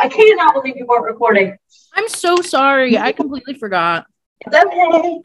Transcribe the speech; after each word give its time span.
I 0.00 0.08
cannot 0.08 0.54
believe 0.54 0.76
you 0.76 0.86
weren't 0.86 1.04
recording. 1.04 1.56
I'm 1.94 2.08
so 2.08 2.36
sorry. 2.36 2.98
I 2.98 3.12
completely 3.12 3.54
forgot. 3.54 4.06
It's 4.40 4.56
okay. 4.56 5.20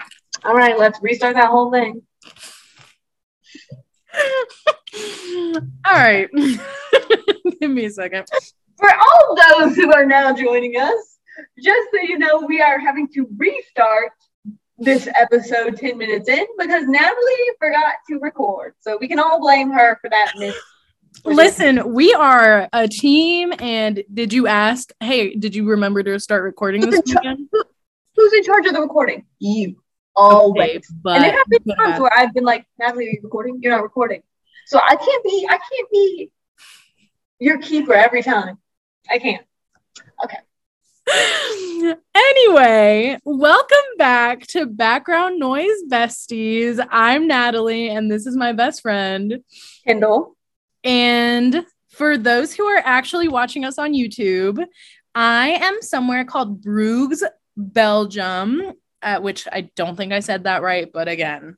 All 0.45 0.53
right, 0.53 0.77
let's 0.77 0.99
restart 1.01 1.35
that 1.35 1.49
whole 1.49 1.71
thing. 1.71 2.01
All 5.85 5.93
right. 5.93 6.29
Give 7.61 7.71
me 7.71 7.85
a 7.85 7.89
second. 7.89 8.27
For 8.77 8.89
all 8.93 9.35
those 9.35 9.75
who 9.75 9.91
are 9.93 10.05
now 10.05 10.33
joining 10.33 10.75
us, 10.75 11.17
just 11.59 11.89
so 11.93 12.01
you 12.01 12.19
know, 12.19 12.43
we 12.47 12.61
are 12.61 12.79
having 12.79 13.07
to 13.09 13.27
restart 13.37 14.11
this 14.77 15.07
episode 15.15 15.77
10 15.77 15.97
minutes 15.97 16.29
in 16.29 16.45
because 16.57 16.87
Natalie 16.87 17.49
forgot 17.59 17.95
to 18.09 18.19
record. 18.19 18.75
So 18.79 18.97
we 18.99 19.07
can 19.07 19.19
all 19.19 19.39
blame 19.39 19.71
her 19.71 19.97
for 20.01 20.09
that 20.09 20.33
miss. 20.37 20.55
Listen, 21.23 21.93
we 21.93 22.13
are 22.13 22.69
a 22.71 22.87
team, 22.87 23.53
and 23.59 24.03
did 24.13 24.33
you 24.33 24.47
ask? 24.47 24.91
Hey, 24.99 25.35
did 25.35 25.55
you 25.55 25.67
remember 25.67 26.03
to 26.03 26.19
start 26.19 26.43
recording 26.43 26.81
this 26.81 27.01
weekend? 27.05 27.49
Who's 28.15 28.33
in 28.33 28.43
charge 28.43 28.65
of 28.65 28.73
the 28.73 28.81
recording? 28.81 29.25
You. 29.39 29.81
Always. 30.15 30.77
Okay, 30.77 30.81
but 31.03 31.15
and 31.17 31.23
there 31.25 31.31
have 31.31 31.47
been 31.47 31.59
but- 31.65 31.75
times 31.75 31.99
where 31.99 32.11
I've 32.17 32.33
been 32.33 32.43
like, 32.45 32.65
Natalie, 32.79 33.07
are 33.07 33.11
you 33.11 33.19
recording? 33.23 33.59
You're 33.61 33.73
not 33.73 33.83
recording. 33.83 34.23
So 34.65 34.79
I 34.79 34.95
can't 34.95 35.23
be, 35.23 35.47
I 35.49 35.57
can't 35.57 35.91
be 35.91 36.31
your 37.39 37.59
keeper 37.59 37.93
every 37.93 38.23
time. 38.23 38.57
I 39.09 39.19
can't. 39.19 39.45
Okay 40.23 40.37
anyway, 42.15 43.17
welcome 43.23 43.77
back 43.97 44.45
to 44.47 44.65
Background 44.65 45.39
Noise 45.39 45.83
Besties. 45.89 46.85
I'm 46.91 47.27
Natalie, 47.27 47.89
and 47.89 48.11
this 48.11 48.25
is 48.25 48.35
my 48.35 48.51
best 48.51 48.81
friend. 48.81 49.43
Kendall. 49.85 50.36
And 50.83 51.65
for 51.89 52.17
those 52.17 52.53
who 52.53 52.65
are 52.65 52.81
actually 52.83 53.27
watching 53.27 53.65
us 53.65 53.77
on 53.77 53.93
YouTube, 53.93 54.63
I 55.15 55.49
am 55.49 55.81
somewhere 55.81 56.25
called 56.25 56.61
Bruges, 56.61 57.23
Belgium, 57.55 58.73
at 59.01 59.23
which 59.23 59.47
I 59.51 59.69
don't 59.75 59.95
think 59.95 60.13
I 60.13 60.19
said 60.19 60.43
that 60.43 60.61
right, 60.61 60.91
but 60.91 61.07
again, 61.07 61.57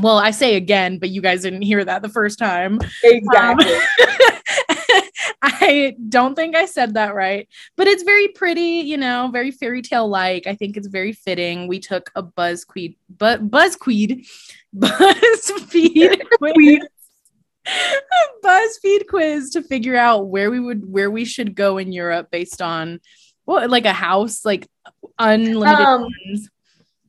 well, 0.00 0.18
I 0.18 0.30
say 0.30 0.56
again, 0.56 0.98
but 0.98 1.10
you 1.10 1.20
guys 1.20 1.42
didn't 1.42 1.62
hear 1.62 1.84
that 1.84 2.02
the 2.02 2.08
first 2.08 2.38
time. 2.38 2.74
Um, 2.74 2.88
exactly. 3.02 3.74
I 5.42 5.96
don't 6.08 6.34
think 6.34 6.54
I 6.54 6.66
said 6.66 6.94
that 6.94 7.14
right, 7.14 7.48
but 7.76 7.86
it's 7.86 8.02
very 8.02 8.28
pretty, 8.28 8.82
you 8.82 8.96
know, 8.96 9.30
very 9.32 9.50
fairy 9.50 9.82
tale 9.82 10.08
like. 10.08 10.46
I 10.46 10.54
think 10.54 10.76
it's 10.76 10.86
very 10.86 11.12
fitting. 11.12 11.66
We 11.66 11.80
took 11.80 12.10
a 12.14 12.22
BuzzQueed, 12.22 12.96
but 13.18 13.50
BuzzQueed, 13.50 14.26
BuzzFeed 14.76 16.20
BuzzFeed 18.44 19.06
quiz 19.08 19.50
to 19.50 19.62
figure 19.62 19.96
out 19.96 20.28
where 20.28 20.50
we 20.50 20.60
would 20.60 20.90
where 20.90 21.10
we 21.10 21.24
should 21.24 21.54
go 21.54 21.78
in 21.78 21.92
Europe 21.92 22.28
based 22.30 22.62
on 22.62 23.00
what 23.44 23.70
like 23.70 23.84
a 23.84 23.92
house, 23.92 24.44
like 24.44 24.66
unlimited 25.18 25.86
Um, 25.86 26.00
funds. 26.02 26.50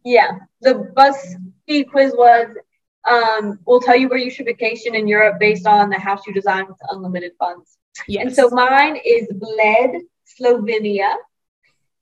yeah. 0.04 0.32
The 0.62 0.92
BuzzFeed 0.96 1.90
quiz 1.92 2.14
was 2.16 2.48
um, 3.10 3.60
we'll 3.66 3.80
tell 3.82 3.96
you 3.96 4.08
where 4.10 4.20
you 4.20 4.30
should 4.30 4.46
vacation 4.46 4.94
in 4.96 5.08
Europe 5.08 5.40
based 5.40 5.66
on 5.66 5.90
the 5.90 5.98
house 5.98 6.26
you 6.28 6.34
design 6.34 6.68
with 6.68 6.78
unlimited 6.90 7.32
funds. 7.40 7.78
Yes. 8.08 8.26
And 8.26 8.36
so 8.36 8.50
mine 8.50 8.98
is 9.04 9.28
Bled, 9.34 10.02
Slovenia. 10.40 11.14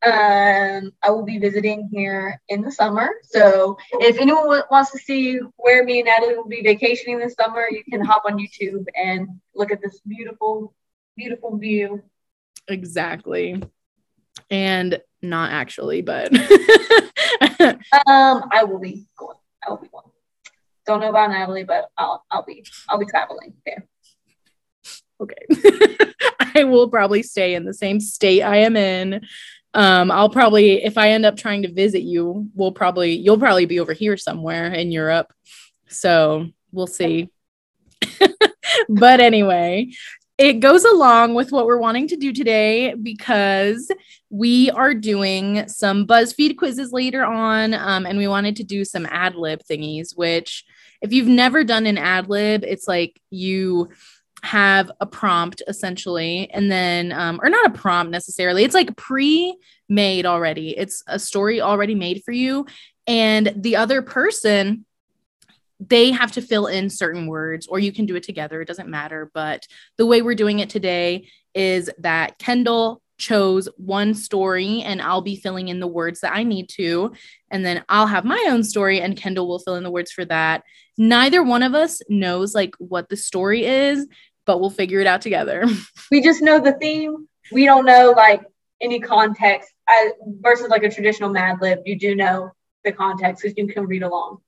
Um, 0.06 0.94
I 1.04 1.10
will 1.10 1.26
be 1.26 1.40
visiting 1.40 1.90
here 1.92 2.42
in 2.48 2.62
the 2.62 2.72
summer. 2.72 3.10
So 3.24 3.78
if 3.94 4.18
anyone 4.18 4.48
wa- 4.48 4.64
wants 4.72 4.92
to 4.92 4.98
see 4.98 5.40
where 5.58 5.84
me 5.84 6.00
and 6.00 6.06
Natalie 6.08 6.36
will 6.36 6.48
be 6.48 6.62
vacationing 6.62 7.20
this 7.20 7.34
summer, 7.34 7.68
you 7.70 7.84
can 7.90 8.02
hop 8.04 8.24
on 8.26 8.38
YouTube 8.38 8.86
and 8.96 9.28
look 9.56 9.72
at 9.72 9.82
this 9.82 10.00
beautiful, 10.08 10.74
beautiful 11.18 11.58
view. 11.58 12.02
exactly. 12.70 13.62
And 14.50 15.02
not 15.22 15.52
actually, 15.52 16.02
but 16.02 16.32
Um, 18.08 18.44
I 18.52 18.64
will 18.64 18.80
be 18.80 19.06
going. 19.18 19.38
I 19.66 19.70
will 19.70 19.78
be 19.78 19.90
going. 19.90 20.06
Don't 20.86 21.02
know 21.02 21.10
about 21.10 21.30
Natalie, 21.32 21.66
but 21.66 21.90
I'll 21.98 22.24
I'll 22.32 22.44
be 22.44 22.64
I'll 22.88 22.98
be 23.00 23.06
traveling 23.06 23.54
there. 23.66 23.86
okay. 25.22 26.14
I 26.56 26.64
will 26.64 26.90
probably 26.90 27.22
stay 27.22 27.54
in 27.54 27.66
the 27.66 27.74
same 27.74 28.00
state 28.00 28.42
I 28.42 28.58
am 28.58 28.76
in. 28.76 29.22
Um, 29.74 30.10
I'll 30.12 30.30
probably, 30.30 30.84
if 30.84 30.98
I 30.98 31.12
end 31.12 31.26
up 31.26 31.38
trying 31.38 31.62
to 31.62 31.72
visit 31.72 32.02
you, 32.02 32.50
we'll 32.56 32.72
probably, 32.72 33.14
you'll 33.14 33.38
probably 33.38 33.66
be 33.66 33.80
over 33.80 33.94
here 33.94 34.18
somewhere 34.18 34.68
in 34.68 34.92
Europe. 34.92 35.32
So 35.88 36.48
we'll 36.72 36.88
see. 36.88 37.30
but 38.90 39.20
anyway, 39.20 39.92
it 40.38 40.62
goes 40.62 40.86
along 40.86 41.36
with 41.36 41.52
what 41.52 41.66
we're 41.66 41.80
wanting 41.80 42.08
to 42.08 42.16
do 42.16 42.32
today 42.32 42.94
because 42.94 43.92
we 44.30 44.72
are 44.72 44.94
doing 44.94 45.68
some 45.68 46.08
BuzzFeed 46.08 46.58
quizzes 46.58 46.94
later 46.94 47.26
on. 47.26 47.74
Um, 47.74 48.06
and 48.06 48.18
we 48.18 48.28
wanted 48.28 48.56
to 48.56 48.64
do 48.64 48.86
some 48.86 49.06
ad 49.10 49.36
lib 49.36 49.62
thingies, 49.70 50.18
which, 50.18 50.66
if 51.02 51.14
you've 51.14 51.28
never 51.28 51.64
done 51.64 51.86
an 51.86 51.98
ad 51.98 52.30
lib, 52.30 52.64
it's 52.64 52.88
like 52.88 53.22
you 53.30 53.90
have 54.44 54.92
a 55.00 55.06
prompt 55.06 55.62
essentially 55.68 56.50
and 56.52 56.72
then 56.72 57.12
um, 57.12 57.40
or 57.42 57.50
not 57.50 57.66
a 57.66 57.72
prompt 57.72 58.12
necessarily 58.12 58.64
it's 58.64 58.74
like 58.74 58.96
pre-made 58.96 60.26
already. 60.26 60.78
It's 60.78 61.04
a 61.08 61.20
story 61.20 61.62
already 61.62 61.96
made 61.96 62.24
for 62.24 62.32
you 62.32 62.66
and 63.08 63.52
the 63.56 63.76
other 63.76 64.02
person 64.02 64.86
they 65.80 66.12
have 66.12 66.32
to 66.34 66.42
fill 66.42 66.68
in 66.68 66.90
certain 66.90 67.26
words 67.28 67.66
or 67.68 67.80
you 67.80 67.92
can 67.92 68.06
do 68.06 68.16
it 68.16 68.24
together 68.24 68.62
it 68.62 68.68
doesn't 68.68 68.90
matter 68.90 69.32
but 69.34 69.66
the 69.98 70.06
way 70.06 70.22
we're 70.22 70.36
doing 70.36 70.60
it 70.60 70.70
today 70.70 71.28
is 71.54 71.90
that 72.00 72.38
kendall 72.38 73.02
chose 73.18 73.68
one 73.78 74.14
story 74.14 74.82
and 74.82 75.02
i'll 75.02 75.22
be 75.22 75.38
filling 75.38 75.70
in 75.70 75.80
the 75.80 75.88
words 75.88 76.20
that 76.20 76.34
i 76.34 76.44
need 76.44 76.68
to 76.68 77.14
and 77.50 77.66
then 77.66 77.84
i'll 77.90 78.08
have 78.08 78.26
my 78.26 78.46
own 78.50 78.64
story 78.64 79.00
and 79.00 79.18
kendall 79.18 79.48
will 79.48 79.60
fill 79.60 79.76
in 79.76 79.84
the 79.84 79.92
words 79.92 80.12
for 80.12 80.26
that. 80.26 80.64
Neither 80.98 81.42
one 81.44 81.64
of 81.64 81.74
us 81.74 82.02
knows 82.10 82.54
like 82.54 82.76
what 82.78 83.08
the 83.08 83.16
story 83.16 83.66
is 83.66 84.06
but 84.50 84.60
we'll 84.60 84.72
figure 84.72 85.00
it 85.00 85.06
out 85.06 85.22
together. 85.22 85.64
We 86.12 86.24
just 86.24 86.42
know 86.42 86.60
the 86.60 86.74
theme. 86.74 87.28
We 87.52 87.66
don't 87.66 87.86
know 87.86 88.16
like 88.18 88.42
any 88.82 89.00
context 89.00 89.72
I, 89.88 90.14
versus 90.42 90.70
like 90.70 90.82
a 90.82 90.90
traditional 90.90 91.30
Mad 91.30 91.58
Lib. 91.62 91.82
You 91.86 92.00
do 92.00 92.16
know 92.16 92.50
the 92.84 92.92
context 92.92 93.44
because 93.44 93.56
you 93.56 93.68
can 93.68 93.86
read 93.86 94.02
along. 94.02 94.40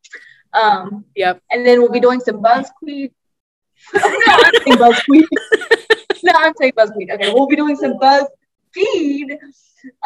Um, 0.54 1.06
Yep. 1.16 1.40
and 1.52 1.64
then 1.64 1.80
we'll 1.82 1.92
be 1.92 2.00
doing 2.00 2.20
some 2.20 2.42
BuzzFeed. 2.42 3.12
no, 3.94 4.02
I'm 4.04 4.54
saying 4.66 4.78
BuzzFeed. 4.80 5.28
no, 6.24 6.32
I'm 6.36 6.54
saying 6.60 6.74
BuzzFeed. 6.76 7.14
Okay, 7.14 7.32
we'll 7.32 7.46
be 7.46 7.56
doing 7.56 7.76
some 7.76 7.94
BuzzFeed 8.00 9.38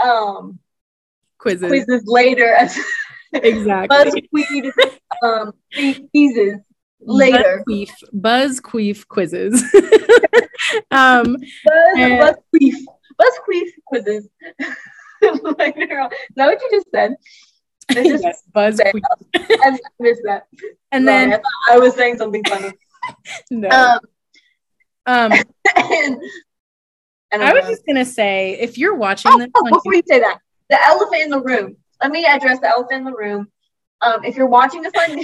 um, 0.04 0.60
Quizzes. 1.38 1.70
quizzes 1.70 2.04
later 2.06 2.54
Exactly. 3.32 4.28
BuzzFeed 4.36 4.72
um, 5.24 5.54
quizzes 6.12 6.60
later. 7.06 7.64
Buzzqueef, 7.68 7.92
Buzzqueef 8.14 9.08
quizzes. 9.08 9.62
um, 10.92 11.36
Buzz, 11.36 11.96
And- 11.98 12.22
BuzzFeed, 12.22 12.74
BuzzFeed 13.22 13.70
quizzes 13.86 14.28
later 15.58 16.00
on. 16.00 16.12
Is 16.12 16.36
that 16.36 16.46
what 16.48 16.62
you 16.62 16.70
just 16.72 16.88
said? 16.94 17.16
I 17.92 17.94
just 18.04 18.24
yes, 18.24 18.44
Buzzqueef. 18.54 19.02
I 19.36 19.78
missed 20.00 20.22
that. 20.26 20.48
And 20.92 21.06
Sorry, 21.06 21.30
then 21.30 21.32
thought 21.32 21.44
I 21.72 21.78
was 21.78 21.96
saying 21.96 22.18
something 22.18 22.44
funny. 22.46 22.72
no. 23.52 23.70
Um, 23.70 24.00
Um, 25.08 25.32
and, 25.76 26.18
and 27.32 27.44
I 27.44 27.54
was 27.54 27.66
just 27.68 27.86
gonna 27.86 28.06
say 28.06 28.58
if 28.60 28.78
you're 28.78 28.96
watching 28.96 29.32
oh, 29.34 29.38
this 29.38 29.50
oh, 29.56 29.70
before 29.70 29.94
you 29.94 30.02
say 30.08 30.20
that, 30.20 30.40
the 30.70 30.84
elephant 30.84 31.22
in 31.22 31.30
the 31.30 31.42
room. 31.42 31.78
Let 32.02 32.12
me 32.12 32.26
address 32.26 32.60
the 32.60 32.68
elephant 32.70 33.00
in 33.00 33.04
the 33.06 33.16
room. 33.16 33.52
Um, 34.02 34.24
if 34.26 34.36
you're 34.36 34.48
watching 34.48 34.82
this 34.82 34.92
on, 35.00 35.24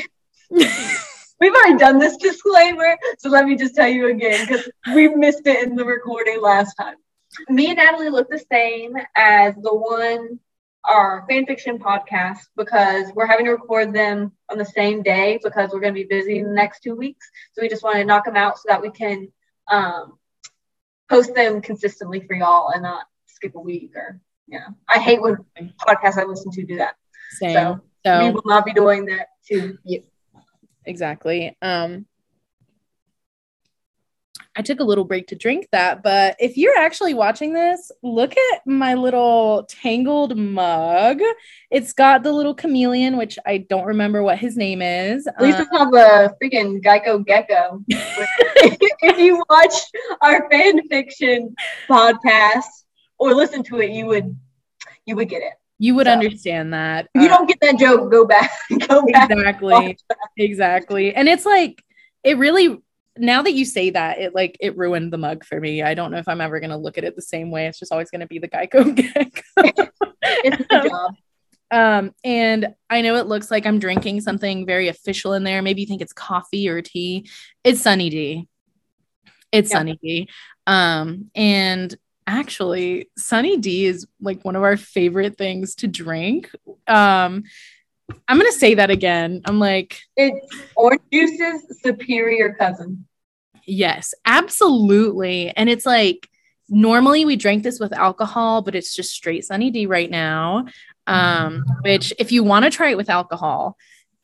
we've 1.41 1.53
already 1.53 1.78
done 1.78 2.00
this 2.00 2.16
disclaimer, 2.18 2.96
so 3.18 3.29
let 3.29 3.46
me 3.46 3.57
just 3.57 3.75
tell 3.75 3.88
you 3.88 4.07
again 4.07 4.47
because 4.47 4.69
we 4.94 5.09
missed 5.09 5.46
it 5.46 5.68
in 5.68 5.75
the 5.75 5.84
recording 5.84 6.40
last 6.40 6.75
time. 6.75 6.95
Me 7.50 7.68
and 7.68 7.77
Natalie 7.77 8.10
look 8.10 8.30
the 8.30 8.44
same 8.51 8.94
as 9.16 9.56
the 9.56 9.74
one 9.74 10.39
our 10.83 11.25
fan 11.30 11.45
fiction 11.45 11.77
podcast 11.77 12.39
because 12.56 13.12
we're 13.13 13.27
having 13.27 13.45
to 13.45 13.51
record 13.51 13.94
them 13.94 14.31
on 14.50 14.57
the 14.57 14.66
same 14.66 15.04
day 15.04 15.39
because 15.44 15.71
we're 15.71 15.80
going 15.80 15.94
to 15.94 16.00
be 16.00 16.07
busy 16.07 16.39
in 16.39 16.45
the 16.45 16.54
next 16.54 16.81
two 16.81 16.95
weeks. 16.95 17.30
So 17.54 17.62
we 17.62 17.69
just 17.69 17.83
want 17.83 17.98
to 17.98 18.06
knock 18.06 18.25
them 18.25 18.36
out 18.36 18.57
so 18.57 18.63
that 18.68 18.81
we 18.81 18.89
can 18.89 19.31
um, 19.69 20.18
post 21.10 21.36
them 21.36 21.62
consistently 21.62 22.21
for 22.21 22.36
y'all 22.36 22.71
and 22.71 22.83
not 22.83 23.06
skip 23.27 23.56
a 23.56 23.60
week 23.60 23.92
or 23.95 24.19
yeah. 24.48 24.68
I 24.89 25.00
hate 25.00 25.21
when 25.21 25.38
podcasts 25.80 26.18
I 26.18 26.25
listen 26.25 26.51
to 26.51 26.63
do 26.63 26.77
that. 26.77 26.95
Same. 27.30 27.54
So, 27.54 27.81
So, 28.04 28.25
we 28.25 28.31
will 28.31 28.44
not 28.45 28.66
be 28.66 28.74
doing 28.74 29.06
that 29.06 29.27
to 29.48 29.77
you. 29.83 30.04
Exactly. 30.86 31.57
Um, 31.62 32.06
I 34.56 34.62
took 34.62 34.81
a 34.81 34.83
little 34.83 35.06
break 35.06 35.28
to 35.28 35.36
drink 35.36 35.68
that, 35.72 36.04
but 36.04 36.36
if 36.38 36.57
you're 36.57 36.78
actually 36.78 37.13
watching 37.13 37.54
this, 37.54 37.89
look 38.04 38.36
at 38.36 38.68
my 38.68 38.95
little 38.95 39.66
tangled 39.69 40.36
mug. 40.38 41.22
It's 41.69 41.94
got 41.94 42.24
the 42.24 42.33
little 42.33 42.54
chameleon, 42.54 43.16
which 43.16 43.39
I 43.45 43.60
don't 43.60 43.86
remember 43.86 44.24
what 44.24 44.39
his 44.39 44.57
name 44.57 44.81
is. 44.81 45.25
At 45.25 45.42
least 45.42 45.57
Um, 45.57 45.62
it's 45.62 45.72
not 45.72 45.92
the 45.92 46.36
freaking 46.44 46.83
Geico 46.83 47.25
Gecko. 47.25 47.81
if 47.88 49.18
you 49.18 49.42
watch 49.50 49.74
our 50.22 50.50
fan 50.51 50.86
fiction 50.89 51.56
podcast 51.89 52.66
or 53.19 53.33
listen 53.33 53.63
to 53.63 53.80
it, 53.80 53.92
you 53.92 54.06
would 54.07 54.38
you 55.06 55.16
would 55.16 55.30
get 55.30 55.44
it. 55.44 55.54
You 55.81 55.95
would 55.95 56.06
So, 56.06 56.12
understand 56.13 56.74
that. 56.74 57.07
If 57.16 57.24
you 57.24 57.28
Uh, 57.28 57.38
don't 57.38 57.48
get 57.48 57.57
that 57.62 57.80
joke, 57.80 58.12
go 58.12 58.25
back. 58.25 58.51
Go 58.88 59.04
back. 59.12 59.30
exactly 59.31 59.98
exactly 60.38 61.16
and 61.16 61.28
it's 61.28 61.45
like 61.45 61.83
it 62.24 62.38
really 62.38 62.78
now 63.18 63.42
that 63.42 63.54
you 63.54 63.66
say 63.66 63.89
that 63.89 64.19
it 64.19 64.36
like 64.36 64.56
it 64.60 64.78
ruined 64.78 65.12
the 65.12 65.18
mug 65.18 65.44
for 65.44 65.60
me 65.60 65.81
i 65.83 65.94
don't 65.94 66.12
know 66.12 66.18
if 66.18 66.28
i'm 66.28 66.39
ever 66.39 66.60
going 66.60 66.69
to 66.69 66.78
look 66.78 66.98
at 66.98 67.04
it 67.04 67.16
the 67.16 67.22
same 67.22 67.51
way 67.51 67.66
it's 67.68 67.80
just 67.80 67.92
always 67.92 68.10
going 68.12 68.22
to 68.22 68.28
be 68.28 68.39
the 68.39 68.48
geico 68.48 68.95
gag 69.00 69.42
It's 70.45 70.66
a 70.72 70.88
job. 70.88 71.16
um 71.72 72.13
and 72.24 72.74
i 72.89 73.01
know 73.01 73.16
it 73.16 73.25
looks 73.28 73.51
like 73.51 73.66
i'm 73.66 73.80
drinking 73.80 74.22
something 74.22 74.66
very 74.66 74.88
official 74.88 75.33
in 75.33 75.44
there 75.44 75.62
maybe 75.62 75.81
you 75.81 75.88
think 75.88 76.01
it's 76.01 76.13
coffee 76.13 76.69
or 76.69 76.81
tea 76.81 77.28
it's 77.63 77.81
sunny 77.81 78.10
d 78.10 78.48
it's 79.51 79.72
Yeah. 79.72 79.78
sunny 79.78 80.00
d 80.01 80.30
um 80.68 81.30
and 81.36 81.94
actually 82.31 83.10
sunny 83.18 83.57
d 83.57 83.86
is 83.86 84.07
like 84.22 84.44
one 84.44 84.56
of 84.56 84.63
our 84.63 84.78
favorite 84.78 85.38
things 85.38 85.75
to 85.75 85.88
drink 85.88 86.50
um 86.88 87.44
i'm 88.28 88.38
gonna 88.38 88.51
say 88.51 88.75
that 88.75 88.89
again 88.89 89.42
i'm 89.45 89.60
like 89.60 90.01
It's 90.16 90.48
orange 90.75 91.01
juice's 91.12 91.81
superior 91.83 92.54
cousin. 92.54 93.06
Yes, 93.66 94.13
absolutely. 94.25 95.54
And 95.56 95.69
it's 95.69 95.86
like 95.86 96.30
normally 96.68 97.25
we 97.25 97.36
drink 97.36 97.63
this 97.63 97.80
with 97.80 97.94
alcohol, 97.94 98.62
but 98.62 98.75
it's 98.75 98.95
just 98.95 99.13
straight 99.13 99.45
Sunny 99.45 99.69
D 99.72 99.86
right 99.86 100.10
now. 100.10 100.66
Um, 101.07 101.63
which 101.81 102.13
if 102.19 102.31
you 102.31 102.44
want 102.44 102.63
to 102.66 102.72
try 102.72 102.89
it 102.92 102.98
with 102.98 103.10
alcohol, 103.10 103.78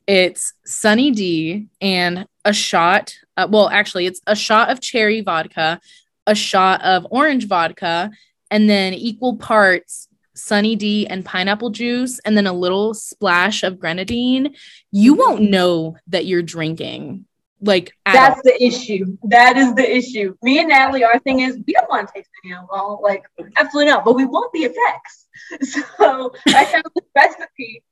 it's 0.05 0.53
Sunny 0.65 1.11
D 1.11 1.67
and 1.81 2.27
a 2.45 2.53
shot. 2.53 3.13
Uh, 3.35 3.47
well, 3.49 3.69
actually, 3.69 4.05
it's 4.05 4.21
a 4.27 4.35
shot 4.35 4.69
of 4.69 4.81
cherry 4.81 5.21
vodka, 5.21 5.79
a 6.27 6.35
shot 6.35 6.83
of 6.83 7.07
orange 7.09 7.47
vodka, 7.47 8.11
and 8.51 8.69
then 8.69 8.93
equal 8.93 9.37
parts 9.37 10.07
Sunny 10.37 10.75
D 10.75 11.07
and 11.07 11.25
pineapple 11.25 11.71
juice, 11.71 12.19
and 12.19 12.37
then 12.37 12.47
a 12.47 12.53
little 12.53 12.93
splash 12.93 13.63
of 13.63 13.79
grenadine. 13.79 14.55
You 14.91 15.15
won't 15.15 15.41
know 15.41 15.97
that 16.07 16.25
you're 16.25 16.43
drinking. 16.43 17.25
Like 17.59 17.91
at 18.05 18.15
all. 18.15 18.21
That's 18.21 18.41
the 18.43 18.63
issue. 18.63 19.17
That 19.23 19.57
is 19.57 19.73
the 19.73 19.97
issue. 19.97 20.35
Me 20.43 20.59
and 20.59 20.69
Natalie, 20.69 21.03
our 21.03 21.17
thing 21.19 21.39
is 21.39 21.57
we 21.65 21.73
don't 21.73 21.89
want 21.89 22.07
to 22.07 22.13
taste 22.13 22.29
any 22.45 22.53
alcohol. 22.53 22.99
Like, 23.01 23.23
absolutely 23.57 23.91
not. 23.91 24.05
But 24.05 24.15
we 24.15 24.25
want 24.25 24.51
the 24.53 24.59
effects. 24.59 25.23
So 25.97 26.33
I 26.47 26.65
found 26.65 26.83
this 26.95 27.05
recipe 27.15 27.83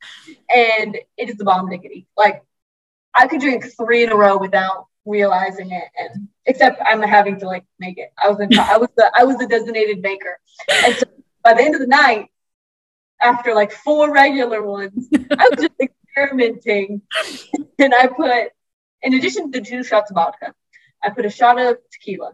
and 0.54 0.98
it 1.16 1.30
is 1.30 1.36
the 1.36 1.46
bomb 1.46 1.70
diggity. 1.70 2.08
Like, 2.18 2.44
I 3.14 3.28
could 3.28 3.40
drink 3.40 3.66
three 3.78 4.04
in 4.04 4.12
a 4.12 4.16
row 4.16 4.38
without 4.38 4.88
realizing 5.06 5.72
it. 5.72 5.84
And 5.98 6.28
except 6.46 6.82
I'm 6.86 7.02
having 7.02 7.40
to 7.40 7.46
like 7.46 7.66
make 7.80 7.98
it. 7.98 8.12
I 8.22 8.30
was 8.30 8.40
in, 8.40 8.58
I 8.58 8.78
was 8.78 8.90
the 8.96 9.12
I 9.16 9.24
was 9.24 9.38
the 9.38 9.48
designated 9.48 10.02
baker. 10.02 10.40
And 10.70 10.96
so 10.96 11.06
by 11.44 11.54
the 11.54 11.64
end 11.64 11.76
of 11.76 11.82
the 11.82 11.88
night, 11.88 12.30
after 13.22 13.54
like 13.54 13.72
four 13.72 14.12
regular 14.12 14.62
ones, 14.62 15.08
I 15.14 15.50
was 15.50 15.60
just 15.60 15.74
experimenting. 15.82 17.02
And 17.80 17.94
I 17.94 18.08
put 18.08 18.52
in 19.02 19.14
addition 19.14 19.52
to 19.52 19.60
the 19.60 19.66
two 19.66 19.84
shots 19.84 20.12
of 20.12 20.16
vodka, 20.16 20.54
I 21.04 21.12
put 21.12 21.26
a 21.26 21.30
shot 21.30 21.60
of 21.60 21.78
tequila, 21.92 22.34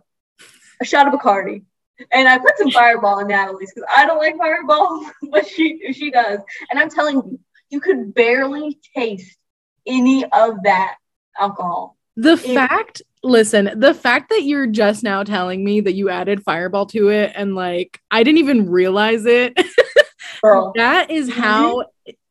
a 0.81 0.85
shot 0.85 1.07
of 1.07 1.19
Bacardi, 1.19 1.63
and 2.11 2.27
I 2.27 2.37
put 2.37 2.57
some 2.57 2.71
Fireball 2.71 3.19
in 3.19 3.27
Natalie's 3.27 3.73
because 3.73 3.89
I 3.93 4.05
don't 4.05 4.17
like 4.17 4.37
Fireball, 4.37 5.05
but 5.31 5.47
she 5.47 5.93
she 5.93 6.11
does. 6.11 6.39
And 6.69 6.79
I'm 6.79 6.89
telling 6.89 7.15
you, 7.15 7.39
you 7.69 7.79
could 7.79 8.13
barely 8.13 8.79
taste 8.95 9.37
any 9.85 10.25
of 10.25 10.63
that 10.63 10.95
alcohol. 11.39 11.97
The 12.17 12.33
It- 12.33 12.39
fact, 12.39 13.01
listen, 13.23 13.71
the 13.75 13.93
fact 13.93 14.29
that 14.29 14.43
you're 14.43 14.67
just 14.67 15.03
now 15.03 15.23
telling 15.23 15.63
me 15.63 15.81
that 15.81 15.93
you 15.93 16.09
added 16.09 16.43
Fireball 16.43 16.85
to 16.87 17.09
it 17.09 17.31
and 17.35 17.55
like 17.55 17.99
I 18.09 18.23
didn't 18.23 18.39
even 18.39 18.69
realize 18.69 19.25
it. 19.25 19.53
Girl, 20.43 20.73
that 20.75 21.11
is 21.11 21.29
Mhm. 21.29 21.33
how 21.33 21.83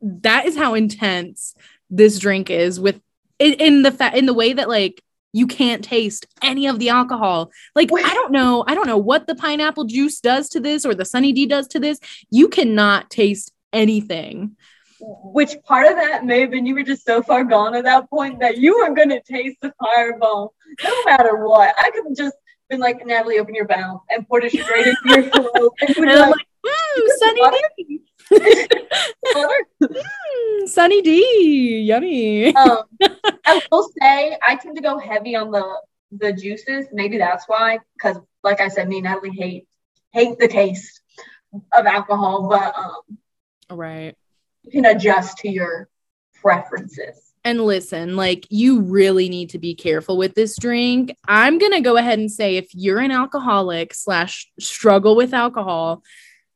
that 0.02 0.46
is 0.46 0.56
how 0.56 0.74
intense 0.74 1.54
this 1.90 2.18
drink 2.18 2.50
is 2.50 2.78
with 2.80 3.00
in, 3.38 3.54
in 3.54 3.82
the 3.82 3.90
fa- 3.92 4.16
in 4.16 4.26
the 4.26 4.34
way 4.34 4.52
that 4.52 4.68
like 4.68 5.02
you 5.32 5.46
can't 5.46 5.84
taste 5.84 6.26
any 6.42 6.66
of 6.66 6.78
the 6.80 6.88
alcohol. 6.88 7.50
Like 7.76 7.90
Wait. 7.92 8.04
I 8.04 8.12
don't 8.14 8.32
know, 8.32 8.64
I 8.66 8.74
don't 8.74 8.88
know 8.88 8.98
what 8.98 9.28
the 9.28 9.36
pineapple 9.36 9.84
juice 9.84 10.20
does 10.20 10.48
to 10.50 10.60
this 10.60 10.84
or 10.84 10.92
the 10.94 11.04
Sunny 11.04 11.32
D 11.32 11.46
does 11.46 11.68
to 11.68 11.78
this. 11.78 12.00
You 12.30 12.48
cannot 12.48 13.10
taste 13.10 13.52
anything. 13.72 14.56
Which 15.02 15.56
part 15.64 15.86
of 15.86 15.96
that 15.96 16.24
may 16.24 16.40
have 16.40 16.50
been 16.50 16.66
you 16.66 16.74
were 16.74 16.82
just 16.82 17.04
so 17.04 17.22
far 17.22 17.44
gone 17.44 17.74
at 17.74 17.84
that 17.84 18.08
point 18.10 18.40
that 18.40 18.58
you 18.58 18.74
weren't 18.74 18.96
gonna 18.96 19.20
taste 19.22 19.58
the 19.62 19.72
Fireball 19.80 20.54
no 20.82 21.04
matter 21.04 21.36
what. 21.44 21.74
I 21.78 21.90
could 21.90 22.04
have 22.08 22.16
just 22.16 22.36
been 22.68 22.80
like, 22.80 23.04
Natalie, 23.04 23.38
open 23.38 23.54
your 23.54 23.66
mouth 23.66 24.02
and 24.10 24.26
poured 24.28 24.44
it 24.44 24.52
straight 24.52 24.86
into 24.86 25.00
your 25.04 25.22
throat. 25.30 25.72
And 25.80 25.96
And 25.98 26.10
I'm 26.10 26.30
like, 26.30 26.46
like, 26.64 26.72
mm, 26.72 27.08
Sunny? 27.18 27.62
D. 27.78 28.00
Mm, 29.90 30.68
Sunny 30.68 31.02
D. 31.02 31.80
Yummy. 31.80 32.54
um, 32.54 32.82
I 33.46 33.60
will 33.72 33.90
say 34.00 34.36
I 34.46 34.56
tend 34.56 34.76
to 34.76 34.82
go 34.82 34.98
heavy 34.98 35.34
on 35.34 35.50
the 35.50 35.64
the 36.12 36.32
juices. 36.32 36.86
Maybe 36.92 37.18
that's 37.18 37.48
why, 37.48 37.78
because 37.94 38.18
like 38.42 38.60
I 38.60 38.68
said, 38.68 38.88
me 38.88 38.96
and 38.98 39.04
Natalie 39.04 39.30
hate 39.30 39.66
hate 40.12 40.38
the 40.38 40.48
taste 40.48 41.00
of 41.72 41.86
alcohol, 41.86 42.48
but 42.48 42.74
um, 42.76 43.18
Right. 43.76 44.14
You 44.64 44.70
can 44.70 44.84
adjust 44.84 45.38
to 45.38 45.48
your 45.48 45.88
preferences. 46.40 47.32
And 47.42 47.64
listen, 47.64 48.16
like 48.16 48.46
you 48.50 48.82
really 48.82 49.28
need 49.30 49.50
to 49.50 49.58
be 49.58 49.74
careful 49.74 50.18
with 50.18 50.34
this 50.34 50.58
drink. 50.58 51.16
I'm 51.26 51.58
gonna 51.58 51.80
go 51.80 51.96
ahead 51.96 52.18
and 52.18 52.30
say 52.30 52.56
if 52.56 52.68
you're 52.74 52.98
an 52.98 53.10
alcoholic 53.10 53.94
slash 53.94 54.50
struggle 54.58 55.16
with 55.16 55.32
alcohol, 55.32 56.02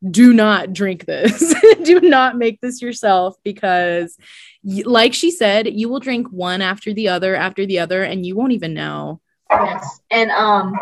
do 0.09 0.35
not 0.35 0.75
drink 0.75 1.07
this. 1.07 1.55
do 1.83 2.01
not 2.03 2.37
make 2.37 2.61
this 2.61 2.83
yourself 2.83 3.37
because, 3.43 4.19
like 4.63 5.15
she 5.15 5.31
said, 5.31 5.67
you 5.67 5.89
will 5.89 6.01
drink 6.01 6.29
one 6.29 6.61
after 6.61 6.93
the 6.93 7.09
other 7.09 7.35
after 7.35 7.65
the 7.65 7.79
other, 7.79 8.03
and 8.03 8.27
you 8.27 8.37
won't 8.37 8.53
even 8.53 8.75
know. 8.75 9.21
Yes, 9.51 10.01
and 10.11 10.31
um, 10.31 10.75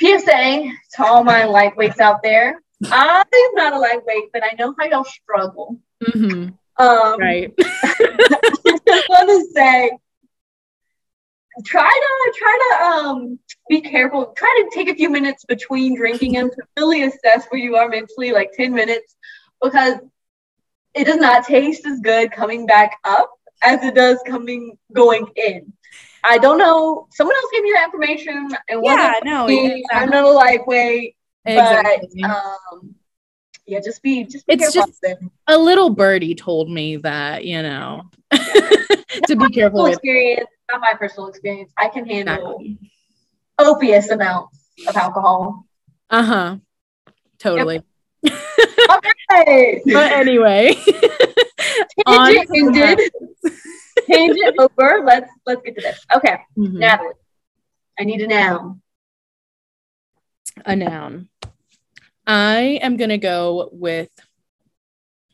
PSA 0.00 0.70
to 0.94 1.04
all 1.04 1.24
my 1.24 1.42
lightweights 1.42 2.00
out 2.00 2.22
there. 2.22 2.62
I'm 2.90 3.26
not 3.54 3.74
a 3.74 3.78
lightweight, 3.78 4.32
but 4.32 4.42
I 4.44 4.54
know 4.58 4.74
how 4.78 4.86
y'all 4.86 5.04
struggle. 5.04 5.78
Mhm, 6.04 6.54
Um, 6.78 7.20
Right. 7.20 7.52
I 7.58 8.78
just 8.86 9.08
want 9.08 9.28
to 9.28 9.46
say, 9.52 9.90
try 11.64 11.90
to 11.90 12.32
try 12.38 12.58
to 12.70 12.84
um 12.84 13.38
be 13.68 13.80
careful. 13.80 14.26
Try 14.36 14.62
to 14.62 14.70
take 14.74 14.88
a 14.88 14.94
few 14.94 15.10
minutes 15.10 15.44
between 15.44 15.96
drinking 15.96 16.32
them 16.34 16.50
to 16.50 16.56
really 16.76 17.02
assess 17.02 17.46
where 17.48 17.60
you 17.60 17.76
are 17.76 17.88
mentally, 17.88 18.32
like 18.32 18.52
ten 18.52 18.72
minutes, 18.72 19.16
because 19.62 19.96
it 20.94 21.04
does 21.04 21.16
not 21.16 21.44
taste 21.44 21.84
as 21.86 22.00
good 22.00 22.30
coming 22.32 22.64
back 22.66 22.96
up 23.04 23.30
as 23.62 23.82
it 23.82 23.94
does 23.94 24.18
coming 24.26 24.78
going 24.92 25.26
in. 25.36 25.72
I 26.24 26.38
don't 26.38 26.58
know. 26.58 27.08
Someone 27.12 27.36
else 27.36 27.50
gave 27.52 27.62
me 27.62 27.72
that 27.74 27.86
information, 27.86 28.48
and 28.68 28.84
yeah. 28.84 29.14
No. 29.24 29.46
me. 29.46 29.84
I'm 29.92 30.10
not 30.10 30.24
a 30.24 30.30
lightweight, 30.30 31.16
Exactly. 31.44 32.08
but 32.22 32.30
um, 32.30 32.94
yeah, 33.68 33.80
just 33.80 34.02
be 34.02 34.24
just 34.24 34.46
be 34.46 34.54
It's 34.54 34.72
just- 34.72 35.04
a 35.46 35.56
little 35.58 35.90
birdie 35.90 36.34
told 36.34 36.70
me 36.70 36.96
that 36.96 37.44
you 37.44 37.62
know 37.62 38.02
to 38.32 39.36
be 39.36 39.48
careful 39.50 39.82
with. 39.84 39.92
experience, 39.94 40.48
not 40.70 40.80
my 40.80 40.94
personal 40.94 41.28
experience. 41.28 41.70
I 41.78 41.88
can 41.88 42.06
handle 42.06 42.58
Exactly. 42.60 42.90
copious 43.58 44.10
amounts 44.10 44.58
of 44.86 44.96
alcohol. 44.96 45.66
Uh 46.10 46.22
huh. 46.22 46.56
Totally. 47.38 47.82
Hey, 49.30 49.80
But 49.86 50.12
anyway, 50.12 50.74
tangent 52.06 52.48
ended. 52.54 52.98
Tangent 54.10 54.56
over. 54.58 55.02
Let's 55.04 55.30
let's 55.46 55.62
get 55.62 55.74
to 55.76 55.82
this. 55.82 56.04
Okay, 56.16 56.36
Mhm. 56.56 56.72
Natalie, 56.74 57.12
I 57.98 58.04
need 58.04 58.22
a 58.22 58.26
noun. 58.26 58.80
a 60.64 60.74
noun. 60.74 61.28
I 62.28 62.78
am 62.82 62.98
going 62.98 63.08
to 63.08 63.18
go 63.18 63.70
with 63.72 64.10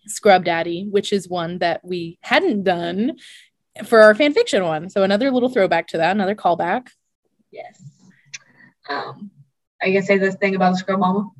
Scrub 0.07 0.45
Daddy, 0.45 0.87
which 0.89 1.13
is 1.13 1.29
one 1.29 1.59
that 1.59 1.85
we 1.85 2.19
hadn't 2.23 2.63
done 2.63 3.17
for 3.85 4.03
our 4.03 4.15
fan 4.15 4.33
fiction 4.33 4.63
one. 4.63 4.89
So 4.89 5.03
another 5.03 5.33
little 5.33 5.49
throwback 5.49 5.89
to 5.89 5.99
that, 5.99 6.13
another 6.13 6.37
callback. 6.37 6.89
Yes. 7.51 7.83
Um, 8.89 9.33
are 9.81 9.89
you 9.89 9.95
gonna 9.95 10.07
say 10.07 10.19
this 10.19 10.37
thing 10.37 10.55
about 10.55 10.73
the 10.73 10.79
scrub 10.79 11.01
mama? 11.01 11.31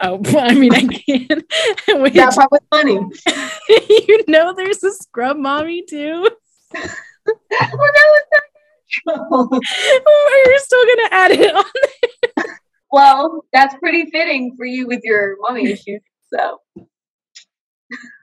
Oh, 0.00 0.22
I 0.38 0.54
mean, 0.54 0.72
I 0.72 0.86
can. 0.86 1.42
Which, 2.00 2.14
That 2.14 2.34
part 2.34 2.50
was 2.50 2.60
funny. 2.70 2.94
you 4.08 4.24
know, 4.28 4.54
there's 4.54 4.82
a 4.82 4.92
scrub 4.92 5.36
mommy 5.36 5.82
too. 5.82 6.26
well, 6.72 6.84
that 7.50 7.72
was 7.74 8.24
not 8.32 8.42
natural. 9.06 9.48
We're 9.50 10.58
still 10.58 10.84
going 10.86 11.08
to 11.08 11.08
add 11.10 11.30
it 11.32 11.54
on. 11.54 11.64
Well, 12.92 13.44
that's 13.52 13.74
pretty 13.76 14.10
fitting 14.10 14.54
for 14.56 14.66
you 14.66 14.86
with 14.86 15.00
your 15.04 15.36
mommy 15.40 15.70
issues. 15.70 16.00
So 16.34 16.58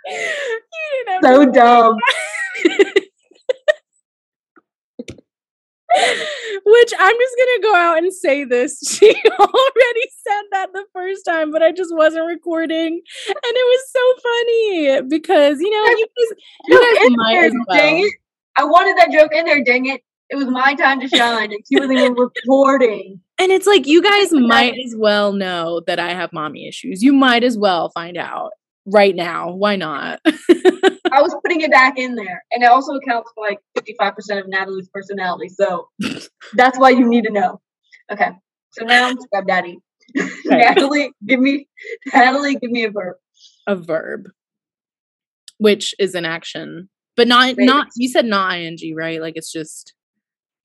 You 0.08 0.16
didn't 1.06 1.16
have 1.16 1.24
so 1.24 1.46
dumb. 1.52 1.96
Which 6.66 6.92
I'm 7.00 7.16
just 7.16 7.36
gonna 7.38 7.62
go 7.64 7.76
out 7.76 7.98
and 8.00 8.14
say 8.14 8.44
this. 8.44 8.80
She 9.00 9.08
already 9.10 10.06
said 10.28 10.44
that 10.52 10.68
the 10.74 10.86
first 10.94 11.24
time, 11.26 11.52
but 11.52 11.64
I 11.64 11.72
just 11.72 11.96
wasn't 11.96 12.28
recording, 12.28 12.94
and 12.94 13.54
it 13.56 13.68
was 13.68 13.92
so 13.92 14.14
funny 14.24 15.02
because 15.10 15.60
you 15.62 15.70
know 15.70 15.86
you 15.98 16.08
guys, 16.18 16.38
you 16.68 16.80
guys 16.80 17.10
might 17.16 17.38
as 17.46 17.54
Dang 17.72 17.98
well. 17.98 18.00
it. 18.00 18.14
I 18.58 18.64
wanted 18.66 18.98
that 18.98 19.12
joke 19.12 19.32
in 19.34 19.46
there, 19.46 19.64
dang 19.64 19.86
it. 19.88 20.02
It 20.30 20.36
was 20.36 20.48
my 20.48 20.74
time 20.76 21.00
to 21.02 21.08
shine, 21.08 21.52
and 21.52 21.62
she 21.68 21.78
wasn't 21.78 22.00
even 22.00 22.14
recording. 22.16 23.22
And 23.40 23.52
it's 23.52 23.68
like 23.68 23.86
you 23.86 24.02
guys 24.02 24.32
might 24.32 24.74
as 24.84 24.96
well 24.98 25.32
know 25.32 25.82
that 25.86 26.00
I 26.00 26.10
have 26.10 26.34
mommy 26.34 26.68
issues. 26.68 27.04
You 27.04 27.14
might 27.14 27.44
as 27.44 27.58
well 27.58 27.92
find 27.92 28.18
out 28.18 28.52
right 28.88 29.16
now. 29.16 29.52
Why 29.52 29.76
not? 29.76 30.20
I 30.26 31.22
was 31.22 31.36
putting 31.44 31.62
it 31.62 31.72
back 31.72 31.98
in 31.98 32.16
there, 32.16 32.44
and 32.52 32.64
it 32.64 32.68
also 32.68 32.94
accounts 32.94 33.32
for 33.36 33.48
like 33.48 33.60
55% 33.78 34.40
of 34.40 34.48
Natalie's 34.48 34.90
personality. 34.90 35.50
So 35.50 35.90
that's 36.54 36.80
why 36.80 36.90
you 36.90 37.08
need 37.08 37.26
to 37.26 37.32
know. 37.32 37.62
Okay, 38.12 38.30
so 38.72 38.86
now 38.86 39.08
I'm 39.08 39.20
Scrub 39.20 39.46
Daddy. 39.48 39.78
Natalie, 40.46 41.12
give 41.26 41.40
me 41.40 41.68
Natalie, 42.14 42.56
give 42.56 42.72
me 42.72 42.86
a 42.86 42.92
verb. 42.92 43.18
a 43.68 43.76
verb, 43.76 44.30
which 45.58 45.94
is 46.00 46.16
an 46.16 46.26
action, 46.26 46.90
but 47.16 47.28
not 47.28 47.56
not. 47.58 47.88
You 47.96 48.10
said 48.10 48.26
not 48.26 48.58
ing, 48.58 48.96
right? 48.96 49.22
Like 49.22 49.34
it's 49.36 49.52
just 49.52 49.94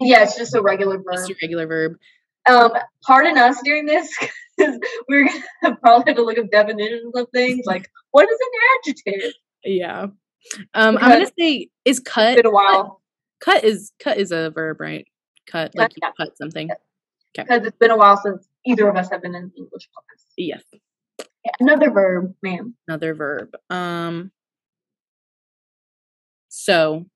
Yeah, 0.01 0.23
it's 0.23 0.39
just 0.39 0.55
a 0.55 0.63
regular 0.63 1.03
just 1.13 1.31
a 1.31 1.35
regular 1.43 1.67
verb. 1.67 1.93
Um, 2.49 2.73
pardon 3.07 3.39
us 3.39 3.61
during 3.65 3.87
this 3.87 4.13
because 4.57 4.79
we're 5.09 5.29
gonna 5.63 5.77
probably 5.83 6.05
have 6.11 6.17
to 6.17 6.23
look 6.25 6.39
up 6.39 6.51
definitions 6.51 7.15
of 7.15 7.29
things 7.33 7.65
like 7.67 7.89
what 8.11 8.29
is 8.29 8.39
an 8.41 8.93
adjective? 9.15 9.33
Yeah. 9.65 10.03
Um, 10.75 10.99
I'm 10.99 11.11
gonna 11.11 11.27
say 11.39 11.69
is 11.85 11.99
It's 11.99 12.01
cut. 12.01 12.37
been 12.37 12.47
a 12.47 12.51
while 12.51 13.01
Cut 13.41 13.65
is 13.65 13.93
cut 14.01 14.19
is 14.19 14.31
a 14.33 14.51
verb, 14.51 14.81
right? 14.81 15.07
Cut 15.47 15.73
Yeah, 15.75 15.83
like 15.83 15.93
you 15.97 16.01
yeah. 16.03 16.11
cut 16.17 16.37
something. 16.37 16.69
because 17.35 17.65
it's 17.67 17.77
been 17.79 17.91
a 17.91 17.97
while 17.97 18.17
since 18.23 18.47
either 18.67 18.89
of 18.89 18.97
us 18.97 19.11
have 19.11 19.23
been 19.23 19.35
in 19.35 19.51
English 19.57 19.89
class. 19.95 20.27
Yes, 20.37 20.63
Yeah, 21.45 21.53
another 21.61 21.91
verb, 21.91 22.35
ma'am. 22.43 22.75
another 22.89 23.15
verb. 23.15 23.55
Um. 23.71 24.31
So 26.49 27.07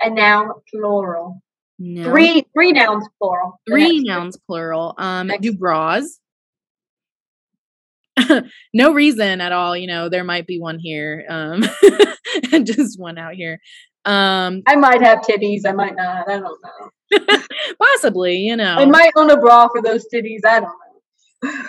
And 0.00 0.14
now 0.14 0.62
plural. 0.70 1.42
No, 1.84 2.04
Three 2.04 2.46
three 2.54 2.70
nouns 2.70 3.08
plural. 3.20 3.60
Three 3.68 3.98
nouns 4.04 4.38
plural. 4.46 4.94
Um, 4.98 5.26
Next. 5.26 5.42
do 5.42 5.52
bras. 5.52 6.20
no 8.72 8.92
reason 8.92 9.40
at 9.40 9.50
all. 9.50 9.76
You 9.76 9.88
know, 9.88 10.08
there 10.08 10.22
might 10.22 10.46
be 10.46 10.60
one 10.60 10.78
here. 10.78 11.26
Um, 11.28 11.64
and 12.52 12.64
just 12.64 13.00
one 13.00 13.18
out 13.18 13.34
here. 13.34 13.58
Um, 14.04 14.62
I 14.68 14.76
might 14.76 15.02
have 15.02 15.22
titties. 15.22 15.62
I 15.66 15.72
might 15.72 15.96
not. 15.96 16.28
I 16.28 16.38
don't 16.38 16.60
know. 16.62 17.38
possibly. 17.82 18.36
You 18.36 18.54
know, 18.54 18.76
I 18.76 18.84
might 18.84 19.10
own 19.16 19.32
a 19.32 19.36
bra 19.36 19.66
for 19.66 19.82
those 19.82 20.06
titties. 20.14 20.42
I 20.46 20.60
don't 20.60 20.72
know. 21.42 21.64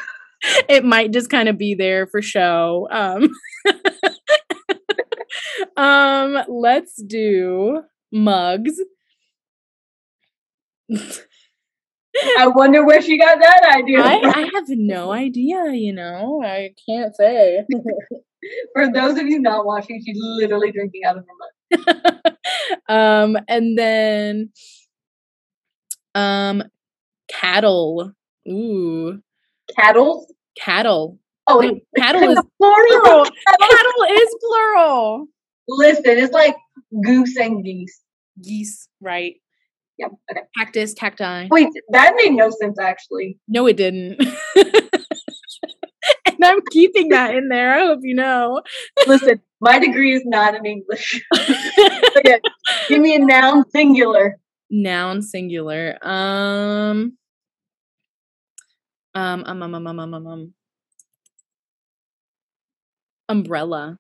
it 0.70 0.86
might 0.86 1.12
just 1.12 1.32
kind 1.32 1.50
of 1.50 1.58
be 1.58 1.74
there 1.74 2.06
for 2.06 2.22
show. 2.22 2.88
Um, 2.92 3.30
um, 5.76 6.38
let's 6.48 7.02
do 7.02 7.82
mugs. 8.12 8.80
I 12.38 12.48
wonder 12.48 12.86
where 12.86 13.02
she 13.02 13.18
got 13.18 13.40
that 13.40 13.76
idea. 13.76 14.02
I. 14.02 14.22
I 14.24 14.50
have 14.54 14.66
no 14.70 15.12
idea, 15.12 15.72
you 15.74 15.94
know, 15.94 16.42
I 16.44 16.74
can't 16.88 17.16
say. 17.16 17.66
For 18.74 18.92
those 18.92 19.18
of 19.18 19.28
you 19.28 19.40
not 19.40 19.66
watching, 19.66 20.02
she's 20.06 20.18
literally 20.20 20.72
drinking 20.72 21.04
out 21.06 21.18
of 21.18 21.24
her 21.26 21.96
mug. 21.96 22.36
um, 22.90 23.38
and 23.48 23.78
then 23.78 24.52
um 26.14 26.64
cattle. 27.30 28.12
Ooh, 28.48 29.20
Cattle. 29.76 30.28
cattle. 30.58 31.18
Oh, 31.48 31.60
No, 31.60 31.80
cattle 31.96 32.30
is 32.30 32.40
plural. 32.58 33.26
cattle 33.62 34.04
is 34.10 34.36
plural. 34.42 35.28
Listen, 35.68 36.04
it's 36.06 36.34
like 36.34 36.56
goose 37.04 37.38
and 37.38 37.64
geese. 37.64 38.02
Geese, 38.42 38.88
right? 39.02 39.36
Yeah. 39.98 40.08
Okay. 40.32 40.42
Cactus, 40.58 40.94
cacti. 40.94 41.48
Wait, 41.52 41.70
that 41.92 42.14
made 42.16 42.34
no 42.34 42.50
sense 42.50 42.80
actually. 42.80 43.38
No, 43.48 43.68
it 43.68 43.78
didn't. 43.78 44.20
and 44.56 46.38
I'm 46.44 46.60
keeping 46.72 47.10
that 47.10 47.36
in 47.36 47.50
there. 47.50 47.76
I 47.76 47.86
hope 47.86 48.00
you 48.02 48.16
know. 48.16 48.62
Listen, 49.08 49.40
my 49.62 49.80
degree 49.80 50.16
is 50.16 50.24
not 50.26 50.56
in 50.56 50.66
English. 50.66 51.22
okay, 52.18 52.40
give 52.90 53.02
me 53.02 53.16
a 53.16 53.20
noun 53.20 53.64
singular. 53.70 54.40
Noun 54.70 55.22
singular. 55.22 55.98
Um. 56.02 57.18
Um. 59.14 59.44
Um. 59.46 59.62
Um. 59.62 59.76
Um. 59.76 59.88
Um. 59.88 60.00
Um. 60.00 60.14
um, 60.14 60.28
um. 60.28 60.54
Umbrella. 63.30 63.98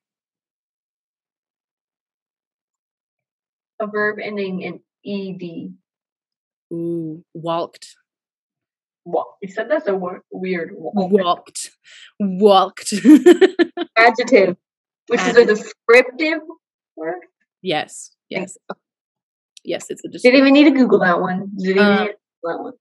A 3.79 3.87
verb 3.87 4.17
ending 4.21 4.61
in 4.61 4.79
ed. 5.05 5.75
Ooh. 6.73 7.23
Walked. 7.33 7.95
Well, 9.05 9.37
you 9.41 9.49
said 9.49 9.69
that's 9.69 9.87
a 9.87 9.95
word, 9.95 10.21
weird. 10.31 10.71
Walked. 10.75 11.69
Walked. 12.19 12.93
Adjective, 13.97 14.55
which 15.07 15.21
is 15.21 15.35
a 15.35 15.45
descriptive 15.45 16.39
word. 16.95 17.19
yes. 17.61 18.11
Yes. 18.29 18.57
Yes. 19.65 19.85
It's 19.89 20.03
a 20.05 20.09
Didn't 20.09 20.39
even 20.39 20.53
need 20.53 20.63
to 20.65 20.71
Google 20.71 20.99
that 20.99 21.19
one. 21.21 21.51
Didn't 21.57 21.71
even 21.71 21.83
Uh, 21.83 21.99
need 22.03 22.07
to 22.07 22.13
Google 22.41 22.57
that 22.57 22.63
one. 22.63 22.73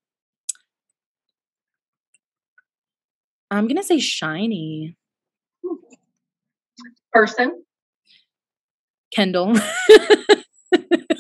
I'm 3.51 3.67
gonna 3.69 3.83
say 3.83 3.99
shiny. 3.99 4.97
Person. 7.13 7.65
Kendall. 9.15 9.55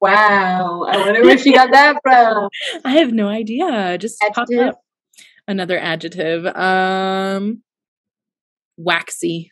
Wow. 0.00 0.82
I 0.88 0.96
wonder 0.98 1.22
where 1.22 1.38
she 1.38 1.52
got 1.52 1.70
that 1.72 1.96
from. 2.02 2.48
I 2.84 2.92
have 2.98 3.12
no 3.12 3.28
idea. 3.28 3.96
Just 3.98 4.22
Adjective. 4.22 4.58
up. 4.68 4.80
Another 5.48 5.78
adjective. 5.78 6.44
Um 6.46 7.62
waxy. 8.76 9.50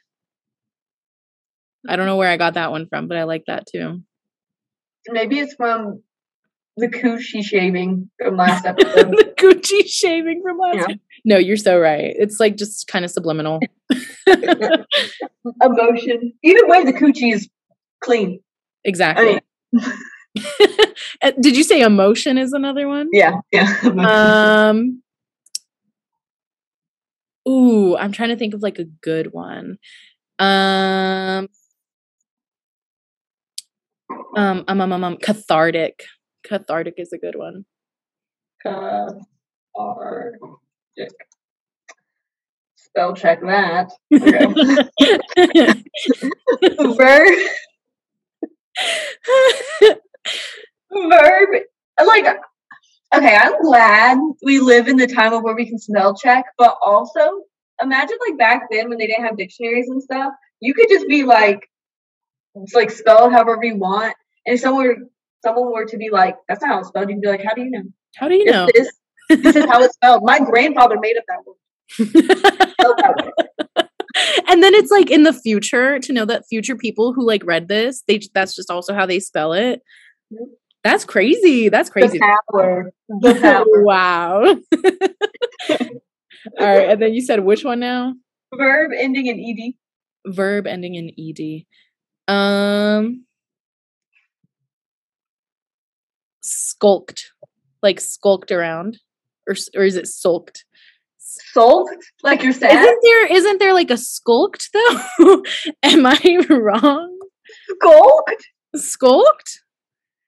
I 1.88 1.96
don't 1.96 2.06
know 2.06 2.16
where 2.16 2.30
I 2.30 2.36
got 2.36 2.54
that 2.54 2.70
one 2.70 2.86
from, 2.88 3.08
but 3.08 3.16
I 3.16 3.24
like 3.24 3.44
that 3.46 3.66
too. 3.66 4.02
Maybe 5.08 5.38
it's 5.38 5.54
from 5.54 6.02
the 6.76 6.88
coochie 6.88 7.44
shaving 7.44 8.10
from 8.18 8.36
last 8.36 8.64
episode. 8.66 9.10
the 9.12 9.34
coochie 9.38 9.86
shaving 9.86 10.42
from 10.42 10.58
last 10.58 10.88
Yeah. 10.88 10.94
No, 11.24 11.38
you're 11.38 11.56
so 11.56 11.78
right. 11.78 12.12
It's 12.18 12.38
like 12.40 12.56
just 12.56 12.86
kind 12.88 13.04
of 13.04 13.10
subliminal. 13.10 13.60
Emotion. 15.62 16.32
Either 16.42 16.66
way, 16.66 16.84
the 16.84 16.92
coochie 16.92 17.32
is 17.32 17.48
clean. 18.02 18.40
I 18.40 18.88
exactly. 18.88 19.26
mean, 19.26 19.40
Uh, 19.80 19.90
Did 21.40 21.56
you 21.56 21.62
say 21.62 21.80
emotion 21.80 22.38
is 22.38 22.52
another 22.52 22.88
one? 22.88 23.08
yeah, 23.12 23.40
yeah. 23.52 23.74
Um 23.84 25.02
Ooh, 27.48 27.96
I'm 27.96 28.12
trying 28.12 28.30
to 28.30 28.36
think 28.36 28.54
of 28.54 28.62
like 28.62 28.78
a 28.78 28.84
good 28.84 29.32
one. 29.32 29.78
Um 30.38 31.48
um 34.36 34.64
um 34.66 34.80
um, 34.80 34.92
um, 34.92 35.04
um 35.04 35.16
cathartic. 35.18 36.04
Cathartic 36.44 36.94
is 36.98 37.12
a 37.12 37.18
good 37.18 37.36
one. 37.36 37.64
Cathartic. 38.62 39.20
Spell 42.76 43.14
check 43.14 43.40
that. 43.42 43.90
Okay. 44.12 45.84
Verb. 46.96 47.38
Verb. 50.90 51.48
Like, 52.04 52.26
okay, 53.14 53.36
I'm 53.36 53.60
glad 53.62 54.18
we 54.42 54.60
live 54.60 54.88
in 54.88 54.96
the 54.96 55.06
time 55.06 55.32
of 55.32 55.42
where 55.42 55.54
we 55.54 55.66
can 55.66 55.78
spell 55.78 56.14
check, 56.16 56.44
but 56.58 56.76
also 56.82 57.42
imagine 57.82 58.16
like 58.28 58.38
back 58.38 58.62
then 58.70 58.88
when 58.88 58.98
they 58.98 59.06
didn't 59.06 59.24
have 59.24 59.36
dictionaries 59.36 59.88
and 59.88 60.02
stuff, 60.02 60.32
you 60.60 60.74
could 60.74 60.88
just 60.88 61.06
be 61.08 61.22
like, 61.24 61.68
it's 62.54 62.74
like 62.74 62.90
spell 62.90 63.26
it 63.26 63.32
however 63.32 63.58
you 63.62 63.76
want, 63.76 64.14
and 64.46 64.54
if 64.54 64.60
someone 64.60 64.86
were, 64.86 64.96
someone 65.44 65.72
were 65.72 65.86
to 65.86 65.96
be 65.96 66.10
like, 66.10 66.36
that's 66.48 66.62
not 66.62 66.70
how 66.70 66.78
it's 66.80 66.88
spelled, 66.88 67.10
you'd 67.10 67.20
be 67.20 67.28
like, 67.28 67.44
how 67.44 67.54
do 67.54 67.62
you 67.62 67.70
know? 67.70 67.82
How 68.16 68.28
do 68.28 68.34
you 68.34 68.44
know? 68.44 68.68
This, 68.72 68.92
this 69.28 69.56
is 69.56 69.64
how 69.64 69.82
it's 69.82 69.94
spelled. 69.94 70.22
My 70.24 70.38
grandfather 70.38 70.96
made 71.00 71.16
up 71.16 71.24
that 71.28 71.44
word. 71.46 71.56
And 74.46 74.62
then 74.62 74.74
it's 74.74 74.90
like 74.90 75.10
in 75.10 75.24
the 75.24 75.32
future 75.32 75.98
to 75.98 76.12
know 76.12 76.24
that 76.26 76.46
future 76.46 76.76
people 76.76 77.12
who 77.12 77.26
like 77.26 77.44
read 77.44 77.66
this, 77.66 78.04
they 78.06 78.20
that's 78.32 78.54
just 78.54 78.70
also 78.70 78.94
how 78.94 79.06
they 79.06 79.18
spell 79.18 79.52
it. 79.52 79.82
That's 80.82 81.04
crazy. 81.04 81.68
That's 81.70 81.88
crazy. 81.88 82.18
The 82.18 82.36
power. 82.52 82.92
The 83.08 83.34
power. 83.40 83.84
wow. 83.84 84.42
All 86.60 86.66
right, 86.66 86.90
and 86.90 87.00
then 87.00 87.14
you 87.14 87.22
said 87.22 87.40
which 87.40 87.64
one 87.64 87.80
now? 87.80 88.14
Verb 88.54 88.90
ending 88.98 89.26
in 89.26 89.38
ed. 89.40 89.72
Verb 90.32 90.66
ending 90.66 90.94
in 90.94 91.10
ed. 91.18 91.64
Um 92.32 93.24
skulked, 96.42 97.32
like 97.82 98.00
skulked 98.00 98.52
around, 98.52 98.98
or 99.48 99.54
or 99.74 99.84
is 99.84 99.96
it 99.96 100.06
sulked? 100.06 100.64
Sulked? 101.18 102.12
Like 102.22 102.42
you're 102.42 102.52
sad? 102.52 102.72
Isn't 102.72 102.98
there 103.02 103.26
isn't 103.32 103.58
there 103.58 103.72
like 103.72 103.90
a 103.90 103.96
skulked 103.96 104.70
though? 104.72 105.42
Am 105.82 106.04
I 106.06 106.38
wrong? 106.50 107.18
Skulked? 107.68 108.46
Skulked? 108.76 109.63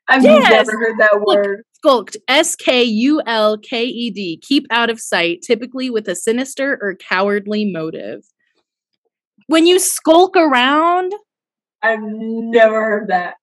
I've 0.08 0.22
Yes. 0.22 0.50
never 0.68 0.78
heard 0.78 0.98
that 0.98 1.20
word. 1.20 1.62
Skulked. 1.74 2.16
S 2.28 2.54
K 2.56 2.82
U 2.84 3.20
L 3.26 3.58
K 3.58 3.84
E 3.84 4.10
D. 4.10 4.40
Keep 4.42 4.66
out 4.70 4.88
of 4.90 5.00
sight, 5.00 5.42
typically 5.42 5.90
with 5.90 6.08
a 6.08 6.14
sinister 6.14 6.78
or 6.80 6.94
cowardly 6.94 7.64
motive. 7.70 8.22
When 9.48 9.66
you 9.66 9.78
skulk 9.78 10.36
around, 10.36 11.12
I've 11.82 12.00
never 12.02 12.82
heard 12.82 13.08
that. 13.08 13.34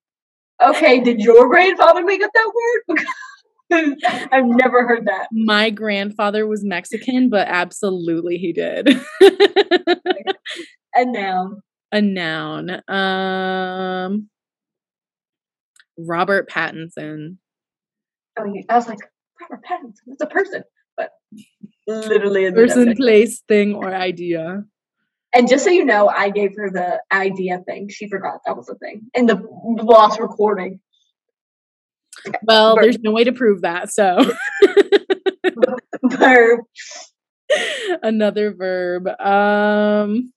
Okay, 0.62 1.00
did 1.00 1.20
your 1.20 1.48
grandfather 1.48 2.04
make 2.04 2.22
up 2.22 2.30
that 2.34 2.52
word? 2.54 2.98
Because 3.68 4.28
I've 4.32 4.44
never 4.46 4.86
heard 4.86 5.06
that. 5.06 5.28
my 5.32 5.70
grandfather 5.70 6.46
was 6.46 6.64
Mexican, 6.64 7.28
but 7.30 7.48
absolutely 7.48 8.36
he 8.36 8.52
did. 8.52 8.88
a 10.94 11.04
noun. 11.04 11.60
a 11.92 12.00
noun. 12.00 12.82
Um 12.88 14.28
Robert 15.98 16.48
Pattinson. 16.50 17.36
oh, 18.38 18.44
yeah, 18.44 18.62
I 18.68 18.74
was 18.76 18.88
like, 18.88 18.98
Robert 19.40 19.64
Pattinson, 19.64 20.12
it's 20.12 20.22
a 20.22 20.26
person, 20.26 20.62
but 20.96 21.10
literally 21.86 22.46
a 22.46 22.52
Person, 22.52 22.94
place, 22.96 23.42
thing, 23.48 23.74
or 23.74 23.94
idea. 23.94 24.64
And 25.34 25.48
just 25.48 25.64
so 25.64 25.70
you 25.70 25.84
know, 25.84 26.08
I 26.08 26.30
gave 26.30 26.54
her 26.56 26.70
the 26.70 27.00
idea 27.10 27.58
thing. 27.66 27.88
She 27.88 28.08
forgot 28.08 28.40
that 28.46 28.56
was 28.56 28.68
a 28.68 28.76
thing 28.76 29.02
in 29.14 29.26
the 29.26 29.42
lost 29.82 30.20
recording. 30.20 30.78
Well, 32.44 32.76
Verb. 32.76 32.84
there's 32.84 32.98
no 33.00 33.10
way 33.10 33.24
to 33.24 33.32
prove 33.32 33.62
that, 33.62 33.90
so 33.90 34.24
Verb. 36.04 36.60
another 38.02 38.54
verb. 38.54 39.08
Um 39.20 40.32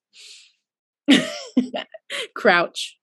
crouch. 2.36 2.97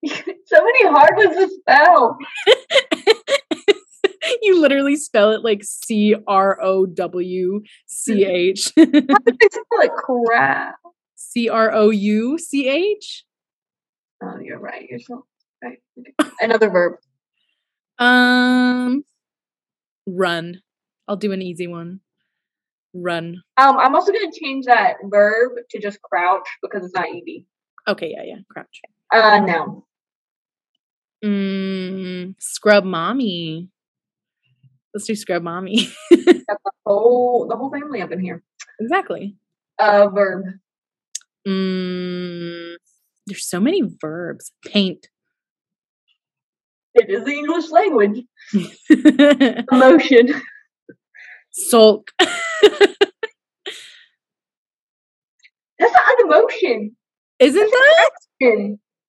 so 0.06 0.64
many 0.64 0.86
hard 0.86 1.16
ones 1.16 1.36
to 1.36 1.48
spell. 1.60 2.18
you 4.42 4.60
literally 4.60 4.96
spell 4.96 5.32
it 5.32 5.42
like 5.42 5.62
C 5.64 6.14
R 6.26 6.60
O 6.62 6.86
W 6.86 7.62
C 7.86 8.24
H. 8.24 8.72
How 8.76 8.84
did 8.84 9.08
they 9.08 9.48
spell 9.50 9.80
it? 9.80 9.92
Crap. 9.92 10.76
C 11.16 11.48
R 11.48 11.72
O 11.72 11.90
U 11.90 12.38
C 12.38 12.68
H. 12.68 13.24
Oh, 14.22 14.38
you're 14.42 14.60
right. 14.60 14.86
You're 14.88 15.00
so 15.00 15.24
right. 15.62 15.78
Another 16.40 16.70
verb. 16.70 16.94
Um 17.98 19.04
run. 20.06 20.62
I'll 21.06 21.16
do 21.16 21.32
an 21.32 21.42
easy 21.42 21.66
one. 21.66 22.00
Run. 22.94 23.42
Um, 23.56 23.78
I'm 23.78 23.94
also 23.94 24.12
gonna 24.12 24.32
change 24.32 24.66
that 24.66 24.96
verb 25.04 25.52
to 25.70 25.78
just 25.80 26.00
crouch 26.02 26.48
because 26.62 26.84
it's 26.84 26.94
not 26.94 27.06
ed. 27.06 27.44
Okay, 27.86 28.14
yeah, 28.16 28.22
yeah. 28.24 28.38
Crouch. 28.50 28.80
Uh, 29.12 29.40
noun. 29.40 29.82
Mm, 31.24 32.34
scrub 32.38 32.84
mommy. 32.84 33.68
Let's 34.94 35.06
do 35.06 35.14
scrub 35.14 35.42
mommy. 35.42 35.88
The 36.48 36.56
whole 36.86 37.46
the 37.46 37.56
whole 37.56 37.70
family 37.70 38.00
up 38.00 38.10
in 38.10 38.20
here. 38.20 38.42
exactly. 38.80 39.36
Uh, 39.78 40.08
verb. 40.08 40.44
Mm, 41.46 42.76
there's 43.26 43.46
so 43.46 43.60
many 43.60 43.82
verbs. 44.00 44.52
Paint. 44.64 45.08
It 46.94 47.10
is 47.10 47.24
the 47.24 47.32
English 47.32 47.70
language. 47.70 48.22
Emotion. 49.70 50.40
Sulk. 51.50 52.10
That's 55.78 55.92
not 55.92 56.20
an 56.20 56.26
emotion. 56.26 56.96
Isn't 57.38 57.70
that? 57.70 58.10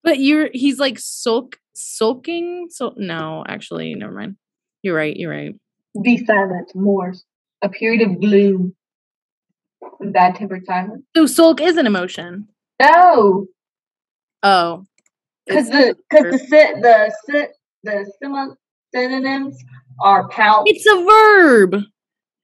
But 0.02 0.18
you're 0.18 0.48
he's 0.52 0.78
like 0.78 0.98
sulk 0.98 1.56
sulking. 1.74 2.66
So 2.70 2.94
no, 2.96 3.44
actually, 3.46 3.94
never 3.94 4.12
mind. 4.12 4.36
You're 4.82 4.96
right. 4.96 5.16
You're 5.16 5.30
right. 5.30 5.54
Be 6.02 6.24
silent. 6.24 6.70
Morse. 6.74 7.24
A 7.62 7.68
period 7.68 8.02
of 8.08 8.20
gloom. 8.20 8.74
Bad 10.00 10.36
tempered 10.36 10.64
silence. 10.66 11.02
So 11.16 11.26
sulk 11.26 11.60
is 11.60 11.76
an 11.76 11.86
emotion. 11.86 12.48
No, 12.80 13.46
Oh, 14.42 14.84
because 15.46 15.68
the 15.68 15.94
because 16.10 16.32
the 16.32 16.38
sit 16.38 16.74
the 16.80 17.14
sit 17.26 17.50
the 17.84 18.10
simi- 18.22 18.54
synonyms 18.94 19.56
are 20.02 20.28
pout. 20.28 20.62
it's 20.66 20.86
a 20.86 21.04
verb. 21.04 21.82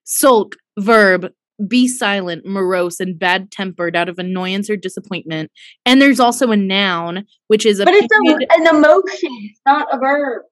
Sulk 0.04 0.56
verb. 0.78 1.32
Be 1.66 1.88
silent, 1.88 2.44
morose, 2.44 3.00
and 3.00 3.18
bad 3.18 3.50
tempered 3.50 3.96
out 3.96 4.08
of 4.08 4.18
annoyance 4.18 4.68
or 4.68 4.76
disappointment. 4.76 5.50
And 5.86 6.02
there's 6.02 6.20
also 6.20 6.50
a 6.50 6.56
noun, 6.56 7.24
which 7.46 7.64
is 7.64 7.80
a 7.80 7.84
But 7.84 7.94
it's 7.94 8.08
period- 8.08 8.46
a, 8.50 8.60
an 8.60 8.66
emotion, 8.76 9.30
it's 9.50 9.60
not 9.64 9.86
a 9.92 9.98
verb. 9.98 10.42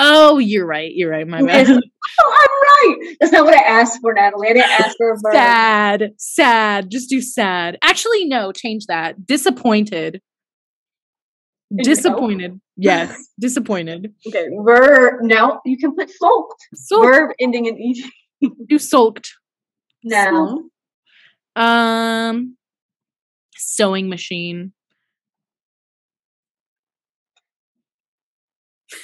Oh, 0.00 0.38
you're 0.38 0.64
right. 0.66 0.92
You're 0.94 1.10
right. 1.10 1.26
My 1.26 1.42
bad. 1.42 1.66
Yes. 1.68 1.80
Oh, 2.20 2.36
I'm 2.40 2.98
right. 3.00 3.16
That's 3.20 3.32
not 3.32 3.44
what 3.44 3.54
I 3.54 3.60
asked 3.62 4.00
for, 4.00 4.14
Natalie. 4.14 4.48
I 4.48 4.52
didn't 4.54 4.70
ask 4.80 4.96
for 4.96 5.10
a 5.10 5.14
verb. 5.20 5.34
sad. 5.34 6.10
Sad. 6.16 6.90
Just 6.90 7.10
do 7.10 7.20
sad. 7.20 7.76
Actually, 7.82 8.24
no, 8.24 8.50
change 8.52 8.86
that. 8.86 9.26
Disappointed. 9.26 10.12
Did 10.14 10.20
you 11.70 11.76
know? 11.76 11.82
Disappointed. 11.94 12.60
Yes. 12.76 13.28
Disappointed. 13.40 14.14
Okay, 14.26 14.46
verb. 14.62 15.16
Now 15.22 15.60
you 15.66 15.76
can 15.76 15.94
put 15.94 16.10
sulked. 16.10 16.60
Sulk. 16.74 17.02
Verb 17.04 17.30
ending 17.40 17.66
in 17.66 17.76
ed. 18.42 18.48
Do 18.68 18.78
sulked. 18.78 19.34
Noun. 20.04 20.70
Um 21.56 22.56
sewing 23.56 24.08
machine. 24.08 24.72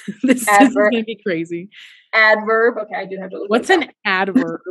this, 0.07 0.17
this 0.23 0.41
is 0.41 0.47
Adverb. 0.47 0.91
gonna 0.91 1.03
be 1.03 1.19
crazy. 1.25 1.69
Adverb. 2.13 2.77
Okay, 2.77 2.95
I 2.95 3.05
do 3.05 3.17
have 3.21 3.29
to 3.31 3.37
look. 3.39 3.49
What's 3.49 3.69
at 3.69 3.83
an 3.83 3.91
adverb? 4.05 4.61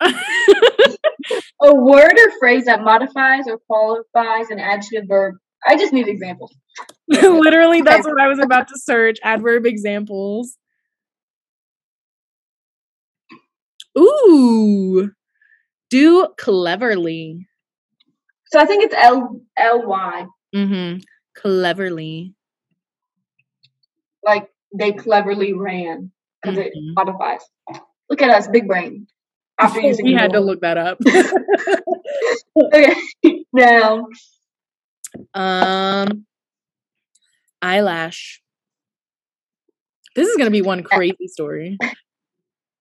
a 0.02 1.74
word 1.74 2.12
or 2.18 2.38
phrase 2.38 2.66
that 2.66 2.82
modifies 2.82 3.44
or 3.48 3.58
qualifies 3.66 4.50
an 4.50 4.58
adjective 4.60 5.04
verb? 5.08 5.36
I 5.66 5.76
just 5.76 5.92
need 5.92 6.08
examples. 6.08 6.54
Literally, 7.08 7.80
that's 7.82 8.06
what 8.06 8.20
I 8.20 8.28
was 8.28 8.38
about 8.38 8.68
to 8.68 8.78
search. 8.78 9.18
Adverb 9.22 9.64
examples. 9.66 10.58
Ooh. 13.98 15.10
Do 15.94 16.26
cleverly. 16.36 17.46
So 18.46 18.58
I 18.58 18.64
think 18.64 18.82
it's 18.82 18.94
L 18.98 19.40
L 19.56 19.86
Y. 19.86 20.26
Mm-hmm. 20.52 20.98
Cleverly. 21.36 22.34
Like 24.24 24.48
they 24.76 24.90
cleverly 24.90 25.52
ran 25.52 26.10
because 26.42 26.58
it 26.58 26.72
Mhm. 26.74 26.94
modifies. 26.96 27.42
Look 28.10 28.22
at 28.22 28.30
us, 28.30 28.48
big 28.48 28.66
brain. 28.66 29.06
After 29.60 29.78
using 29.88 30.04
we 30.06 30.14
had 30.14 30.32
to 30.32 30.40
look 30.40 30.62
that 30.62 30.76
up. 30.78 30.98
Okay, 32.60 32.94
now 33.52 34.08
um 35.34 36.26
eyelash. 37.62 38.42
This 40.16 40.26
is 40.26 40.36
gonna 40.36 40.50
be 40.50 40.62
one 40.62 40.82
crazy 40.82 41.28
story. 41.28 41.78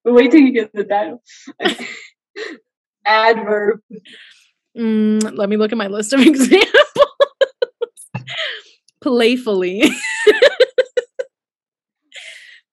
wait 0.03 0.31
till 0.31 0.41
you 0.41 0.51
get 0.51 0.73
the 0.73 0.83
title. 0.83 1.21
Adverb. 3.05 3.79
Mm, 4.77 5.35
let 5.37 5.49
me 5.49 5.57
look 5.57 5.71
at 5.71 5.77
my 5.77 5.87
list 5.87 6.13
of 6.13 6.19
examples. 6.25 6.69
Playfully. 9.01 9.83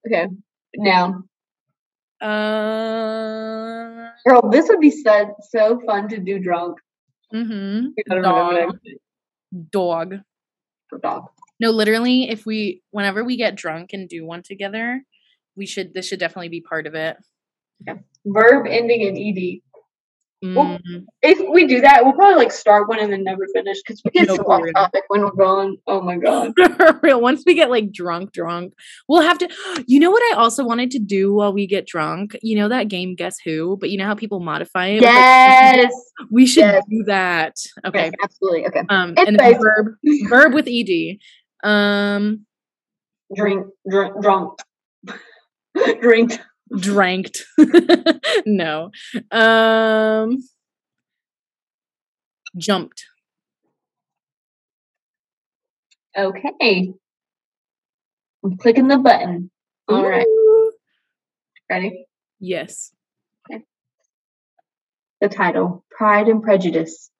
Okay, 0.07 0.27
now, 0.77 1.23
Uh, 2.21 4.09
girl, 4.27 4.49
this 4.51 4.67
would 4.69 4.79
be 4.79 4.89
so 4.91 5.35
so 5.49 5.79
fun 5.85 6.07
to 6.09 6.17
do 6.19 6.39
drunk. 6.39 6.77
mhm. 7.33 7.89
I 8.09 8.13
don't 8.13 8.21
know 8.23 8.67
what 8.67 8.75
Dog. 9.71 10.11
Dog. 10.11 10.15
for 10.89 10.99
dog. 10.99 11.25
No, 11.59 11.69
literally, 11.71 12.29
if 12.29 12.45
we, 12.47 12.81
whenever 12.89 13.23
we 13.23 13.37
get 13.37 13.55
drunk 13.55 13.93
and 13.93 14.09
do 14.09 14.25
one 14.25 14.41
together, 14.41 15.03
we 15.55 15.67
should, 15.67 15.93
this 15.93 16.07
should 16.07 16.19
definitely 16.19 16.49
be 16.49 16.61
part 16.61 16.87
of 16.87 16.95
it. 16.95 17.17
Verb 18.25 18.65
ending 18.67 19.01
in 19.01 19.15
ed. 19.17 19.59
Well, 20.43 20.79
Mm, 20.89 21.05
If 21.21 21.37
we 21.51 21.67
do 21.67 21.81
that, 21.81 22.03
we'll 22.03 22.13
probably 22.13 22.35
like 22.35 22.51
start 22.51 22.89
one 22.89 22.99
and 22.99 23.13
then 23.13 23.23
never 23.23 23.45
finish 23.53 23.77
because 23.85 24.01
we 24.03 24.09
get 24.09 24.27
No, 24.27 24.37
so 24.37 24.41
off 24.43 24.63
topic 24.75 25.03
when 25.09 25.21
we're 25.21 25.31
gone. 25.35 25.77
Oh 25.85 26.01
my 26.01 26.17
god. 26.17 26.53
Real. 27.03 27.21
Once 27.21 27.43
we 27.45 27.53
get 27.53 27.69
like 27.69 27.91
drunk, 27.91 28.31
drunk, 28.33 28.73
we'll 29.07 29.21
have 29.21 29.37
to. 29.39 29.47
You 29.87 29.99
know 29.99 30.09
what 30.09 30.23
I 30.33 30.37
also 30.37 30.63
wanted 30.65 30.89
to 30.91 30.99
do 30.99 31.33
while 31.33 31.53
we 31.53 31.67
get 31.67 31.85
drunk? 31.85 32.35
You 32.41 32.55
know 32.57 32.69
that 32.69 32.87
game, 32.87 33.13
Guess 33.15 33.37
Who? 33.45 33.77
But 33.79 33.91
you 33.91 33.97
know 33.99 34.05
how 34.05 34.15
people 34.15 34.39
modify 34.39 34.87
it? 34.87 34.93
with, 34.95 35.03
like, 35.03 35.13
Yes. 35.13 35.93
we 36.31 36.47
should 36.47 36.61
yes. 36.61 36.83
do 36.89 37.03
that. 37.05 37.55
Okay. 37.85 38.05
Yes, 38.05 38.13
absolutely. 38.23 38.65
Okay. 38.67 38.79
Um, 38.89 39.13
and 39.17 39.37
then 39.37 39.39
Anyways. 39.39 39.61
verb, 39.61 39.95
verb 40.29 40.53
with 40.53 40.67
ed. 40.67 41.17
Um, 41.63 42.45
Drink, 43.35 43.67
drink, 43.89 44.13
drunk. 44.21 44.59
Drink. 46.01 46.39
Dranked. 46.79 47.45
no. 48.45 48.91
Um 49.31 50.37
jumped. 52.57 53.05
Okay. 56.17 56.93
I'm 58.43 58.57
clicking 58.57 58.87
the 58.87 58.97
button. 58.97 59.51
All 59.87 60.07
right. 60.07 60.25
Ooh. 60.25 60.71
Ready? 61.69 62.05
Yes. 62.39 62.93
The 65.21 65.29
title 65.29 65.85
Pride 65.91 66.27
and 66.27 66.41
Prejudice. 66.41 67.11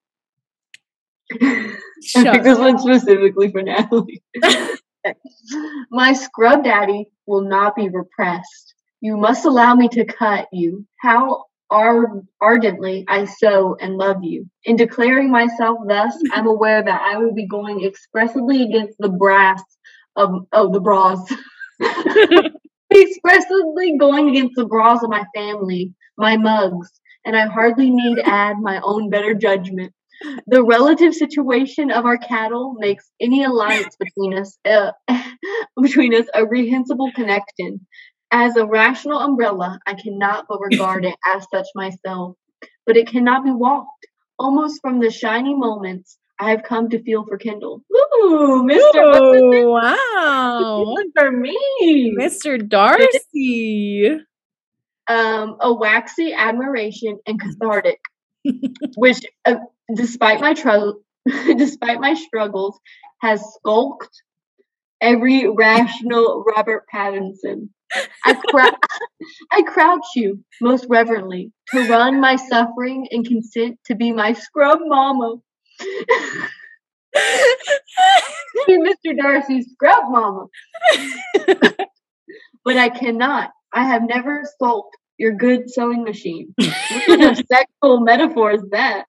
I 1.41 1.77
Shut 2.03 2.33
picked 2.33 2.43
this 2.43 2.57
one 2.57 2.79
specifically 2.79 3.51
for 3.51 3.61
Natalie. 3.61 4.23
My 5.91 6.13
scrub 6.13 6.63
daddy 6.63 7.05
will 7.27 7.41
not 7.41 7.75
be 7.75 7.89
repressed. 7.89 8.70
You 9.01 9.17
must 9.17 9.45
allow 9.45 9.73
me 9.75 9.87
to 9.89 10.05
cut 10.05 10.47
you. 10.53 10.85
How 10.99 11.45
ar- 11.71 12.23
ardently 12.39 13.05
I 13.07 13.25
so 13.25 13.75
and 13.79 13.97
love 13.97 14.23
you. 14.23 14.47
In 14.63 14.75
declaring 14.75 15.31
myself 15.31 15.79
thus, 15.87 16.15
I'm 16.33 16.47
aware 16.47 16.83
that 16.83 17.01
I 17.01 17.17
will 17.17 17.33
be 17.33 17.47
going 17.47 17.83
expressly 17.83 18.63
against 18.63 18.97
the 18.99 19.09
brass 19.09 19.63
of 20.15 20.45
oh 20.53 20.71
the 20.71 20.79
bras. 20.79 21.19
expressly 22.93 23.97
going 23.97 24.29
against 24.29 24.55
the 24.55 24.65
bras 24.65 25.01
of 25.03 25.09
my 25.09 25.23
family, 25.35 25.93
my 26.17 26.37
mugs, 26.37 26.91
and 27.25 27.35
I 27.35 27.47
hardly 27.47 27.89
need 27.89 28.19
add 28.23 28.57
my 28.59 28.79
own 28.83 29.09
better 29.09 29.33
judgment. 29.33 29.93
The 30.45 30.63
relative 30.63 31.15
situation 31.15 31.89
of 31.89 32.05
our 32.05 32.17
cattle 32.17 32.75
makes 32.77 33.09
any 33.19 33.43
alliance 33.43 33.95
between 33.95 34.37
us 34.37 34.57
uh, 34.65 34.91
between 35.81 36.13
us 36.13 36.27
a 36.35 36.43
reprehensible 36.43 37.11
connection. 37.15 37.87
As 38.31 38.55
a 38.55 38.65
rational 38.65 39.19
umbrella, 39.19 39.79
I 39.85 39.93
cannot 39.95 40.45
but 40.47 40.59
regard 40.61 41.03
it 41.05 41.15
as 41.25 41.45
such 41.53 41.67
myself, 41.75 42.37
but 42.85 42.95
it 42.95 43.07
cannot 43.07 43.43
be 43.43 43.51
walked. 43.51 44.07
Almost 44.39 44.81
from 44.81 44.99
the 44.99 45.11
shiny 45.11 45.53
moments 45.53 46.17
I 46.39 46.49
have 46.51 46.63
come 46.63 46.89
to 46.89 47.03
feel 47.03 47.23
for 47.25 47.37
Kendall. 47.37 47.83
Ooh, 47.93 48.65
Mr. 48.67 48.77
What's 49.11 49.33
his 49.33 49.43
name? 49.43 49.65
Oh, 49.65 49.71
wow. 49.73 50.95
For 51.15 51.31
me. 51.31 52.15
Mr. 52.17 52.67
Darcy. 52.67 54.17
um, 55.07 55.57
a 55.59 55.73
waxy 55.73 56.33
admiration 56.33 57.19
and 57.27 57.39
cathartic, 57.39 57.99
which, 58.95 59.19
uh, 59.45 59.55
despite 59.93 60.39
my 60.39 60.53
trou- 60.53 61.03
despite 61.57 61.99
my 61.99 62.13
struggles, 62.15 62.79
has 63.19 63.43
skulked 63.55 64.23
every 65.01 65.47
rational 65.47 66.43
Robert 66.55 66.85
Pattinson. 66.91 67.69
I, 68.25 68.33
crou- 68.33 68.77
I 69.51 69.61
crouch 69.63 70.05
you 70.15 70.43
most 70.61 70.85
reverently 70.89 71.51
to 71.73 71.87
run 71.87 72.19
my 72.21 72.35
suffering 72.35 73.07
and 73.11 73.25
consent 73.25 73.79
to 73.85 73.95
be 73.95 74.11
my 74.11 74.33
scrub 74.33 74.79
mama. 74.83 75.35
Be 78.67 78.77
Mr. 78.77 79.17
Darcy's 79.17 79.71
scrub 79.73 80.05
mama. 80.09 80.45
but 82.63 82.77
I 82.77 82.89
cannot. 82.89 83.51
I 83.73 83.85
have 83.85 84.03
never 84.03 84.43
sulked 84.59 84.95
your 85.17 85.33
good 85.33 85.69
sewing 85.69 86.03
machine. 86.03 86.53
What 86.57 87.05
kind 87.07 87.23
of 87.23 87.37
sexual 87.51 87.99
metaphor 88.01 88.51
is 88.51 88.63
that? 88.71 89.05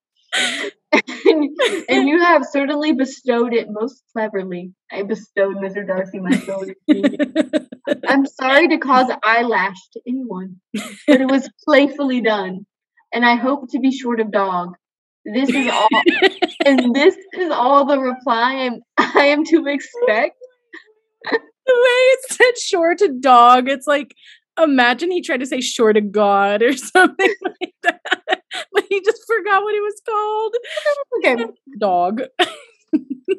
And, 0.93 2.09
you 2.09 2.21
have 2.21 2.45
certainly 2.45 2.93
bestowed 2.93 3.55
it 3.55 3.69
most 3.71 4.03
cleverly. 4.13 4.73
I 4.91 5.03
bestowed 5.03 5.57
Mr. 5.57 5.87
Darcy 5.87 6.19
my. 6.19 6.41
I'm 8.07 8.27
sorry 8.27 8.69
to 8.69 8.79
cause 8.79 9.11
eyelash 9.23 9.79
to 9.95 10.01
anyone, 10.07 10.61
but 11.07 11.21
it 11.21 11.31
was 11.31 11.49
playfully 11.65 12.21
done, 12.21 12.67
and 13.13 13.25
I 13.25 13.37
hope 13.37 13.71
to 13.71 13.81
be 13.81 13.91
short 13.91 14.21
of 14.21 14.31
dog. 14.31 14.75
This 15.25 15.49
is 15.51 15.69
all, 15.69 15.89
and 16.67 16.95
this 16.95 17.17
is 17.39 17.51
all 17.51 17.85
the 17.87 17.99
reply 17.99 18.53
I 18.53 18.55
am 18.55 18.81
I 18.99 19.27
am 19.27 19.45
to 19.45 19.67
expect. 19.67 20.37
the 21.31 21.39
way 21.39 21.41
it 21.67 22.33
said 22.33 22.59
short 22.59 22.99
to 22.99 23.19
dog, 23.21 23.69
it's 23.69 23.87
like 23.87 24.15
imagine 24.61 25.11
he 25.11 25.21
tried 25.23 25.41
to 25.41 25.47
say 25.47 25.61
short 25.61 25.97
to 25.97 26.01
God 26.01 26.63
or 26.63 26.77
something 26.77 27.35
like 27.43 27.75
that. 27.83 28.43
But 28.73 28.85
he 28.89 29.01
just 29.01 29.23
forgot 29.27 29.63
what 29.63 29.75
it 29.75 29.83
was 29.83 30.03
called. 30.09 30.55
Okay, 31.25 31.45
Dog. 31.79 32.21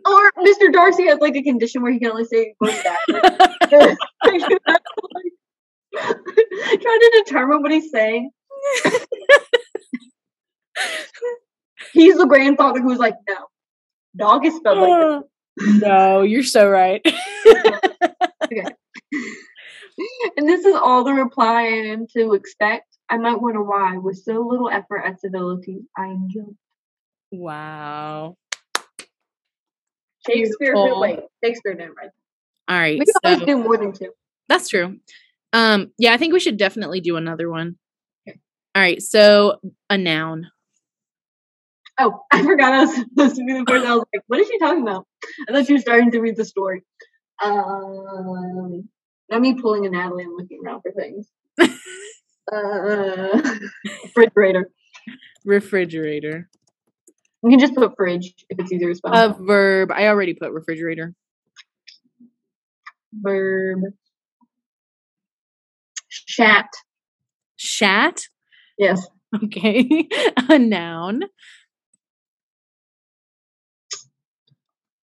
or 0.05 0.31
Mr. 0.39 0.71
Darcy 0.71 1.05
has 1.07 1.19
like 1.19 1.35
a 1.35 1.43
condition 1.43 1.81
where 1.81 1.91
he 1.91 1.99
can 1.99 2.11
only 2.11 2.23
say 2.25 2.53
backwards. 2.61 3.97
Trying 5.93 6.99
to 6.99 7.23
determine 7.25 7.61
what 7.61 7.71
he's 7.71 7.91
saying. 7.91 8.31
He's 11.93 12.17
the 12.17 12.25
grandfather 12.25 12.79
who's 12.81 12.99
like, 12.99 13.15
no, 13.27 13.35
dog 14.15 14.45
is 14.45 14.55
spelled 14.55 14.77
like 14.77 15.23
this. 15.57 15.81
no, 15.81 16.21
you're 16.21 16.43
so 16.43 16.69
right. 16.69 17.01
And 20.37 20.47
this 20.49 20.65
is 20.65 20.75
all 20.75 21.03
the 21.03 21.13
reply 21.13 21.63
I 21.63 21.67
am 21.91 22.07
to 22.17 22.33
expect. 22.33 22.87
I 23.09 23.17
might 23.17 23.39
wonder 23.41 23.61
why, 23.63 23.97
with 23.97 24.17
so 24.17 24.41
little 24.41 24.69
effort 24.69 25.03
at 25.05 25.19
civility, 25.21 25.81
I 25.97 26.05
am 26.05 26.27
guilty. 26.27 26.55
wow. 27.31 28.35
Shakespeare, 30.25 30.73
Beautiful. 30.73 31.01
wait, 31.01 31.19
Shakespeare 31.43 31.73
didn't 31.73 31.95
write. 31.97 32.09
All 32.69 32.77
right. 32.77 32.97
We 32.97 33.05
can 33.05 33.13
always 33.23 33.39
so- 33.41 33.45
do 33.45 33.57
more 33.57 33.77
than 33.77 33.91
two. 33.91 34.11
That's 34.49 34.69
true. 34.69 34.97
Um, 35.51 35.91
yeah, 35.97 36.13
I 36.13 36.17
think 36.17 36.33
we 36.33 36.39
should 36.39 36.57
definitely 36.57 37.01
do 37.01 37.15
another 37.17 37.49
one. 37.49 37.75
Okay. 38.27 38.39
All 38.75 38.81
right, 38.81 39.01
so 39.01 39.59
a 39.89 39.97
noun. 39.97 40.49
Oh, 41.99 42.21
I 42.31 42.41
forgot 42.43 42.73
I 42.73 42.85
was 42.85 42.95
supposed 42.95 43.35
to 43.35 43.43
be 43.45 43.53
the 43.53 43.65
first. 43.67 43.85
I 43.85 43.93
was 43.95 44.05
like, 44.13 44.23
what 44.27 44.39
is 44.39 44.47
she 44.47 44.57
talking 44.57 44.81
about? 44.81 45.05
I 45.47 45.51
thought 45.53 45.67
she 45.67 45.73
was 45.73 45.81
starting 45.83 46.09
to 46.11 46.19
read 46.21 46.35
the 46.37 46.45
story. 46.45 46.83
Um, 47.43 48.89
not 49.29 49.41
me 49.41 49.53
pulling 49.55 49.85
a 49.85 49.89
Natalie 49.89 50.23
and 50.23 50.35
looking 50.37 50.59
around 50.65 50.81
for 50.81 50.91
things. 50.91 51.27
uh, 52.51 53.41
refrigerator. 54.05 54.69
Refrigerator. 55.45 56.49
You 57.43 57.49
can 57.49 57.59
just 57.59 57.75
put 57.75 57.95
fridge 57.97 58.33
if 58.49 58.59
it's 58.59 58.71
easier 58.71 58.89
to 58.89 58.95
spell. 58.95 59.13
A 59.13 59.33
verb. 59.33 59.91
I 59.91 60.07
already 60.07 60.33
put 60.33 60.51
refrigerator. 60.51 61.13
Verb. 63.13 63.79
Chat. 66.09 66.67
Shat. 67.57 68.21
Yes. 68.77 69.05
Okay. 69.45 70.07
a 70.47 70.59
noun. 70.59 71.21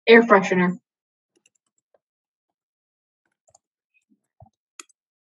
Air 0.06 0.22
freshener. 0.22 0.72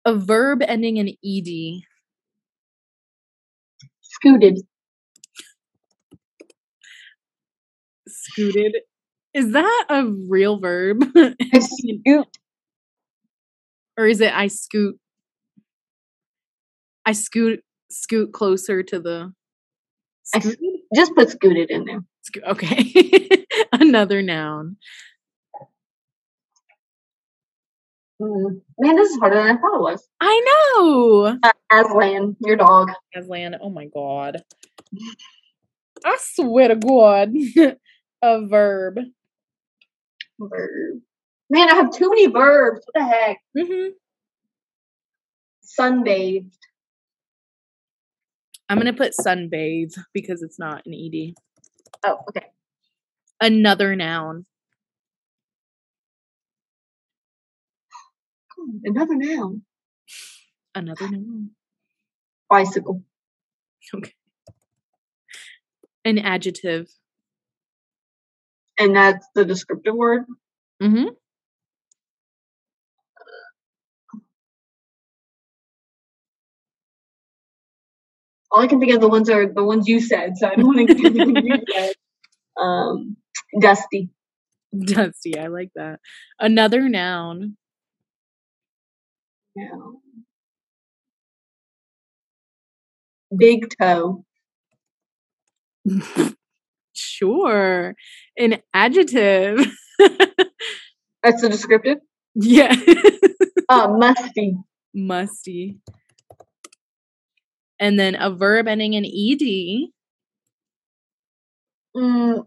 A 0.06 0.16
verb 0.16 0.62
ending 0.64 0.98
in 0.98 1.10
ed. 1.26 1.82
Scooted. 4.02 4.60
Scooted. 8.08 8.76
Is 9.34 9.54
that 9.54 9.86
a 9.90 10.06
real 10.30 10.60
verb? 10.60 11.04
I 11.16 11.60
scoot. 11.60 12.28
or 13.98 14.08
is 14.08 14.22
it 14.22 14.34
I 14.34 14.48
scoot? 14.48 14.98
I 17.06 17.14
scoot 17.14 17.62
scoot 17.92 18.34
closer 18.34 18.84
to 18.84 19.00
the 19.00 19.34
I? 20.36 20.40
Just 20.96 21.16
put 21.16 21.30
scooted 21.30 21.70
in 21.72 21.86
there. 21.86 22.02
Sco- 22.24 22.42
Okay. 22.52 23.46
Another 23.74 24.22
noun. 24.22 24.78
Mm. 28.22 28.62
Man, 28.80 28.96
this 28.96 29.10
is 29.12 29.20
harder 29.20 29.38
than 29.38 29.58
I 29.58 29.60
thought 29.60 29.76
it 29.76 29.82
was. 29.82 30.08
I 30.22 30.76
know. 30.78 31.38
Uh, 31.44 31.52
Aslan, 31.72 32.36
your 32.42 32.56
dog. 32.56 32.92
Aslan. 33.16 33.56
Oh 33.62 33.70
my 33.70 33.86
god. 33.88 34.44
I 36.06 36.18
swear 36.20 36.70
to 36.70 36.76
God. 36.76 37.34
A 38.24 38.48
verb. 38.48 39.00
Verb. 40.40 41.02
Man, 41.50 41.70
I 41.70 41.76
have 41.76 41.92
too 41.92 42.10
many 42.10 42.28
verbs. 42.28 42.86
What 42.92 43.02
the 43.02 43.08
heck? 43.08 43.38
hmm 43.58 43.88
Sunbathed. 45.80 46.52
I'm 48.70 48.78
gonna 48.78 48.94
put 48.94 49.14
sunbathe 49.14 49.98
because 50.14 50.44
it's 50.44 50.60
not 50.60 50.86
an 50.86 50.94
ed. 50.94 51.34
Oh, 52.06 52.20
okay. 52.30 52.48
Another 53.42 53.96
noun. 53.96 54.46
Another 58.84 59.16
noun. 59.16 59.64
Another 60.76 61.10
noun. 61.10 61.52
Bicycle. 62.50 63.04
Okay. 63.94 64.14
An 66.06 66.18
adjective. 66.18 66.88
And 68.80 68.96
that's 68.96 69.26
the 69.36 69.46
descriptive 69.46 69.96
word. 69.96 70.26
Mm-hmm. 70.82 71.10
All 78.52 78.62
I 78.62 78.68
can 78.68 78.80
think 78.80 78.92
of 78.94 79.00
the 79.00 79.08
ones 79.08 79.30
are 79.30 79.46
the 79.54 79.64
ones 79.64 79.88
you 79.88 80.02
said, 80.02 80.38
so 80.38 80.48
I 80.48 80.56
don't 80.56 80.66
want 80.66 80.90
to 80.90 80.94
give 80.96 81.16
you 81.16 81.60
said. 81.74 81.94
Um, 82.60 83.18
dusty. 83.62 84.10
Dusty. 84.78 85.40
I 85.40 85.48
like 85.48 85.70
that. 85.76 86.00
Another 86.40 86.90
noun. 86.90 87.58
No. 89.56 90.02
Big 93.36 93.68
toe. 93.80 94.26
sure. 96.94 97.96
An 98.38 98.62
adjective. 98.74 99.60
That's 101.24 101.42
the 101.42 101.50
descriptive. 101.50 101.98
yeah. 102.36 102.76
Uh, 103.70 103.88
musty. 103.88 104.58
Musty. 104.94 105.78
And 107.80 107.98
then 107.98 108.16
a 108.20 108.30
verb 108.30 108.68
ending 108.68 108.96
in 108.96 109.06
ed. 109.06 109.92
Mm, 111.96 112.46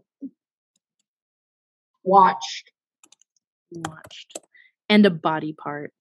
watched. 2.03 2.71
Watched. 3.71 4.37
And 4.87 5.03
a 5.07 5.09
body 5.09 5.53
part. 5.53 5.94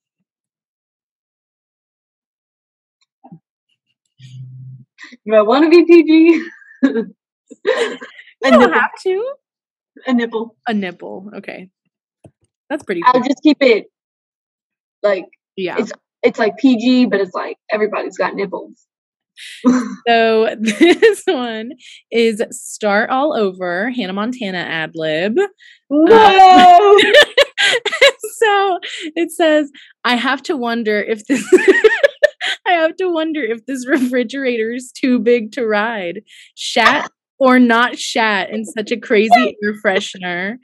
Do 5.27 5.35
I 5.35 5.43
want 5.43 5.65
to 5.65 5.71
be 5.71 5.85
PG? 5.85 6.45
You 6.83 7.15
a, 8.45 8.51
don't 8.51 8.61
nipple, 8.61 8.73
have 8.75 8.91
to. 9.05 9.33
a 10.07 10.13
nipple. 10.15 10.57
A 10.69 10.75
nipple. 10.75 11.31
Okay. 11.37 11.71
That's 12.69 12.83
pretty 12.83 13.03
I'll 13.07 13.23
just 13.23 13.43
keep 13.43 13.59
it 13.61 13.87
like 15.03 15.27
Yeah. 15.57 15.77
it's 15.79 15.93
it's 16.23 16.39
like 16.39 16.57
PG, 16.59 17.07
but 17.07 17.21
it's 17.21 17.35
like 17.35 17.57
everybody's 17.71 18.17
got 18.17 18.35
nipples. 18.35 18.87
So 20.07 20.55
this 20.61 21.23
one 21.27 21.73
is 22.13 22.43
Start 22.51 23.11
All 23.11 23.35
Over, 23.37 23.91
Hannah 23.91 24.13
Montana 24.13 24.59
ad 24.59 24.93
lib. 24.95 25.37
Uh, 25.39 25.47
no. 25.91 26.99
so 28.37 28.79
it 29.17 29.31
says, 29.33 29.71
I 30.05 30.15
have 30.17 30.43
to 30.45 30.57
wonder 30.57 31.01
if 31.01 31.25
this 31.27 31.43
I 32.67 32.73
have 32.73 32.97
to 32.97 33.09
wonder 33.09 33.43
if 33.43 33.67
this 33.67 33.87
refrigerator 33.89 34.73
is 34.73 34.93
too 34.93 35.19
big 35.19 35.53
to 35.53 35.67
ride. 35.67 36.23
Shat 36.55 37.11
or 37.39 37.59
not 37.59 37.99
shat 37.99 38.51
in 38.51 38.65
such 38.65 38.91
a 38.91 38.97
crazy 38.97 39.57
air 39.65 39.75
freshener. 39.85 40.57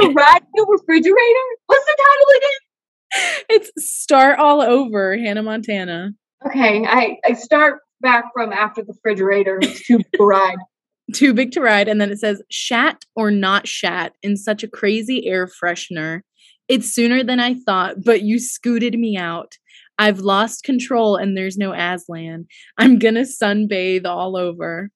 You're 0.00 0.12
ride 0.12 0.42
the 0.54 0.66
refrigerator? 0.68 1.46
What's 1.66 1.84
the 1.84 1.96
title 1.98 2.28
again? 2.36 3.46
It's 3.50 3.70
Start 3.78 4.38
All 4.38 4.62
Over, 4.62 5.16
Hannah 5.18 5.42
Montana. 5.42 6.12
Okay, 6.46 6.84
I, 6.86 7.16
I 7.24 7.34
start 7.34 7.80
back 8.00 8.26
from 8.34 8.52
after 8.52 8.82
the 8.82 8.92
refrigerator. 8.92 9.58
It's 9.62 9.86
too 9.86 9.98
big 9.98 10.12
to 10.14 10.24
ride. 10.24 10.56
Too 11.12 11.34
big 11.34 11.50
to 11.52 11.60
ride. 11.60 11.88
And 11.88 12.00
then 12.00 12.10
it 12.10 12.20
says, 12.20 12.40
shat 12.48 13.04
or 13.16 13.30
not 13.30 13.66
shat 13.66 14.14
in 14.22 14.36
such 14.36 14.62
a 14.62 14.68
crazy 14.68 15.26
air 15.26 15.46
freshener. 15.46 16.20
It's 16.68 16.94
sooner 16.94 17.22
than 17.22 17.40
I 17.40 17.54
thought, 17.54 17.96
but 18.04 18.22
you 18.22 18.38
scooted 18.38 18.98
me 18.98 19.18
out. 19.18 19.58
I've 20.02 20.18
lost 20.18 20.64
control 20.64 21.14
and 21.14 21.36
there's 21.36 21.56
no 21.56 21.72
Aslan. 21.72 22.46
I'm 22.76 22.98
gonna 22.98 23.20
sunbathe 23.20 24.04
all 24.04 24.36
over. 24.36 24.90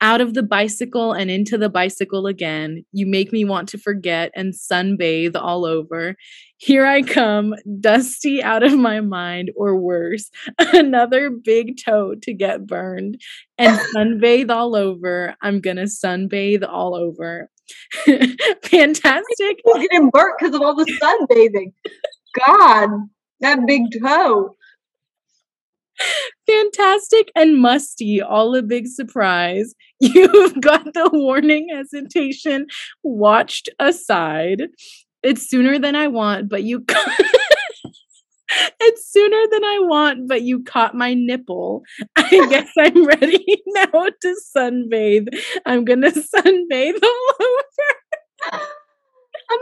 Out 0.00 0.20
of 0.20 0.34
the 0.34 0.44
bicycle 0.44 1.12
and 1.12 1.32
into 1.32 1.58
the 1.58 1.68
bicycle 1.68 2.28
again. 2.28 2.84
You 2.92 3.06
make 3.06 3.32
me 3.32 3.44
want 3.44 3.68
to 3.70 3.78
forget 3.78 4.30
and 4.36 4.54
sunbathe 4.54 5.34
all 5.34 5.64
over. 5.64 6.14
Here 6.58 6.86
I 6.86 7.02
come, 7.02 7.56
dusty 7.80 8.40
out 8.40 8.62
of 8.62 8.78
my 8.78 9.00
mind, 9.00 9.50
or 9.56 9.76
worse, 9.80 10.30
another 10.60 11.28
big 11.28 11.78
toe 11.84 12.14
to 12.22 12.32
get 12.32 12.68
burned 12.68 13.20
and 13.58 13.80
sunbathe 13.96 14.48
all 14.48 14.76
over. 14.76 15.34
I'm 15.42 15.60
gonna 15.60 15.86
sunbathe 15.86 16.64
all 16.68 16.94
over. 16.94 17.50
Fantastic. 18.62 19.56
People 19.56 19.80
getting 19.80 20.10
burnt 20.10 20.36
because 20.38 20.54
of 20.54 20.62
all 20.62 20.76
the 20.76 20.86
sunbathing. 21.02 21.72
God, 22.46 22.90
that 23.40 23.60
big 23.66 23.82
toe. 24.02 24.54
Fantastic 26.46 27.30
and 27.34 27.60
musty, 27.60 28.20
all 28.20 28.54
a 28.54 28.62
big 28.62 28.86
surprise. 28.86 29.74
You've 30.00 30.60
got 30.60 30.84
the 30.84 31.10
warning 31.12 31.68
hesitation 31.74 32.66
watched 33.02 33.68
aside. 33.78 34.64
It's 35.22 35.48
sooner 35.48 35.78
than 35.78 35.96
I 35.96 36.06
want, 36.08 36.48
but 36.48 36.62
you 36.62 36.84
It's 38.80 39.10
sooner 39.10 39.42
than 39.50 39.64
I 39.64 39.78
want, 39.80 40.28
but 40.28 40.42
you 40.42 40.62
caught 40.62 40.94
my 40.94 41.14
nipple. 41.14 41.82
I 42.16 42.46
guess 42.48 42.70
I'm 42.78 43.04
ready 43.04 43.44
now 43.66 44.06
to 44.22 44.36
sunbathe. 44.56 45.28
I'm 45.66 45.84
gonna 45.84 46.10
sunbathe 46.12 47.02
all 47.02 47.30
over. 47.40 47.90
I'm 49.50 49.60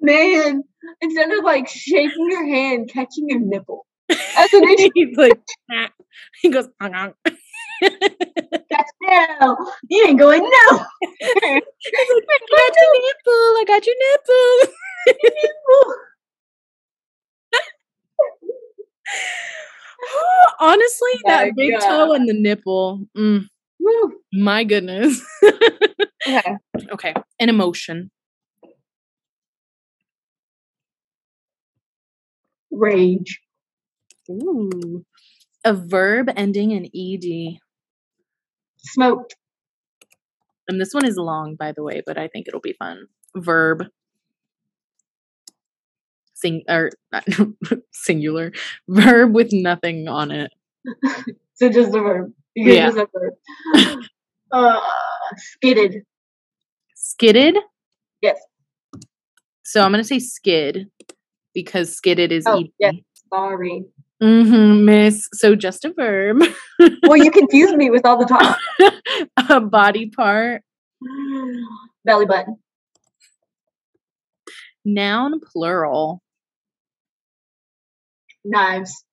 man, 0.00 0.62
instead 1.00 1.30
of 1.32 1.44
like 1.44 1.68
shaking 1.68 2.30
your 2.30 2.46
hand, 2.46 2.90
catching 2.92 3.28
your 3.28 3.40
nipple. 3.40 3.86
That's 4.08 4.52
an 4.52 4.64
issue. 4.64 4.90
He's 4.94 5.16
like, 5.16 5.40
"Ah." 5.72 5.90
he 6.42 6.48
goes, 6.48 6.68
"Ong, 6.82 6.94
ong." 6.94 7.14
That's 7.80 8.92
no. 9.02 9.56
You 9.88 10.06
ain't 10.06 10.18
going 10.18 10.42
no. 10.42 10.84
I 11.12 11.60
got 12.50 12.76
your 12.76 12.94
nipple. 13.02 13.56
I 13.56 13.64
got 13.66 13.86
your 13.86 13.96
nipple. 14.00 15.94
Honestly, 20.60 21.10
that 21.26 21.52
big 21.56 21.78
toe 21.80 22.12
and 22.12 22.28
the 22.28 22.34
nipple. 22.34 23.06
mm, 23.16 23.44
my 24.32 24.64
goodness. 24.64 25.22
Okay. 26.28 26.56
okay. 26.92 27.14
An 27.38 27.48
emotion. 27.48 28.10
Rage. 32.70 33.40
Ooh. 34.30 35.04
A 35.64 35.74
verb 35.74 36.30
ending 36.36 36.70
in 36.72 36.86
ed. 36.94 37.58
Smoked. 38.78 39.36
And 40.68 40.80
this 40.80 40.92
one 40.94 41.04
is 41.04 41.16
long, 41.16 41.56
by 41.56 41.72
the 41.72 41.82
way, 41.82 42.02
but 42.06 42.16
I 42.18 42.28
think 42.28 42.48
it'll 42.48 42.60
be 42.60 42.74
fun. 42.78 43.06
Verb. 43.36 43.84
Sing 46.34 46.62
or 46.68 46.90
not, 47.12 47.24
singular. 47.92 48.52
Verb 48.88 49.34
with 49.34 49.50
nothing 49.52 50.08
on 50.08 50.30
it. 50.30 50.52
So 51.54 51.68
just 51.68 51.92
the 51.92 52.00
verb. 52.00 52.32
You 52.54 52.72
Yeah. 52.72 52.86
just 52.86 52.96
a 52.98 53.08
verb. 53.12 53.34
Uh, 54.52 54.80
skidded. 55.36 56.02
Skidded. 56.94 57.56
Yes. 58.22 58.38
So 59.64 59.82
I'm 59.82 59.90
gonna 59.92 60.04
say 60.04 60.18
skid 60.18 60.90
because 61.54 61.94
skidded 61.94 62.32
is 62.32 62.44
Oh, 62.46 62.64
yes. 62.78 62.94
Sorry. 63.32 63.84
Mm-hmm, 64.22 64.84
miss. 64.84 65.28
So 65.32 65.54
just 65.54 65.84
a 65.84 65.92
verb. 65.92 66.42
Well, 67.06 67.16
you 67.16 67.30
confused 67.30 67.76
me 67.76 67.90
with 67.90 68.04
all 68.04 68.18
the 68.18 68.26
talk. 68.26 68.58
a 69.48 69.60
body 69.60 70.10
part. 70.10 70.62
Belly 72.04 72.26
button. 72.26 72.56
Noun 74.84 75.40
plural. 75.40 76.22
Knives. 78.44 79.04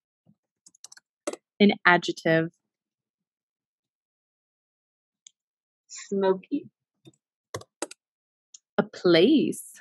An 1.60 1.71
adjective. 1.86 2.50
Smoky. 5.88 6.69
A 8.78 8.84
place. 8.84 9.73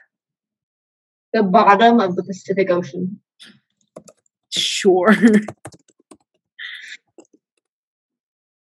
The 1.37 1.43
bottom 1.43 2.01
of 2.01 2.17
the 2.17 2.25
Pacific 2.25 2.71
Ocean. 2.71 3.21
Sure. 4.49 5.15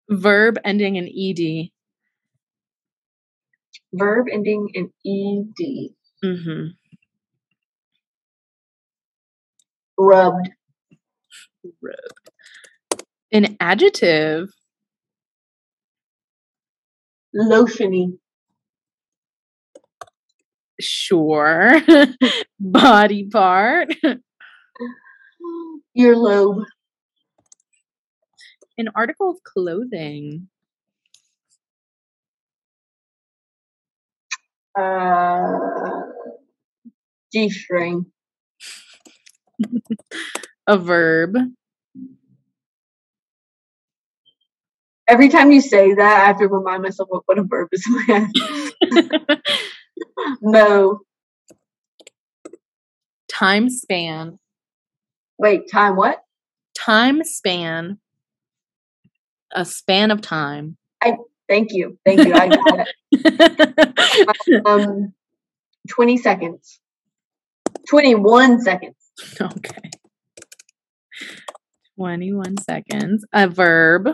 Verb 0.09 0.57
ending 0.65 0.95
in 0.95 1.09
ed. 1.09 1.71
Verb 3.93 4.27
ending 4.33 4.69
in 4.73 4.93
ed. 5.05 5.53
Mm-hmm. 6.25 6.67
Rubbed. 9.99 10.51
An 13.33 13.57
adjective. 13.59 14.51
Lotiony. 17.35 18.17
Sure. 20.81 21.81
Body 22.61 23.29
part. 23.31 23.89
Earlobe. 25.99 26.65
An 28.79 28.89
article 28.95 29.31
of 29.31 29.43
clothing. 29.45 30.49
Uh, 34.79 35.59
G 37.33 37.49
string. 37.51 38.07
A 40.67 40.79
verb. 40.79 41.35
Every 45.09 45.29
time 45.29 45.51
you 45.51 45.61
say 45.61 45.95
that, 45.95 46.23
I 46.23 46.27
have 46.27 46.39
to 46.39 46.47
remind 46.47 46.83
myself 46.85 47.09
of 47.13 47.23
what 47.27 47.39
a 47.39 47.43
verb 47.43 47.69
is 47.73 47.85
in 47.87 47.95
my 47.95 48.03
head. 48.03 49.43
no. 50.41 51.01
time 53.29 53.69
span. 53.71 54.39
Wait, 55.39 55.71
time 55.71 55.97
what? 55.97 56.23
Time 56.77 57.23
span. 57.25 57.99
A 59.53 59.65
span 59.65 60.11
of 60.11 60.21
time. 60.21 60.77
I 61.03 61.17
thank 61.49 61.73
you. 61.73 61.99
Thank 62.05 62.27
you. 62.27 62.35
I 62.35 62.49
got 62.49 62.87
it. 62.87 62.89
Um, 64.67 65.13
20 65.89 66.17
seconds. 66.19 66.81
21 67.89 68.61
seconds. 68.61 68.97
okay. 69.41 69.91
21 71.97 72.57
seconds. 72.59 73.25
A 73.33 73.49
verb. 73.49 74.09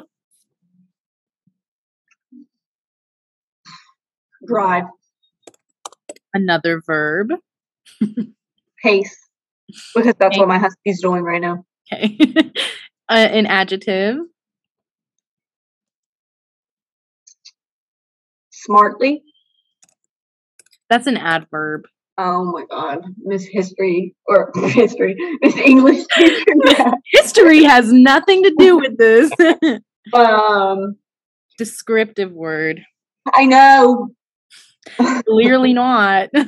Drive. 4.47 4.85
Another 6.37 6.83
verb. 6.87 7.29
Pace. 8.83 9.17
Because 9.95 10.15
that's 10.19 10.37
what 10.37 10.49
my 10.49 10.59
husky's 10.59 11.01
doing 11.01 11.23
right 11.23 11.41
now. 11.41 11.65
Okay. 11.91 12.19
uh, 13.09 13.13
an 13.13 13.47
adjective. 13.47 14.19
Smartly. 18.51 19.23
That's 20.91 21.07
an 21.07 21.17
adverb. 21.17 21.85
Oh 22.19 22.45
my 22.45 22.65
god. 22.71 23.03
Miss 23.25 23.47
History 23.51 24.15
or 24.27 24.53
History. 24.57 25.17
Miss 25.41 25.57
English 25.57 26.05
teacher. 26.15 26.45
Yeah. 26.67 26.93
History 27.13 27.65
has 27.65 27.91
nothing 27.91 28.43
to 28.43 28.55
do 28.59 28.77
with 28.77 28.99
this. 28.99 29.31
Um 30.13 30.97
Descriptive 31.57 32.31
word. 32.33 32.83
I 33.33 33.47
know. 33.47 34.11
Clearly 35.27 35.73
not. 35.75 36.31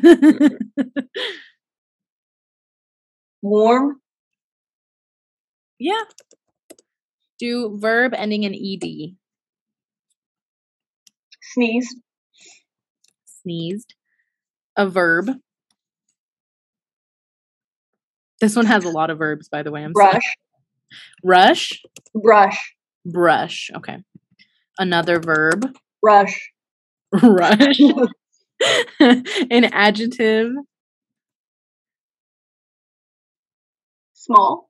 Warm. 3.42 4.01
yeah. 5.79 6.03
Do 7.38 7.79
verb 7.79 8.14
ending 8.16 8.42
in 8.42 8.53
ed. 8.55 9.14
Sneeze. 11.40 11.94
Sneezed. 13.27 13.94
A 14.77 14.88
verb. 14.88 15.31
This 18.40 18.55
one 18.57 18.66
has 18.66 18.85
a 18.85 18.90
lot 18.90 19.11
of 19.11 19.18
verbs, 19.18 19.48
by 19.48 19.62
the 19.62 19.70
way. 19.70 19.83
I'm 19.85 19.92
sorry. 19.94 20.12
Brush. 20.12 20.35
Rush. 21.24 21.83
Brush. 22.14 22.74
Brush. 23.05 23.70
Okay. 23.77 23.98
Another 24.79 25.20
verb. 25.20 25.66
Rush. 26.03 26.53
Rush. 27.22 27.79
An 29.01 29.64
adjective. 29.64 30.53
Small. 34.14 34.68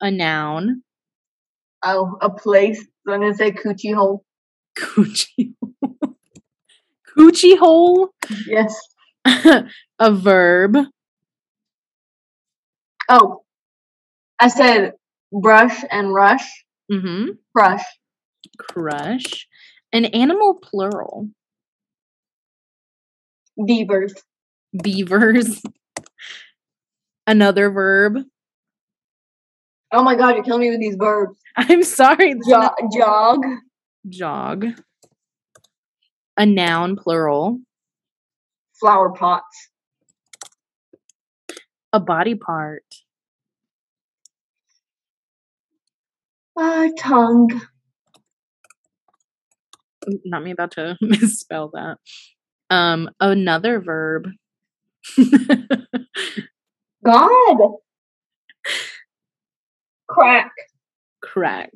A 0.00 0.10
noun. 0.10 0.82
Oh, 1.84 2.16
a 2.20 2.30
place. 2.30 2.80
So 3.06 3.12
I'm 3.12 3.20
gonna 3.20 3.34
say 3.34 3.52
coochie 3.52 3.94
hole. 3.94 4.24
Coochie. 4.76 5.54
hole. 5.60 6.16
Coochie 7.18 7.58
hole. 7.58 8.10
Yes. 8.46 8.74
a 9.24 10.10
verb. 10.10 10.76
Oh. 13.08 13.42
I 14.40 14.48
said 14.48 14.94
brush 15.32 15.84
and 15.90 16.12
rush. 16.12 16.64
Mm-hmm. 16.90 17.32
Crush. 17.54 17.84
Crush. 18.58 19.46
An 19.92 20.06
animal 20.06 20.58
plural. 20.62 21.28
Beavers. 23.66 24.14
Beavers. 24.82 25.62
Another 27.26 27.70
verb. 27.70 28.18
Oh 29.92 30.02
my 30.02 30.16
god, 30.16 30.34
you're 30.34 30.44
killing 30.44 30.60
me 30.60 30.70
with 30.70 30.80
these 30.80 30.96
verbs. 30.96 31.38
I'm 31.56 31.84
sorry. 31.84 32.34
Jo- 32.48 32.74
jog. 32.92 33.44
jog. 34.08 34.66
A 36.36 36.44
noun 36.44 36.96
plural. 36.96 37.60
Flower 38.80 39.12
pots. 39.12 39.68
A 41.92 42.00
body 42.00 42.34
part. 42.34 42.82
A 46.58 46.90
tongue. 46.98 47.60
Not 50.24 50.42
me 50.42 50.50
about 50.50 50.72
to 50.72 50.96
misspell 51.00 51.70
that. 51.74 51.98
Um, 52.74 53.08
another 53.20 53.78
verb. 53.80 54.26
God. 57.04 57.56
Crack. 60.08 60.50
Crack. 61.22 61.70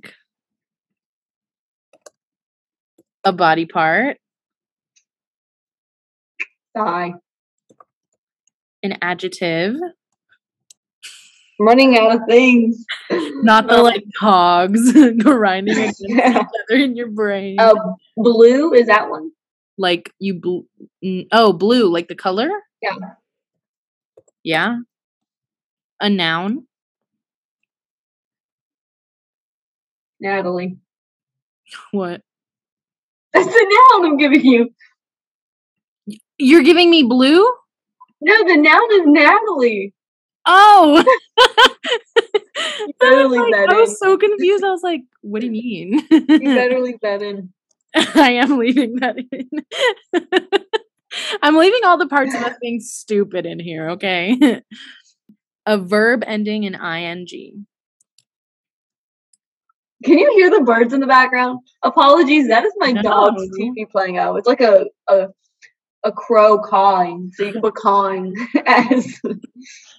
A 3.23 3.33
body 3.33 3.67
part. 3.67 4.17
Thigh. 6.77 7.15
An 8.83 8.99
adjective. 9.01 9.77
Running 11.61 11.97
out 11.97 12.17
of 12.17 12.23
things. 12.29 12.85
Not 13.11 13.69
the 13.69 13.77
Um, 13.77 13.85
like 13.85 14.05
cogs 14.19 14.93
grinding 15.23 15.75
against 15.79 16.03
each 16.03 16.21
other 16.21 16.47
in 16.71 16.97
your 16.97 17.11
brain. 17.11 17.61
Uh, 17.61 17.75
blue 18.17 18.73
is 18.73 18.89
that 18.89 19.09
one. 19.09 19.31
Like 19.79 20.13
you 20.19 20.35
bl- 20.35 21.25
oh 21.33 21.53
blue 21.53 21.89
like 21.93 22.09
the 22.09 22.15
color 22.15 22.51
Yeah. 22.83 22.97
yeah 24.45 24.77
a 26.01 26.11
noun 26.11 26.67
Natalie. 30.21 30.79
what 31.93 32.23
That's 33.33 33.47
the 33.47 33.77
noun 33.93 34.07
I'm 34.13 34.17
giving 34.17 34.45
you. 34.45 34.71
you're 36.39 36.63
giving 36.63 36.91
me 36.91 37.03
blue 37.05 37.45
No, 38.21 38.35
the 38.45 38.57
noun 38.57 38.93
is 38.93 39.03
Natalie. 39.07 39.95
oh 40.47 41.05
I 43.01 43.27
was, 43.27 43.37
like- 43.37 43.69
I 43.71 43.81
was 43.81 43.99
so 43.99 44.17
confused 44.17 44.65
i 44.65 44.71
was 44.71 44.83
like 44.83 45.03
what 45.23 45.41
do 45.41 45.47
you 45.47 45.53
mean 45.53 46.07
You 46.11 46.55
better 46.55 46.81
leave 46.81 47.01
that 47.03 47.23
in. 47.23 47.53
i 48.15 48.33
am 48.33 48.59
leaving 48.59 48.97
that 48.97 49.17
in 49.33 49.49
i'm 51.43 51.57
leaving 51.57 51.81
all 51.85 51.99
the 51.99 52.07
parts 52.07 52.35
of 52.35 52.43
us 52.43 52.57
being 52.63 52.81
stupid 52.81 53.47
in 53.47 53.59
here 53.59 53.91
okay 53.91 54.63
a 55.67 55.79
verb 55.79 56.23
ending 56.27 56.65
in 56.65 56.75
ing 56.75 57.67
Can 60.05 60.19
you 60.19 60.33
hear 60.37 60.49
the 60.49 60.65
birds 60.65 60.95
in 60.95 61.01
the 61.01 61.09
background? 61.09 61.59
Apologies, 61.83 62.47
that 62.49 62.65
is 62.65 62.73
my 62.77 62.93
dog's 62.93 63.43
TV 63.59 63.91
playing 63.91 64.17
out. 64.17 64.37
It's 64.37 64.47
like 64.47 64.61
a 64.61 64.87
a, 65.09 65.27
a 66.05 66.13
crow 66.13 66.59
cawing. 66.61 67.33
So 67.35 67.45
you 67.45 67.53
can 67.53 67.61
put 67.61 67.75
cawing 67.75 68.33
as 68.65 69.21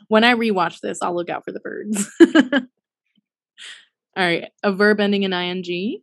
when 0.08 0.24
I 0.24 0.36
rewatch 0.36 0.80
this, 0.80 1.00
I'll 1.02 1.16
look 1.16 1.30
out 1.30 1.44
for 1.44 1.52
the 1.52 1.60
birds. 1.60 2.10
All 4.18 4.26
right, 4.26 4.50
a 4.64 4.72
verb 4.74 5.00
ending 5.00 5.24
in 5.24 5.34
ing, 5.34 6.02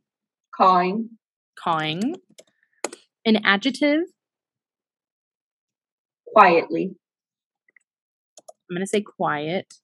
cawing. 0.55 1.11
Cawing. 1.63 2.17
An 3.25 3.37
adjective, 3.45 4.03
Quietly. 6.27 6.97
I'm 8.71 8.77
to 8.81 8.87
say 8.87 9.01
quiet 9.01 9.75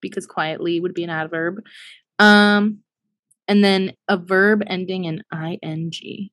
because 0.00 0.26
quietly 0.26 0.80
would 0.80 0.94
be 0.94 1.04
an 1.04 1.10
adverb. 1.10 1.62
Um 2.18 2.78
and 3.48 3.64
then 3.64 3.92
a 4.08 4.16
verb 4.16 4.62
ending 4.66 5.04
in 5.04 5.22
ing. 5.62 6.30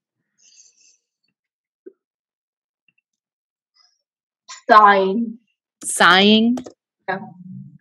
Sighing. 4.70 5.40
Sighing. 5.84 6.58
Yeah. 7.08 7.20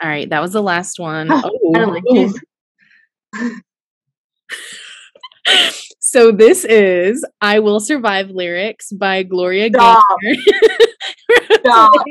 All 0.02 0.08
right, 0.08 0.28
that 0.30 0.40
was 0.42 0.52
the 0.52 0.62
last 0.62 0.98
one. 0.98 1.30
I 1.74 1.78
don't 1.78 1.92
like 1.92 2.04
Oh. 2.08 2.32
so 6.06 6.30
this 6.30 6.64
is 6.64 7.26
I 7.40 7.58
Will 7.58 7.80
Survive 7.80 8.30
lyrics 8.30 8.92
by 8.92 9.24
Gloria 9.24 9.70
Stop. 9.70 10.04
Gaynor. 10.22 10.40
Stop. 11.58 11.92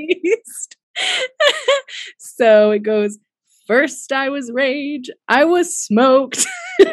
So 2.18 2.72
it 2.72 2.84
goes 2.84 3.18
First 3.68 4.12
I 4.12 4.28
was 4.28 4.52
rage, 4.52 5.10
I 5.30 5.46
was 5.46 5.78
smoked. 5.78 6.46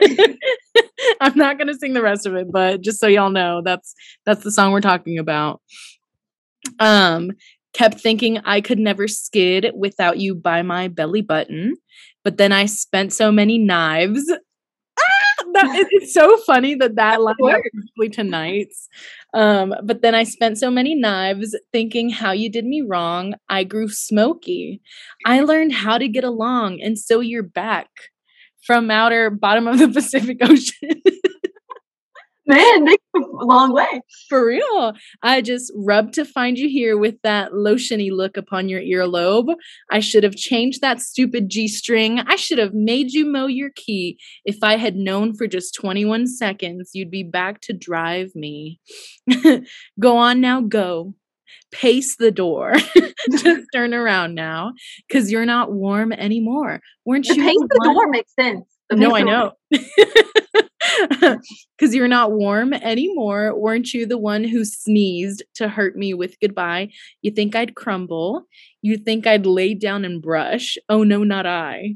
I'm 1.21 1.37
not 1.37 1.59
gonna 1.59 1.75
sing 1.75 1.93
the 1.93 2.03
rest 2.03 2.25
of 2.25 2.37
it, 2.37 2.53
but 2.53 2.83
just 2.83 3.01
so 3.01 3.09
y'all 3.09 3.31
know, 3.31 3.63
that's 3.65 3.95
that's 4.25 4.45
the 4.45 4.53
song 4.53 4.71
we're 4.71 4.81
talking 4.81 5.19
about. 5.19 5.61
Um, 6.79 7.33
kept 7.73 8.01
thinking 8.01 8.39
I 8.45 8.61
could 8.61 8.79
never 8.79 9.09
skid 9.09 9.73
without 9.75 10.19
you 10.19 10.37
by 10.37 10.63
my 10.63 10.87
belly 10.87 11.21
button, 11.21 11.75
but 12.23 12.37
then 12.37 12.53
I 12.53 12.67
spent 12.67 13.13
so 13.13 13.33
many 13.33 13.59
knives. 13.59 14.33
That, 15.55 15.77
it- 15.77 15.89
it's 15.91 16.15
so 16.15 16.37
funny 16.39 16.75
that 16.77 16.97
that 16.97 17.21
lined 17.23 17.37
up 17.51 17.61
tonight's. 18.13 18.89
Um, 19.35 19.75
but 19.85 20.03
then 20.03 20.15
I 20.15 20.25
spent 20.25 20.59
so 20.59 20.71
many 20.71 20.95
knives 20.95 21.57
thinking 21.73 22.11
how 22.11 22.33
you 22.33 22.51
did 22.51 22.65
me 22.67 22.83
wrong. 22.83 23.35
I 23.49 23.65
grew 23.65 23.89
smoky. 23.89 24.81
I 25.27 25.41
learned 25.41 25.73
how 25.73 25.99
to 25.99 26.09
get 26.09 26.25
along, 26.25 26.81
and 26.83 26.99
so 26.99 27.21
you're 27.21 27.43
back 27.43 27.89
from 28.67 28.91
outer 28.91 29.31
bottom 29.31 29.67
of 29.67 29.79
the 29.79 29.89
Pacific 30.01 30.39
Ocean. 30.43 31.03
Man, 32.53 32.85
they 32.85 32.97
a 33.17 33.45
long 33.45 33.73
way. 33.73 34.01
For 34.29 34.47
real. 34.47 34.93
I 35.23 35.41
just 35.41 35.73
rubbed 35.77 36.15
to 36.15 36.25
find 36.25 36.59
you 36.59 36.69
here 36.69 36.97
with 36.99 37.17
that 37.23 37.53
lotiony 37.53 38.11
look 38.11 38.37
upon 38.37 38.69
your 38.69 38.81
earlobe. 38.81 39.55
I 39.91 40.01
should 40.01 40.23
have 40.25 40.37
changed 40.37 40.81
that 40.81 41.01
stupid 41.01 41.49
G 41.49 41.69
string. 41.69 42.21
I 42.21 42.37
should 42.37 42.59
have 42.59 42.75
made 42.75 43.13
you 43.13 43.25
mow 43.27 43.47
your 43.47 43.71
key. 43.75 44.19
If 44.45 44.59
I 44.63 44.77
had 44.77 44.97
known 44.97 45.35
for 45.35 45.47
just 45.47 45.75
21 45.75 46.27
seconds, 46.27 46.91
you'd 46.95 47.11
be 47.11 47.23
back 47.23 47.61
to 47.63 47.73
drive 47.73 48.31
me. 48.35 48.81
go 50.01 50.17
on 50.17 50.41
now, 50.41 50.61
go. 50.61 51.15
Pace 51.71 52.17
the 52.17 52.31
door. 52.31 52.75
just 53.31 53.67
turn 53.75 53.95
around 53.95 54.35
now 54.35 54.73
because 55.09 55.31
you're 55.31 55.47
not 55.47 55.73
warm 55.73 56.13
anymore. 56.13 56.81
Weren't 57.05 57.27
The 57.27 57.35
you? 57.35 57.43
paint 57.43 57.61
the 57.69 57.79
one- 57.85 57.95
door 57.95 58.09
makes 58.09 58.33
sense. 58.39 58.65
No, 58.97 59.15
I 59.15 59.23
know. 59.23 59.53
Because 61.79 61.95
you're 61.95 62.09
not 62.09 62.33
warm 62.33 62.73
anymore. 62.73 63.59
Weren't 63.59 63.93
you 63.95 64.07
the 64.07 64.19
one 64.19 64.45
who 64.45 64.65
sneezed 64.65 65.43
to 65.55 65.69
hurt 65.69 65.97
me 65.97 66.15
with 66.15 66.39
goodbye? 66.41 66.89
You 67.23 67.31
think 67.31 67.55
I'd 67.55 67.75
crumble? 67.75 68.45
You 68.83 68.97
think 68.97 69.27
I'd 69.27 69.47
lay 69.47 69.75
down 69.75 70.05
and 70.05 70.21
brush? 70.21 70.77
Oh, 70.89 71.03
no, 71.05 71.25
not 71.25 71.47
I. 71.47 71.95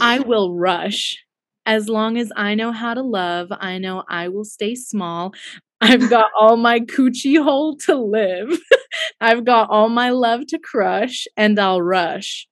I 0.00 0.20
will 0.20 0.54
rush. 0.54 1.18
As 1.66 1.88
long 1.88 2.18
as 2.18 2.32
I 2.36 2.54
know 2.54 2.72
how 2.72 2.94
to 2.94 3.02
love, 3.02 3.48
I 3.52 3.78
know 3.78 4.04
I 4.08 4.28
will 4.28 4.44
stay 4.44 4.74
small. 4.74 5.34
I've 5.80 6.10
got 6.10 6.30
all 6.38 6.56
my 6.56 6.80
coochie 6.80 7.42
hole 7.42 7.76
to 7.86 7.96
live. 7.96 8.58
I've 9.20 9.44
got 9.44 9.70
all 9.70 9.88
my 9.88 10.10
love 10.10 10.46
to 10.48 10.58
crush, 10.58 11.26
and 11.36 11.58
I'll 11.58 11.82
rush. 11.82 12.48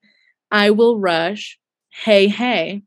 I 0.51 0.71
will 0.71 0.99
rush. 0.99 1.59
Hey, 1.91 2.29
hey. 2.29 2.83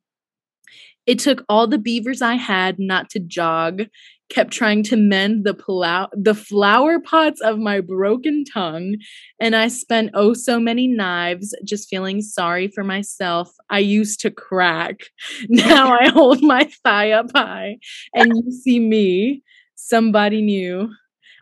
It 1.10 1.18
took 1.20 1.43
all 1.49 1.66
the 1.68 1.80
beavers 1.80 2.22
I 2.22 2.36
had 2.36 2.76
not 2.80 3.10
to 3.12 3.20
jog, 3.20 3.84
kept 4.30 4.51
trying 4.53 4.84
to 4.84 4.95
mend 4.95 5.43
the 5.43 5.55
plow- 5.55 6.10
the 6.14 6.36
flower 6.36 6.99
pots 6.99 7.41
of 7.41 7.57
my 7.57 7.82
broken 7.82 8.43
tongue, 8.45 8.95
and 9.39 9.55
I 9.55 9.70
spent 9.70 10.12
oh 10.14 10.34
so 10.34 10.60
many 10.60 10.88
knives 10.88 11.55
just 11.66 11.89
feeling 11.89 12.22
sorry 12.22 12.68
for 12.68 12.84
myself. 12.84 13.49
I 13.72 13.80
used 13.80 14.20
to 14.22 14.32
crack. 14.32 14.97
Now 15.49 15.86
I 15.99 16.10
hold 16.10 16.41
my 16.43 16.70
thigh 16.84 17.12
up 17.12 17.32
high, 17.36 17.78
and 18.14 18.32
you 18.38 18.51
see 18.51 18.80
me, 18.80 19.41
somebody 19.76 20.41
new. 20.43 20.89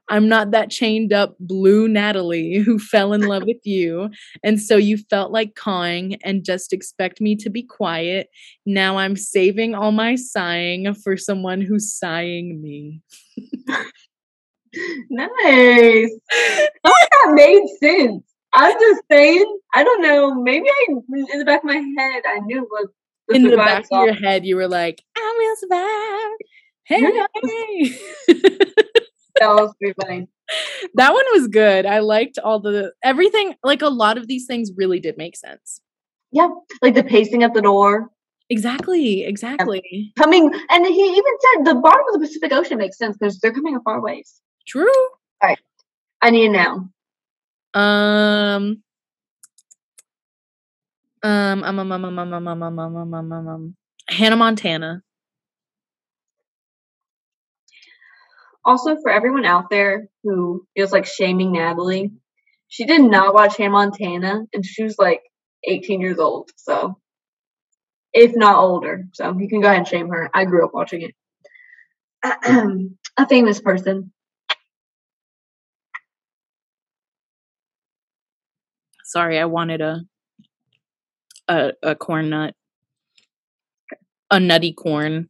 I'm 0.10 0.28
not 0.30 0.52
that 0.52 0.70
chained 0.70 1.12
up 1.14 1.36
blue 1.40 1.88
Natalie 1.88 2.58
who 2.58 2.80
fell 2.80 3.14
in 3.14 3.22
love 3.22 3.44
with 3.46 3.66
you. 3.66 4.10
And 4.44 4.62
so 4.62 4.78
you 4.78 4.98
felt 5.10 5.32
like 5.32 5.56
cawing 5.56 6.16
and 6.24 6.46
just 6.46 6.74
expect 6.74 7.20
me 7.20 7.36
to 7.38 7.50
be 7.50 7.64
quiet. 7.64 8.30
Now 8.66 8.98
I'm 8.98 9.16
saving 9.16 9.76
all 9.76 9.92
my 9.92 10.16
sighing 10.16 10.94
for 10.94 11.18
someone 11.18 11.62
who's 11.62 11.94
sighing 11.94 12.62
me. 12.62 13.02
Nice. 15.10 16.12
Oh, 16.84 17.08
that 17.12 17.32
made 17.34 17.64
sense. 17.80 18.24
I'm 18.54 18.74
just 18.80 19.02
saying. 19.12 19.60
I 19.74 19.84
don't 19.84 20.02
know. 20.02 20.36
Maybe 20.36 20.68
I, 20.70 20.86
in 20.90 21.40
the 21.40 21.46
back 21.46 21.64
of 21.64 21.66
my 21.66 21.82
head, 21.98 22.24
I 22.28 22.40
knew 22.46 22.64
it 22.64 22.70
was 22.70 22.88
In 23.30 23.44
the 23.44 23.58
back 23.58 23.86
of 23.92 24.06
your 24.06 24.14
head, 24.14 24.46
you 24.46 24.56
were 24.56 24.68
like, 24.68 25.04
I 25.16 25.36
will 25.38 25.56
survive. 25.58 26.38
Hey. 26.86 27.02
That 29.40 29.56
was 29.56 29.74
pretty 29.80 29.96
funny. 30.02 30.28
that 30.96 31.14
one 31.14 31.26
was 31.34 31.48
good. 31.48 31.86
I 31.86 32.00
liked 32.00 32.40
all 32.40 32.60
the 32.60 32.94
everything. 33.04 33.56
Like 33.64 33.82
a 33.82 33.90
lot 33.90 34.18
of 34.18 34.28
these 34.28 34.46
things 34.46 34.72
really 34.76 35.00
did 35.00 35.18
make 35.18 35.36
sense. 35.36 35.82
Yeah, 36.32 36.50
like 36.82 36.96
the 36.96 37.04
pacing 37.04 37.44
at 37.44 37.54
the 37.54 37.62
door 37.62 38.10
Exactly. 38.50 39.24
Exactly. 39.24 40.14
coming, 40.18 40.52
and 40.70 40.86
he 40.86 41.02
even 41.02 41.34
said 41.42 41.66
the 41.66 41.76
bottom 41.76 42.02
of 42.14 42.20
the 42.20 42.28
Pacific 42.28 42.52
Ocean 42.54 42.78
makes 42.78 42.98
sense 42.98 43.18
because 43.18 43.40
they're 43.40 43.52
coming 43.54 43.76
a 43.76 43.82
far 43.82 44.02
ways. 44.02 44.42
True. 44.66 44.86
All 45.42 45.50
right. 45.50 45.60
I 46.22 46.30
need 46.30 46.48
a 46.48 46.52
noun. 46.52 46.94
Um. 47.74 48.84
Um, 51.24 51.64
um, 51.64 51.80
um, 51.80 51.92
um, 51.92 52.04
um, 52.06 52.20
um, 52.20 52.34
um, 52.34 52.48
um, 52.48 52.64
um, 52.64 52.80
um, 52.80 52.98
um, 52.98 53.14
um, 53.14 53.32
um, 53.34 53.48
um. 53.48 53.76
Hannah 54.08 54.38
Montana. 54.38 55.04
Also, 58.68 58.98
for 59.02 59.12
everyone 59.12 59.46
out 59.46 59.72
there 59.72 60.10
who 60.24 60.68
feels 60.76 60.94
like 60.94 61.08
shaming 61.08 61.54
Natalie, 61.54 62.12
she 62.70 62.86
did 62.86 63.02
not 63.02 63.34
watch 63.34 63.58
Hannah 63.58 63.72
Montana, 63.72 64.44
and 64.54 64.66
she 64.66 64.84
was 64.84 65.00
like 65.00 65.22
18 65.66 66.02
years 66.02 66.20
old. 66.20 66.52
So, 66.58 67.00
if 68.14 68.36
not 68.36 68.58
older, 68.60 69.06
so 69.14 69.38
you 69.40 69.50
can 69.50 69.62
go 69.62 69.68
ahead 69.70 69.80
and 69.80 69.88
shame 69.88 70.10
her. 70.10 70.30
I 70.34 70.46
grew 70.46 70.66
up 70.66 70.74
watching 70.74 71.04
it. 71.04 71.16
a 73.18 73.28
famous 73.30 73.62
person. 73.62 74.12
Sorry, 79.06 79.40
I 79.40 79.46
wanted 79.46 79.82
a 79.82 80.02
a 81.48 81.74
a 81.84 81.96
corn 81.96 82.30
nut. 82.32 82.56
A 84.32 84.40
nutty 84.42 84.74
corn. 84.74 85.30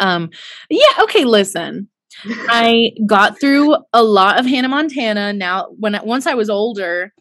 Um 0.00 0.30
yeah, 0.70 1.02
okay, 1.04 1.24
listen. 1.24 1.88
I 2.26 2.92
got 3.06 3.40
through 3.40 3.76
a 3.92 4.02
lot 4.02 4.38
of 4.38 4.46
Hannah 4.46 4.68
Montana 4.68 5.32
now 5.32 5.68
when 5.78 5.94
I, 5.94 6.02
once 6.02 6.26
I 6.26 6.34
was 6.34 6.48
older. 6.50 7.12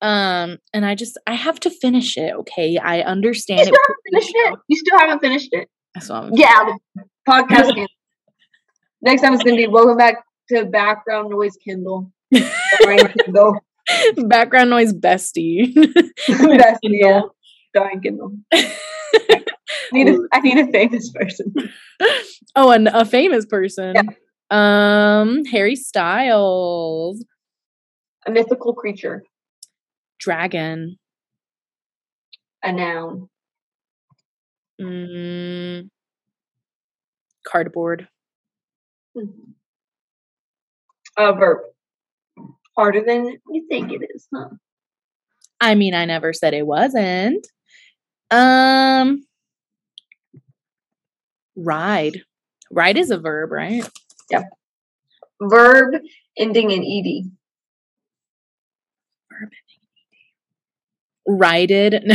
Um 0.00 0.58
and 0.74 0.84
I 0.84 0.94
just 0.96 1.16
I 1.26 1.34
have 1.34 1.60
to 1.60 1.70
finish 1.70 2.16
it, 2.16 2.34
okay? 2.40 2.76
I 2.76 2.98
You 2.98 3.02
understand 3.04 3.60
still 3.60 3.74
it. 3.74 3.80
haven't 3.80 4.00
finished 4.10 4.32
it. 4.34 4.58
You 4.68 4.76
still 4.78 4.98
haven't 4.98 5.20
finished 5.20 5.48
it. 5.52 5.68
So 6.00 6.14
I'm- 6.14 6.30
Yeah, 6.34 6.70
the 6.96 7.04
podcast. 7.28 7.86
Next 9.02 9.22
time 9.22 9.34
it's 9.34 9.42
gonna 9.44 9.56
be 9.56 9.66
welcome 9.68 9.96
back 9.96 10.24
to 10.48 10.64
background 10.66 11.30
noise, 11.30 11.56
Kendall. 11.64 12.10
Kendall. 12.82 13.58
background 14.26 14.70
noise 14.70 14.92
bestie. 14.92 15.72
That's 16.28 16.78
yeah. 16.82 17.22
Starring 17.70 18.00
Kendall. 18.00 18.32
I 19.92 19.94
need 19.94 20.08
a, 20.08 20.18
I 20.32 20.40
need 20.40 20.58
a 20.58 20.66
famous 20.72 21.10
person. 21.10 21.52
oh, 22.56 22.70
and 22.70 22.88
a 22.88 23.04
famous 23.04 23.44
person. 23.46 23.94
Yeah. 23.94 24.02
Um, 24.50 25.44
Harry 25.46 25.76
Styles, 25.76 27.24
A 28.26 28.30
mythical 28.30 28.74
creature. 28.74 29.22
dragon. 30.18 30.98
A 32.62 32.72
noun. 32.72 33.28
Mm, 34.80 35.88
cardboard. 37.46 38.08
A 41.18 41.32
verb. 41.34 41.58
Harder 42.76 43.02
than 43.06 43.36
you 43.50 43.66
think 43.68 43.92
it 43.92 44.00
is, 44.14 44.26
huh? 44.34 44.48
I 45.60 45.74
mean, 45.74 45.94
I 45.94 46.04
never 46.06 46.32
said 46.32 46.54
it 46.54 46.66
wasn't. 46.66 47.46
Um, 48.30 49.24
ride. 51.62 52.22
Ride 52.70 52.98
is 52.98 53.10
a 53.10 53.18
verb, 53.18 53.52
right? 53.52 53.88
Yep. 54.30 54.44
Verb 55.42 55.94
ending 56.38 56.70
in 56.70 56.82
ed. 56.82 57.30
Rided. 61.26 61.94
I 62.04 62.08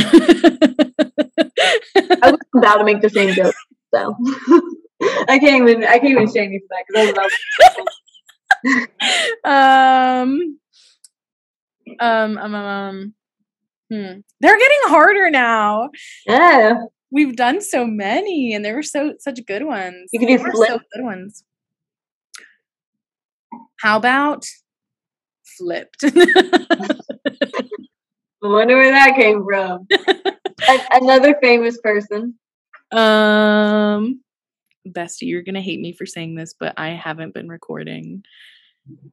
was 2.31 2.39
about 2.55 2.77
to 2.77 2.83
make 2.83 3.01
the 3.01 3.09
same 3.09 3.33
joke, 3.33 3.55
so 3.93 4.15
I 5.29 5.39
can't 5.39 5.67
even 5.69 5.83
I 5.85 5.99
can't 5.99 6.11
even 6.11 6.31
shame 6.33 6.51
you 6.51 6.59
for 6.59 6.67
that 6.71 6.83
because 6.87 7.01
I 7.01 7.05
was 7.05 7.13
about 9.43 9.43
um, 10.23 10.59
um, 11.99 12.37
um, 12.37 12.55
um, 12.55 12.55
um, 12.55 13.13
hmm. 13.91 14.19
They're 14.41 14.57
getting 14.57 14.79
harder 14.85 15.29
now. 15.29 15.89
yeah. 16.25 16.73
We've 17.11 17.35
done 17.35 17.61
so 17.61 17.85
many, 17.85 18.53
and 18.53 18.65
they 18.65 18.73
were 18.73 18.83
so 18.83 19.13
such 19.19 19.39
good 19.45 19.63
ones. 19.63 20.09
You 20.11 20.19
could 20.19 20.27
do 20.27 20.37
flip. 20.39 20.69
so 20.69 20.79
good 20.93 21.03
ones. 21.03 21.43
How 23.79 23.97
about 23.97 24.45
flipped? 25.57 26.03
I 26.03 26.09
wonder 28.41 28.77
where 28.77 28.91
that 28.91 29.15
came 29.15 29.43
from. 29.45 29.87
Another 30.91 31.35
famous 31.41 31.79
person. 31.79 32.35
um, 32.91 34.21
Bestie, 34.87 35.23
you're 35.27 35.43
gonna 35.43 35.61
hate 35.61 35.79
me 35.79 35.93
for 35.93 36.05
saying 36.05 36.35
this, 36.35 36.53
but 36.59 36.73
I 36.77 36.89
haven't 36.89 37.33
been 37.33 37.47
recording. 37.49 38.23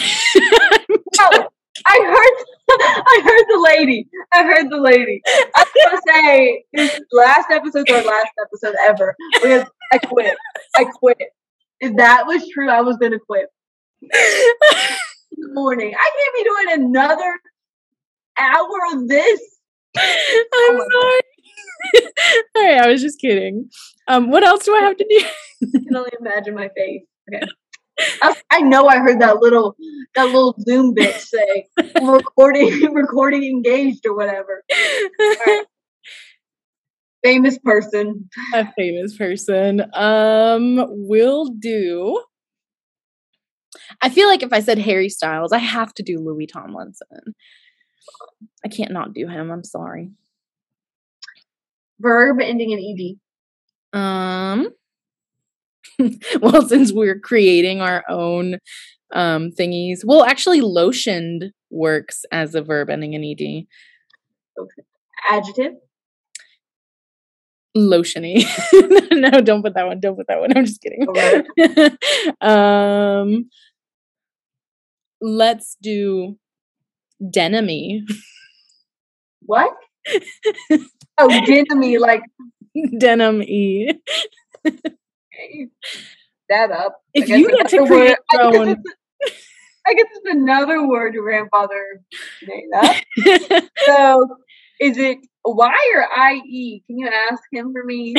I 1.86 1.98
heard 2.04 2.44
I 3.06 3.20
heard 3.24 3.44
the 3.48 3.60
lady. 3.76 4.08
I 4.32 4.44
heard 4.44 4.70
the 4.70 4.80
lady. 4.80 5.20
I 5.26 5.64
was 5.64 5.68
gonna 5.84 6.00
say 6.06 6.64
this 6.72 7.00
last 7.12 7.50
episode 7.50 7.90
or 7.90 8.02
last 8.02 8.30
episode 8.44 8.74
ever. 8.86 9.14
Because 9.34 9.66
I 9.92 9.98
quit. 9.98 10.36
I 10.76 10.84
quit. 10.84 11.18
If 11.80 11.96
that 11.96 12.26
was 12.26 12.48
true, 12.48 12.70
I 12.70 12.80
was 12.80 12.96
gonna 12.96 13.18
quit. 13.18 13.46
Morning. 15.54 15.94
I 15.94 16.10
can't 16.16 16.34
be 16.36 16.44
doing 16.44 16.86
another 16.86 17.38
hour 18.38 18.78
of 18.94 19.08
this. 19.08 19.40
I'm 19.96 20.02
Oh 20.52 20.88
sorry. 20.92 21.20
All 22.56 22.64
right, 22.64 22.82
I 22.82 22.88
was 22.88 23.02
just 23.02 23.20
kidding. 23.20 23.68
Um, 24.08 24.30
what 24.30 24.44
else 24.44 24.64
do 24.64 24.74
I 24.74 24.80
have 24.80 24.96
to 24.96 25.06
do? 25.08 25.26
I 25.74 25.78
can 25.86 25.96
only 25.96 26.10
imagine 26.20 26.54
my 26.54 26.68
face. 26.76 27.02
Okay. 27.32 27.46
I, 28.22 28.34
I 28.50 28.60
know 28.60 28.86
I 28.86 28.98
heard 28.98 29.20
that 29.20 29.38
little 29.38 29.76
that 30.14 30.24
little 30.24 30.54
Zoom 30.60 30.94
bitch 30.94 31.20
say 31.20 31.66
recording 32.00 32.70
recording 32.92 33.44
engaged 33.44 34.06
or 34.06 34.14
whatever. 34.14 34.64
right. 35.46 35.64
Famous 37.24 37.56
person. 37.58 38.28
A 38.52 38.66
famous 38.72 39.16
person. 39.16 39.82
Um, 39.94 40.84
will 40.88 41.46
do. 41.46 42.20
I 44.00 44.08
feel 44.08 44.26
like 44.26 44.42
if 44.42 44.52
I 44.52 44.58
said 44.58 44.78
Harry 44.78 45.08
Styles, 45.08 45.52
I 45.52 45.58
have 45.58 45.94
to 45.94 46.02
do 46.02 46.18
Louis 46.18 46.48
Tomlinson. 46.48 47.34
I 48.64 48.68
can't 48.68 48.90
not 48.90 49.14
do 49.14 49.28
him. 49.28 49.52
I'm 49.52 49.62
sorry. 49.62 50.10
Verb 52.00 52.38
ending 52.40 52.70
in 52.72 53.18
ed. 53.94 53.98
Um. 53.98 54.68
well, 56.40 56.66
since 56.68 56.92
we're 56.92 57.18
creating 57.18 57.80
our 57.80 58.04
own 58.08 58.58
um 59.14 59.50
thingies, 59.50 60.00
well, 60.04 60.24
actually, 60.24 60.60
lotioned 60.60 61.50
works 61.70 62.24
as 62.32 62.54
a 62.54 62.62
verb 62.62 62.90
ending 62.90 63.14
in 63.14 63.24
ed. 63.24 63.66
Adjective. 65.30 65.74
Lotiony. 67.76 68.44
no, 69.12 69.40
don't 69.40 69.62
put 69.62 69.74
that 69.74 69.86
one. 69.86 69.98
Don't 69.98 70.16
put 70.16 70.26
that 70.28 70.40
one. 70.40 70.56
I'm 70.56 70.66
just 70.66 70.82
kidding. 70.82 71.06
Um, 72.40 73.48
let's 75.20 75.76
do 75.80 76.36
denimy. 77.22 78.02
What? 79.46 79.72
Oh, 81.18 81.28
Denimy, 81.28 81.98
like 81.98 82.22
Denim 82.98 83.42
E. 83.42 83.92
that 86.48 86.70
up. 86.70 86.96
If 87.14 87.28
you 87.28 87.48
get 87.50 87.68
to 87.70 87.86
create 87.86 88.16
I 88.30 88.36
your 88.36 88.50
guess 88.52 88.60
own- 88.60 88.68
it's- 88.68 88.84
I 89.86 89.94
guess 89.94 90.06
it's 90.14 90.34
another 90.34 90.86
word 90.86 91.12
your 91.14 91.24
grandfather 91.24 92.00
made 92.42 92.68
up. 92.76 92.96
So 93.84 94.38
is 94.80 94.96
it 94.96 95.18
Y 95.44 95.92
or 95.96 96.06
I-E? 96.16 96.82
Can 96.86 96.98
you 96.98 97.08
ask 97.08 97.42
him 97.50 97.72
for 97.72 97.82
me? 97.84 98.14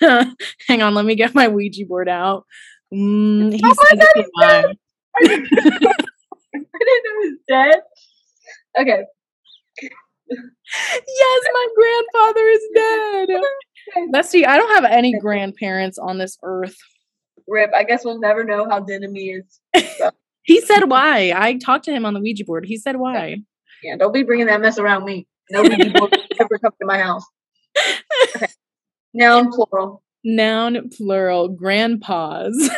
Hang 0.66 0.80
on, 0.82 0.94
let 0.94 1.04
me 1.04 1.14
get 1.16 1.34
my 1.34 1.48
Ouija 1.48 1.84
board 1.84 2.08
out. 2.08 2.46
Mm, 2.94 3.52
Oh 3.62 3.74
my 3.76 3.96
God, 3.98 4.06
he's 4.14 4.30
dead. 4.40 4.64
I 5.16 5.20
didn't 5.20 7.04
know 7.04 7.22
he 7.22 7.28
was 7.28 7.38
dead. 7.46 7.80
Okay. 8.80 9.02
Yes, 10.70 11.42
my 11.52 11.66
grandfather 11.76 12.48
is 12.48 12.62
dead. 12.74 13.28
Leslie, 14.10 14.46
I 14.46 14.56
don't 14.56 14.74
have 14.74 14.90
any 14.90 15.18
grandparents 15.18 15.98
on 15.98 16.18
this 16.18 16.38
earth. 16.42 16.76
Rip. 17.46 17.70
I 17.74 17.84
guess 17.84 18.04
we'll 18.04 18.20
never 18.20 18.44
know 18.44 18.68
how 18.68 18.80
Denimy 18.80 19.40
is. 19.40 20.02
He 20.48 20.62
said 20.62 20.88
why. 20.88 21.34
I 21.36 21.58
talked 21.58 21.84
to 21.84 21.92
him 21.92 22.06
on 22.06 22.14
the 22.14 22.20
Ouija 22.20 22.46
board. 22.46 22.64
He 22.64 22.78
said 22.78 22.96
why. 22.96 23.36
Yeah, 23.82 23.96
don't 23.96 24.14
be 24.14 24.22
bringing 24.22 24.46
that 24.46 24.62
mess 24.62 24.78
around 24.78 25.04
me. 25.04 25.26
Nobody 25.50 25.90
will 25.90 26.08
ever 26.40 26.58
come 26.58 26.72
to 26.80 26.86
my 26.86 26.98
house. 26.98 27.24
Okay. 28.34 28.46
Noun 29.14 29.52
plural. 29.52 30.02
Noun 30.24 30.88
plural, 30.90 31.48
grandpas. 31.48 32.70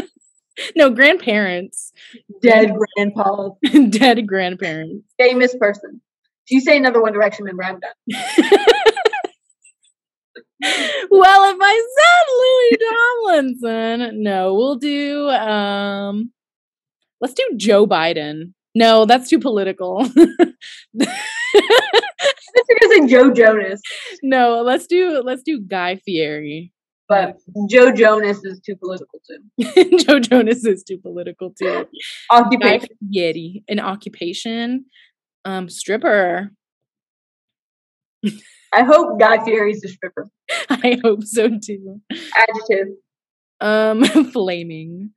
no, 0.76 0.90
grandparents. 0.90 1.92
Dead 2.40 2.72
grandpa. 2.76 3.48
Dead 3.88 4.26
grandparents. 4.26 5.04
Famous 5.18 5.56
person. 5.56 6.00
If 6.46 6.52
you 6.52 6.60
say 6.60 6.76
another 6.76 7.02
One 7.02 7.12
Direction 7.12 7.46
member, 7.46 7.64
I'm 7.64 7.80
done. 7.80 8.66
Well, 11.10 11.50
if 11.50 11.58
I 11.60 11.86
said 11.96 12.26
Louis 12.40 12.78
Tomlinson, 12.90 14.22
no, 14.22 14.54
we'll 14.54 14.76
do 14.76 15.28
um 15.30 16.32
let's 17.20 17.34
do 17.34 17.48
Joe 17.56 17.86
Biden. 17.86 18.52
No, 18.74 19.04
that's 19.04 19.28
too 19.28 19.38
political. 19.40 20.08
This 22.54 22.82
isn't 22.82 23.08
Joe 23.08 23.32
Jonas, 23.32 23.80
no, 24.22 24.62
let's 24.62 24.86
do 24.86 25.22
let's 25.24 25.42
do 25.42 25.60
Guy 25.60 25.96
Fieri. 26.04 26.72
but 27.08 27.36
Joe 27.68 27.92
Jonas 27.92 28.44
is 28.44 28.60
too 28.60 28.76
political 28.76 29.20
too. 29.26 29.98
Joe 30.04 30.20
Jonas 30.20 30.64
is 30.64 30.82
too 30.84 30.98
political 30.98 31.50
too. 31.50 31.86
Guy 32.30 32.36
Occupation. 32.38 32.88
Fieri, 33.12 33.64
an 33.68 33.80
occupation, 33.80 34.84
um, 35.44 35.68
stripper. 35.68 36.50
I 38.72 38.82
hope 38.84 39.18
Guy 39.18 39.42
Fieri's 39.44 39.82
a 39.84 39.88
stripper. 39.88 40.28
I 40.70 40.98
hope 41.02 41.24
so 41.24 41.48
too. 41.58 42.00
Adjective. 42.10 42.88
Um, 43.60 44.04
flaming. 44.32 45.10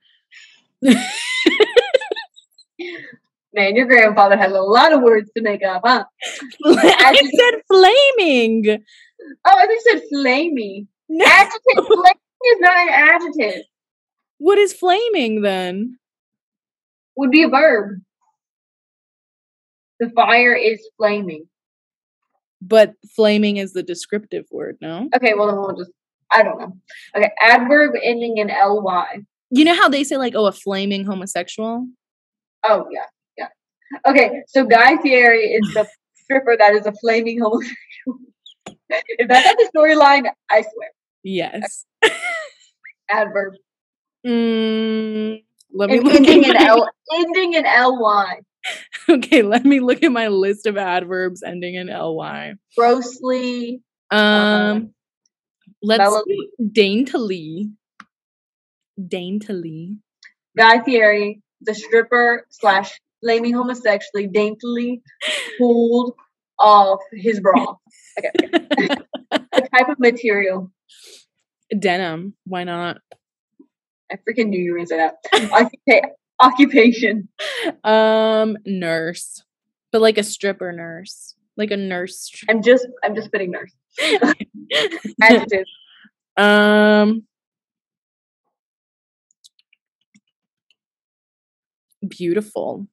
Man, 3.55 3.75
your 3.75 3.85
grandfather 3.85 4.35
has 4.35 4.51
a 4.51 4.61
lot 4.61 4.93
of 4.93 5.01
words 5.01 5.29
to 5.37 5.43
make 5.43 5.63
up, 5.63 5.83
huh? 5.85 6.05
I 6.65 7.13
said 7.13 7.61
flaming. 7.67 8.83
Oh, 9.45 9.55
I 9.55 9.67
think 9.67 9.81
you 9.85 9.91
said 9.91 10.01
flamey. 10.11 10.87
No. 11.07 11.25
Adjective. 11.25 11.85
Flaming 11.85 12.15
is 12.45 12.59
not 12.59 12.75
an 12.75 12.89
adjective. 12.89 13.63
What 14.39 14.57
is 14.57 14.73
flaming 14.73 15.41
then? 15.41 15.99
Would 17.15 17.31
be 17.31 17.43
a 17.43 17.47
verb. 17.47 18.01
The 19.99 20.09
fire 20.09 20.55
is 20.55 20.85
flaming. 20.97 21.47
But 22.65 22.93
flaming 23.15 23.57
is 23.57 23.73
the 23.73 23.83
descriptive 23.83 24.45
word, 24.51 24.77
no? 24.81 25.09
Okay, 25.15 25.33
well 25.33 25.47
then 25.47 25.57
we'll 25.57 25.75
just. 25.75 25.91
I 26.31 26.41
don't 26.41 26.59
know. 26.59 26.75
Okay, 27.15 27.31
adverb 27.41 27.91
ending 28.01 28.37
in 28.37 28.47
ly. 28.47 29.23
You 29.51 29.65
know 29.65 29.75
how 29.75 29.89
they 29.89 30.03
say 30.03 30.17
like, 30.17 30.33
oh, 30.35 30.45
a 30.45 30.51
flaming 30.51 31.05
homosexual? 31.05 31.87
Oh 32.63 32.87
yeah, 32.91 33.05
yeah. 33.37 33.49
Okay, 34.07 34.41
so 34.47 34.65
Guy 34.65 34.97
Fieri 35.01 35.45
is 35.53 35.73
the 35.73 35.87
stripper 36.15 36.55
that 36.57 36.73
is 36.73 36.85
a 36.85 36.93
flaming 36.93 37.39
homosexual. 37.39 37.75
if 38.89 39.27
that's 39.27 39.45
not 39.45 39.57
the 39.57 39.69
storyline, 39.75 40.29
I 40.49 40.61
swear. 40.61 40.89
Yes. 41.23 41.85
Adverb. 43.09 43.53
Mm, 44.25 45.43
let 45.73 45.89
me 45.89 45.97
And 45.97 46.05
look 46.05 46.15
ending 46.15 46.45
at 46.45 46.55
in 46.55 46.67
L 46.67 46.89
ending 47.13 47.53
in 47.53 47.63
ly. 47.63 48.39
Okay, 49.09 49.41
let 49.41 49.65
me 49.65 49.79
look 49.81 50.01
at 50.03 50.11
my 50.11 50.29
list 50.29 50.65
of 50.65 50.77
adverbs 50.77 51.43
ending 51.43 51.75
in 51.75 51.87
ly. 51.87 52.53
Grossly. 52.77 53.81
Um 54.11 54.91
let's 55.81 55.99
Melo- 55.99 56.23
do 56.25 56.69
daintily. 56.71 57.71
Daintily. 59.07 59.97
Guy 60.57 60.83
Fieri, 60.83 61.41
the 61.61 61.73
stripper 61.73 62.45
slash 62.49 62.99
flaming 63.21 63.53
homosexually, 63.53 64.27
daintily 64.27 65.01
pulled 65.57 66.13
off 66.59 66.99
his 67.13 67.39
bra. 67.39 67.75
Okay. 68.19 68.29
okay. 68.53 68.87
the 69.31 69.67
type 69.75 69.89
of 69.89 69.99
material. 69.99 70.71
Denim. 71.77 72.35
Why 72.45 72.63
not? 72.63 72.97
I 74.11 74.17
freaking 74.17 74.49
knew 74.49 74.59
you 74.61 74.71
were 74.73 74.77
gonna 74.77 74.87
say 74.87 74.97
that. 74.97 75.15
Occupa- 75.33 76.09
occupation. 76.39 77.29
Um, 77.83 78.57
nurse. 78.65 79.43
But 79.91 80.01
like 80.01 80.17
a 80.17 80.23
stripper 80.23 80.71
nurse. 80.71 81.35
Like 81.57 81.71
a 81.71 81.77
nurse. 81.77 82.29
stri- 82.29 82.45
I'm 82.49 82.61
just 82.63 82.87
I'm 83.03 83.15
just 83.15 83.31
putting 83.31 83.51
nurse. 83.51 83.73
Adjective. 85.21 85.65
um 86.37 87.23
beautiful. 92.07 92.87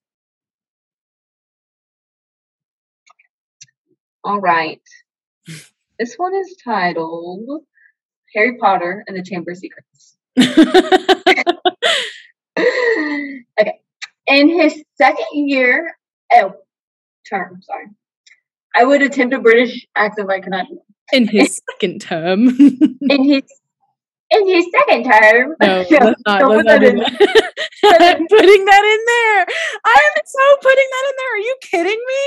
All 4.24 4.40
right. 4.40 4.82
This 5.98 6.14
one 6.16 6.34
is 6.34 6.56
titled 6.62 7.62
Harry 8.34 8.58
Potter 8.58 9.04
and 9.06 9.16
the 9.16 9.22
Chamber 9.22 9.52
of 9.52 9.58
Secrets. 9.58 10.18
okay. 13.60 13.80
In 14.26 14.48
his 14.48 14.82
second 14.96 15.26
year, 15.32 15.96
oh, 16.34 16.54
term, 17.28 17.60
sorry. 17.62 17.86
I 18.74 18.84
would 18.84 19.02
attempt 19.02 19.34
a 19.34 19.40
British 19.40 19.86
accent, 19.96 20.28
but 20.28 20.36
I 20.36 20.40
could 20.40 20.52
not. 20.52 20.66
In 21.12 21.26
his 21.26 21.60
second 21.72 22.00
term. 22.00 22.48
In 22.48 23.24
his 23.24 23.42
in 24.30 24.48
his 24.48 24.66
second 24.70 25.04
term, 25.10 25.56
no, 25.60 25.84
let's 25.90 25.90
not, 25.90 26.08
let's 26.08 26.22
put 26.24 26.40
not 26.40 26.64
that 26.66 26.82
in. 26.84 26.96
that. 26.98 27.52
I'm 27.84 28.26
putting 28.28 28.64
that 28.64 28.84
in 28.84 29.00
there. 29.06 29.46
I 29.84 30.10
am 30.16 30.22
so 30.24 30.56
putting 30.62 30.86
that 30.90 31.04
in 31.08 31.14
there. 31.16 31.34
Are 31.34 31.38
you 31.38 31.56
kidding 31.62 31.98
me? 31.98 32.24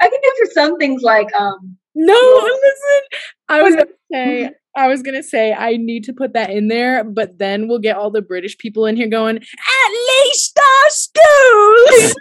I 0.00 0.08
can 0.08 0.18
do 0.20 0.32
for 0.38 0.50
some 0.52 0.78
things 0.78 1.02
like 1.02 1.32
um 1.34 1.76
No, 1.94 2.14
listen. 2.14 3.02
I 3.48 3.62
was 3.62 3.74
gonna 3.74 3.86
mm-hmm. 4.14 4.46
say 4.46 4.50
I 4.76 4.88
was 4.88 5.02
gonna 5.02 5.22
say 5.22 5.52
I 5.52 5.76
need 5.76 6.04
to 6.04 6.12
put 6.12 6.32
that 6.34 6.50
in 6.50 6.68
there, 6.68 7.04
but 7.04 7.38
then 7.38 7.68
we'll 7.68 7.78
get 7.78 7.96
all 7.96 8.10
the 8.10 8.22
British 8.22 8.56
people 8.58 8.86
in 8.86 8.96
here 8.96 9.08
going, 9.08 9.36
at 9.36 9.90
least 9.90 10.58
our 10.58 10.90
schools 10.90 12.14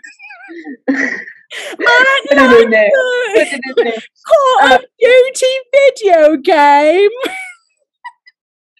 might 0.89 2.21
Put 2.27 2.37
it 2.37 2.37
like 2.37 2.91
Put 2.93 3.37
it 3.37 3.53
in 3.53 3.85
there. 3.85 3.93
Call 4.27 4.65
of 4.65 4.71
uh, 4.71 4.79
Duty 4.99 5.53
video 5.73 6.37
game. 6.37 7.09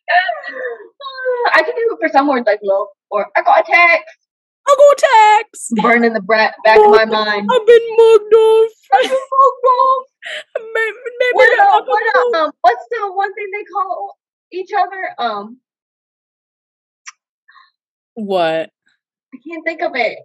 I 1.53 1.61
can 1.63 1.75
do 1.75 1.89
it 1.91 1.97
for 2.01 2.09
some 2.11 2.27
words 2.27 2.45
like 2.47 2.59
love 2.63 2.87
or 3.11 3.27
I 3.35 3.41
got 3.41 3.61
a 3.61 3.63
text. 3.63 4.28
Go 4.77 4.93
tax. 4.97 5.69
Burn 5.81 6.03
in 6.03 6.13
the 6.13 6.21
back 6.21 6.55
of 6.65 6.91
my 6.91 7.05
mind. 7.05 7.49
I've 7.51 7.67
been 7.67 7.95
mugged 7.97 8.33
off. 8.33 8.71
Maybe, 10.57 10.97
Maybe 11.19 11.33
what, 11.33 11.59
uh, 11.59 11.85
what, 11.85 12.03
uh, 12.15 12.43
um, 12.43 12.51
what's 12.61 12.85
the 12.91 13.11
one 13.13 13.33
thing 13.33 13.47
they 13.53 13.63
call 13.73 14.17
each 14.51 14.69
other? 14.77 15.15
Um, 15.17 15.57
What? 18.15 18.69
I 19.33 19.37
can't 19.47 19.63
think 19.65 19.81
of 19.81 19.91
it. 19.95 20.19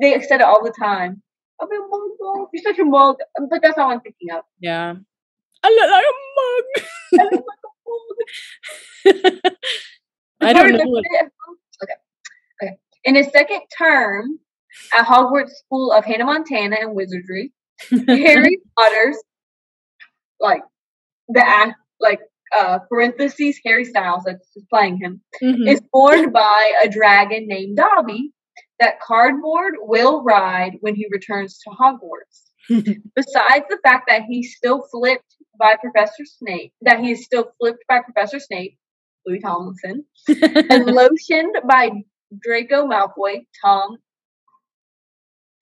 They 0.00 0.20
said 0.22 0.40
it 0.40 0.46
all 0.46 0.62
the 0.62 0.72
time. 0.78 1.22
I've 1.60 1.68
been 1.68 1.80
mugged 1.90 2.20
off. 2.22 2.48
You're 2.52 2.62
such 2.62 2.78
a 2.78 2.84
mug, 2.84 3.16
but 3.50 3.60
that's 3.62 3.76
all 3.78 3.90
I'm 3.90 4.00
thinking 4.00 4.30
of. 4.32 4.44
Yeah. 4.60 4.94
I 5.62 5.68
look 5.68 5.90
like 5.90 6.04
a 6.04 6.14
mug. 6.38 6.64
I 7.20 7.24
look 7.34 7.44
like 7.46 9.24
a 9.24 9.42
mug. 9.42 9.52
I 10.40 10.52
don't 10.52 10.72
know. 10.72 10.84
What, 10.84 11.04
Okay. 11.82 11.94
In 13.04 13.14
his 13.14 13.28
second 13.32 13.60
term 13.76 14.38
at 14.96 15.06
Hogwarts 15.06 15.50
School 15.64 15.92
of 15.92 16.04
Hannah 16.04 16.26
Montana 16.26 16.76
and 16.80 16.94
Wizardry, 16.94 17.52
Harry 18.08 18.58
Potter's 18.78 19.16
like 20.38 20.62
the 21.28 21.46
act 21.46 21.74
like 22.00 22.20
uh 22.58 22.78
parentheses 22.88 23.58
Harry 23.64 23.84
Styles 23.84 24.22
that's 24.24 24.48
just 24.54 24.68
playing 24.70 24.98
him 24.98 25.20
Mhm. 25.42 25.68
is 25.68 25.80
warned 25.92 26.32
by 26.32 26.72
a 26.82 26.88
dragon 26.88 27.46
named 27.46 27.76
Dobby 27.76 28.32
that 28.80 29.00
cardboard 29.00 29.74
will 29.80 30.22
ride 30.22 30.78
when 30.80 30.94
he 30.94 31.06
returns 31.10 31.58
to 31.60 31.70
Hogwarts. 31.70 32.48
Besides 33.14 33.64
the 33.68 33.78
fact 33.84 34.04
that 34.08 34.22
he's 34.28 34.54
still 34.56 34.86
flipped 34.90 35.36
by 35.58 35.76
Professor 35.76 36.24
Snape, 36.24 36.72
that 36.82 37.00
he 37.00 37.12
is 37.12 37.24
still 37.24 37.52
flipped 37.58 37.84
by 37.88 38.00
Professor 38.00 38.38
Snape, 38.40 38.78
Louis 39.26 39.40
Tomlinson, 39.40 40.04
and 40.28 40.86
lotioned 40.86 41.52
by 41.68 41.90
Draco 42.38 42.86
Malfoy, 42.86 43.46
Tom 43.62 43.96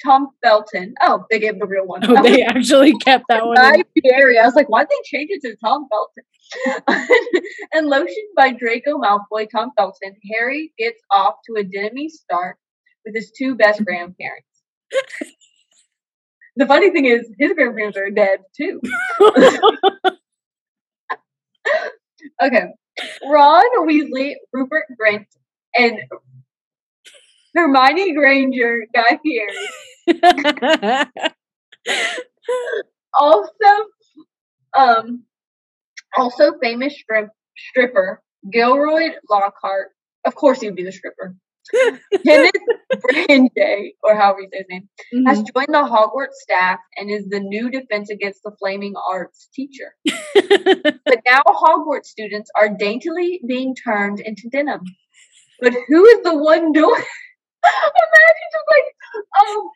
Tom 0.04 0.28
Felton. 0.44 0.94
Oh, 1.02 1.24
they 1.30 1.40
gave 1.40 1.58
the 1.58 1.66
real 1.66 1.86
one. 1.86 2.08
oh, 2.08 2.22
they 2.22 2.42
actually 2.44 2.96
kept 2.98 3.24
that 3.28 3.44
one. 3.44 3.58
In. 3.74 3.84
Fieri. 4.02 4.38
I 4.38 4.44
was 4.44 4.54
like, 4.54 4.68
why'd 4.68 4.86
they 4.88 4.94
change 5.04 5.30
it 5.32 5.42
to 5.42 5.56
Tom 5.56 5.88
Felton? 5.88 7.08
and 7.72 7.88
lotion 7.88 8.28
by 8.36 8.52
Draco 8.52 8.98
Malfoy, 8.98 9.48
Tom 9.50 9.70
Felton, 9.76 10.14
Harry 10.32 10.72
gets 10.78 11.00
off 11.10 11.34
to 11.46 11.60
a 11.60 11.64
demi 11.64 12.08
start 12.08 12.56
with 13.04 13.14
his 13.14 13.32
two 13.36 13.54
best 13.56 13.84
grandparents. 13.84 14.46
the 16.56 16.66
funny 16.66 16.90
thing 16.90 17.06
is, 17.06 17.28
his 17.38 17.52
grandparents 17.54 17.98
are 17.98 18.10
dead 18.10 18.40
too. 18.56 18.80
Okay. 22.42 22.66
Ron 23.28 23.86
Weasley, 23.86 24.34
Rupert 24.52 24.84
Grint, 25.00 25.26
and 25.76 25.98
Hermione 27.58 28.14
Granger, 28.14 28.86
Guy 28.94 29.18
Fieri. 29.22 29.74
Also, 33.18 33.50
um, 34.76 35.24
also 36.16 36.52
famous 36.62 36.94
strip, 36.98 37.28
stripper 37.56 38.22
Gilroy 38.52 39.10
Lockhart. 39.30 39.88
Of 40.24 40.34
course, 40.34 40.60
he 40.60 40.68
would 40.68 40.76
be 40.76 40.84
the 40.84 40.92
stripper. 40.92 41.34
Kenneth 42.26 42.52
Brandy, 43.02 43.96
or 44.02 44.14
however 44.14 44.40
you 44.42 44.48
say 44.52 44.58
his 44.58 44.66
name, 44.70 44.88
has 45.26 45.38
Mhm. 45.38 45.52
joined 45.54 45.68
the 45.74 45.84
Hogwarts 45.84 46.34
staff 46.34 46.78
and 46.96 47.10
is 47.10 47.28
the 47.28 47.40
new 47.40 47.70
Defense 47.70 48.10
Against 48.10 48.42
the 48.44 48.52
Flaming 48.58 48.94
Arts 49.10 49.48
teacher. 49.54 49.94
But 51.08 51.20
now 51.26 51.42
Hogwarts 51.46 52.06
students 52.06 52.50
are 52.56 52.68
daintily 52.68 53.40
being 53.46 53.74
turned 53.74 54.20
into 54.20 54.48
denim. 54.50 54.96
But 55.60 55.74
who 55.88 56.04
is 56.06 56.22
the 56.22 56.36
one 56.38 56.72
doing? 56.72 57.04
Imagine 57.64 58.48
just 58.52 58.66
like 58.74 58.86
um, 59.40 59.70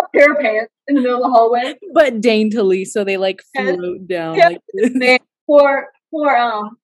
a 0.00 0.08
pair 0.16 0.32
of 0.32 0.38
pants 0.40 0.72
in 0.88 0.94
the 0.96 1.00
middle 1.02 1.16
of 1.24 1.30
the 1.30 1.30
hallway. 1.30 1.74
but 1.94 2.20
daintily, 2.20 2.84
so 2.84 3.04
they 3.04 3.16
like 3.16 3.42
Yes. 3.54 3.76
float 3.76 4.06
down. 4.08 4.36
Yes. 4.36 4.58
Like 5.00 5.22
for 5.46 5.88
for 6.10 6.36
um 6.36 6.76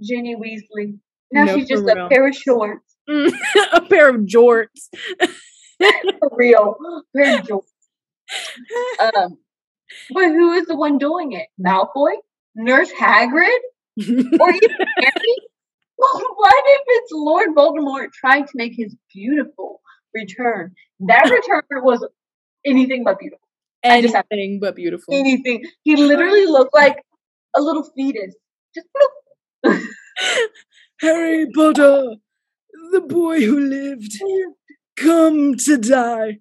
Ginny 0.00 0.36
Weasley. 0.36 0.98
Now 1.32 1.44
No, 1.44 1.56
she's 1.56 1.68
just 1.68 1.82
for 1.84 1.90
a 1.98 2.08
pair 2.08 2.28
of 2.28 2.34
shorts. 2.34 2.96
a 3.08 3.80
pair 3.88 4.08
of 4.10 4.22
jorts. 4.22 4.88
For 5.80 6.30
real. 6.36 6.76
Pair 7.16 7.38
of 7.40 7.46
shorts. 7.46 7.72
Um, 9.00 9.38
but 10.14 10.26
who 10.28 10.52
is 10.52 10.66
the 10.66 10.76
one 10.76 10.96
doing 10.98 11.32
it? 11.32 11.48
Malfoy? 11.60 12.12
Nurse 12.54 12.92
Hagrid? 12.92 13.48
Or 13.98 14.50
even 14.50 14.70
Harry? 14.96 15.36
What 16.42 16.64
if 16.66 16.80
it's 16.88 17.12
Lord 17.12 17.50
Voldemort 17.54 18.10
trying 18.12 18.46
to 18.46 18.50
make 18.56 18.72
his 18.74 18.96
beautiful 19.14 19.80
return? 20.12 20.74
That 20.98 21.22
return 21.30 21.84
was 21.84 22.04
anything 22.66 23.04
but 23.04 23.20
beautiful. 23.20 23.46
Anything 23.84 24.58
but 24.58 24.74
beautiful. 24.74 25.14
Anything. 25.14 25.64
He 25.84 25.94
literally 25.94 26.46
looked 26.46 26.74
like 26.74 27.00
a 27.56 27.62
little 27.62 27.88
fetus. 27.96 28.34
Just 28.74 28.88
bloop. 29.64 29.86
Harry 31.00 31.46
Potter, 31.54 32.16
the 32.90 33.02
boy 33.02 33.42
who 33.42 33.60
lived, 33.60 34.12
come 34.96 35.54
to 35.58 35.78
die. 35.78 36.40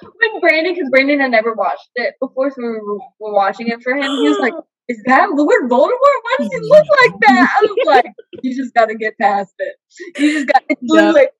when 0.00 0.40
Brandon, 0.40 0.72
because 0.72 0.88
Brandon 0.88 1.20
had 1.20 1.32
never 1.32 1.52
watched 1.52 1.90
it 1.96 2.14
before, 2.22 2.50
so 2.52 2.56
we 2.56 2.68
were, 2.68 3.00
were 3.20 3.34
watching 3.34 3.68
it 3.68 3.82
for 3.82 3.92
him. 3.92 4.10
He 4.10 4.28
was 4.30 4.38
like, 4.38 4.54
"Is 4.88 5.02
that 5.06 5.30
Lord 5.34 5.70
Voldemort? 5.70 6.20
Why 6.22 6.36
does 6.38 6.48
he 6.50 6.58
look 6.60 6.86
like 7.02 7.20
that?" 7.20 7.56
I 7.58 7.62
was 7.62 7.86
like, 7.86 8.06
"You 8.42 8.56
just 8.56 8.74
got 8.74 8.86
to 8.86 8.94
get 8.94 9.16
past 9.18 9.54
it. 9.58 9.76
You 10.18 10.32
just 10.32 10.46
got 10.48 10.62
Yeah. 10.68 10.76
literally 10.80 11.12
like, 11.20 11.32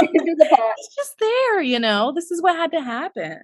the 0.00 0.48
pot." 0.50 0.74
It's 0.78 0.94
just 0.94 1.14
there, 1.18 1.60
you 1.62 1.78
know. 1.78 2.12
This 2.14 2.30
is 2.30 2.42
what 2.42 2.56
had 2.56 2.72
to 2.72 2.80
happen. 2.82 3.40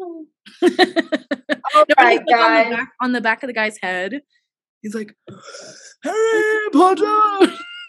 All 0.00 0.24
right, 0.62 1.88
like, 1.98 2.20
on, 2.20 2.26
guys. 2.28 2.64
the 2.70 2.76
back, 2.76 2.88
on 3.00 3.12
the 3.12 3.20
back 3.20 3.42
of 3.42 3.46
the 3.48 3.52
guy's 3.54 3.78
head. 3.78 4.20
He's 4.82 4.94
like, 4.94 5.14
Harry 6.04 6.70
Potter. 6.72 7.04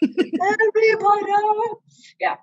Harry 0.02 0.96
Potter. 0.98 1.76
Yeah. 2.18 2.36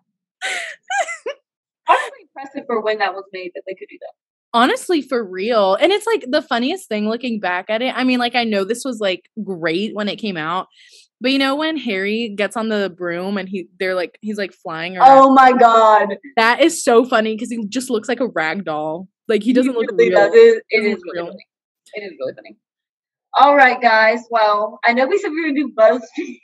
Honestly, 1.90 2.20
impressive 2.22 2.64
for 2.68 2.82
when 2.82 3.00
that 3.00 3.14
was 3.14 3.24
made 3.34 3.52
that 3.56 3.64
they 3.68 3.74
could 3.74 3.88
do 3.90 3.98
that. 4.02 4.14
Honestly, 4.58 5.01
for 5.03 5.24
real. 5.24 5.76
And 5.76 5.91
it's 5.91 6.08
like 6.08 6.26
the 6.28 6.41
funniest 6.41 6.88
thing 6.88 7.08
looking 7.08 7.39
back 7.39 7.70
at 7.70 7.82
it. 7.84 7.93
I 7.95 8.03
mean, 8.03 8.18
like, 8.20 8.34
I 8.36 8.43
know 8.43 8.64
this 8.64 8.84
was 8.84 8.99
like 8.99 9.30
great 9.43 9.93
when 9.95 10.10
it 10.10 10.16
came 10.16 10.36
out. 10.38 10.68
But 11.22 11.32
you 11.32 11.39
know 11.39 11.55
when 11.55 11.78
Harry 11.78 12.30
gets 12.36 12.55
on 12.58 12.70
the 12.70 12.93
broom 12.95 13.38
and 13.38 13.49
he 13.49 13.68
they're 13.80 13.95
like 13.95 14.18
he's 14.22 14.38
like 14.38 14.53
flying 14.53 14.97
around. 14.97 15.10
Oh 15.12 15.34
my 15.34 15.51
god. 15.51 16.18
That 16.38 16.62
is 16.62 16.84
so 16.84 17.05
funny 17.05 17.36
because 17.36 17.49
he 17.51 17.64
just 17.68 17.89
looks 17.89 18.08
like 18.08 18.20
a 18.20 18.28
rag 18.28 18.66
doll. 18.66 19.08
Like 19.28 19.41
he 19.43 19.51
doesn't 19.53 19.74
look 19.74 19.89
really 19.91 20.10
real. 20.10 20.18
does. 20.20 20.32
It, 20.34 20.64
it 20.70 20.78
Doesn't 20.78 20.91
is 20.91 21.01
really 21.03 21.18
real. 21.18 21.26
funny. 21.28 21.45
It 21.93 22.01
is 22.03 22.14
really 22.20 22.34
funny. 22.36 22.58
All 23.39 23.55
right, 23.55 23.82
guys. 23.82 24.22
Well, 24.30 24.80
I 24.86 24.93
know 24.93 25.08
we 25.08 25.18
said 25.20 25.30
we 25.30 25.41
were 25.41 25.47
gonna 25.49 25.60
do 25.60 25.74
BuzzFeed, 25.78 26.39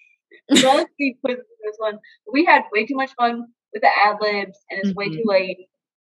BuzzFeed 0.63 1.13
quizzes 1.23 1.45
this 1.63 1.75
one. 1.77 1.99
We 2.31 2.45
had 2.45 2.63
way 2.73 2.85
too 2.85 2.95
much 2.95 3.11
fun 3.15 3.43
with 3.73 3.81
the 3.83 3.89
ad 4.05 4.17
libs, 4.21 4.57
and 4.69 4.79
it's 4.83 4.95
way 4.95 5.09
Mhm. 5.09 5.13
too 5.17 5.23
late 5.25 5.57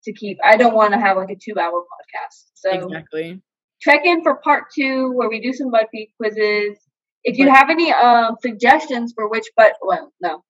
to 0.05 0.13
keep. 0.13 0.39
I 0.45 0.57
don't 0.57 0.75
want 0.75 0.93
to 0.95 0.99
have 1.01 1.17
like 1.17 1.31
a 1.31 1.37
two-hour 1.37 1.73
podcast. 1.83 2.45
So 2.55 2.71
Exactly. 2.71 3.41
check 3.81 4.01
in 4.05 4.23
for 4.23 4.37
part 4.37 4.65
two 4.75 5.13
where 5.13 5.29
we 5.29 5.41
do 5.41 5.53
some 5.53 5.71
BuzzFeed 5.71 6.11
quizzes. 6.17 6.79
If 7.25 7.39
you 7.39 7.49
have 7.51 7.69
any 7.71 7.93
um 7.93 8.37
suggestions 8.41 9.13
for 9.15 9.29
which, 9.29 9.47
but 9.57 9.75
well, 9.83 10.13
no, 10.23 10.43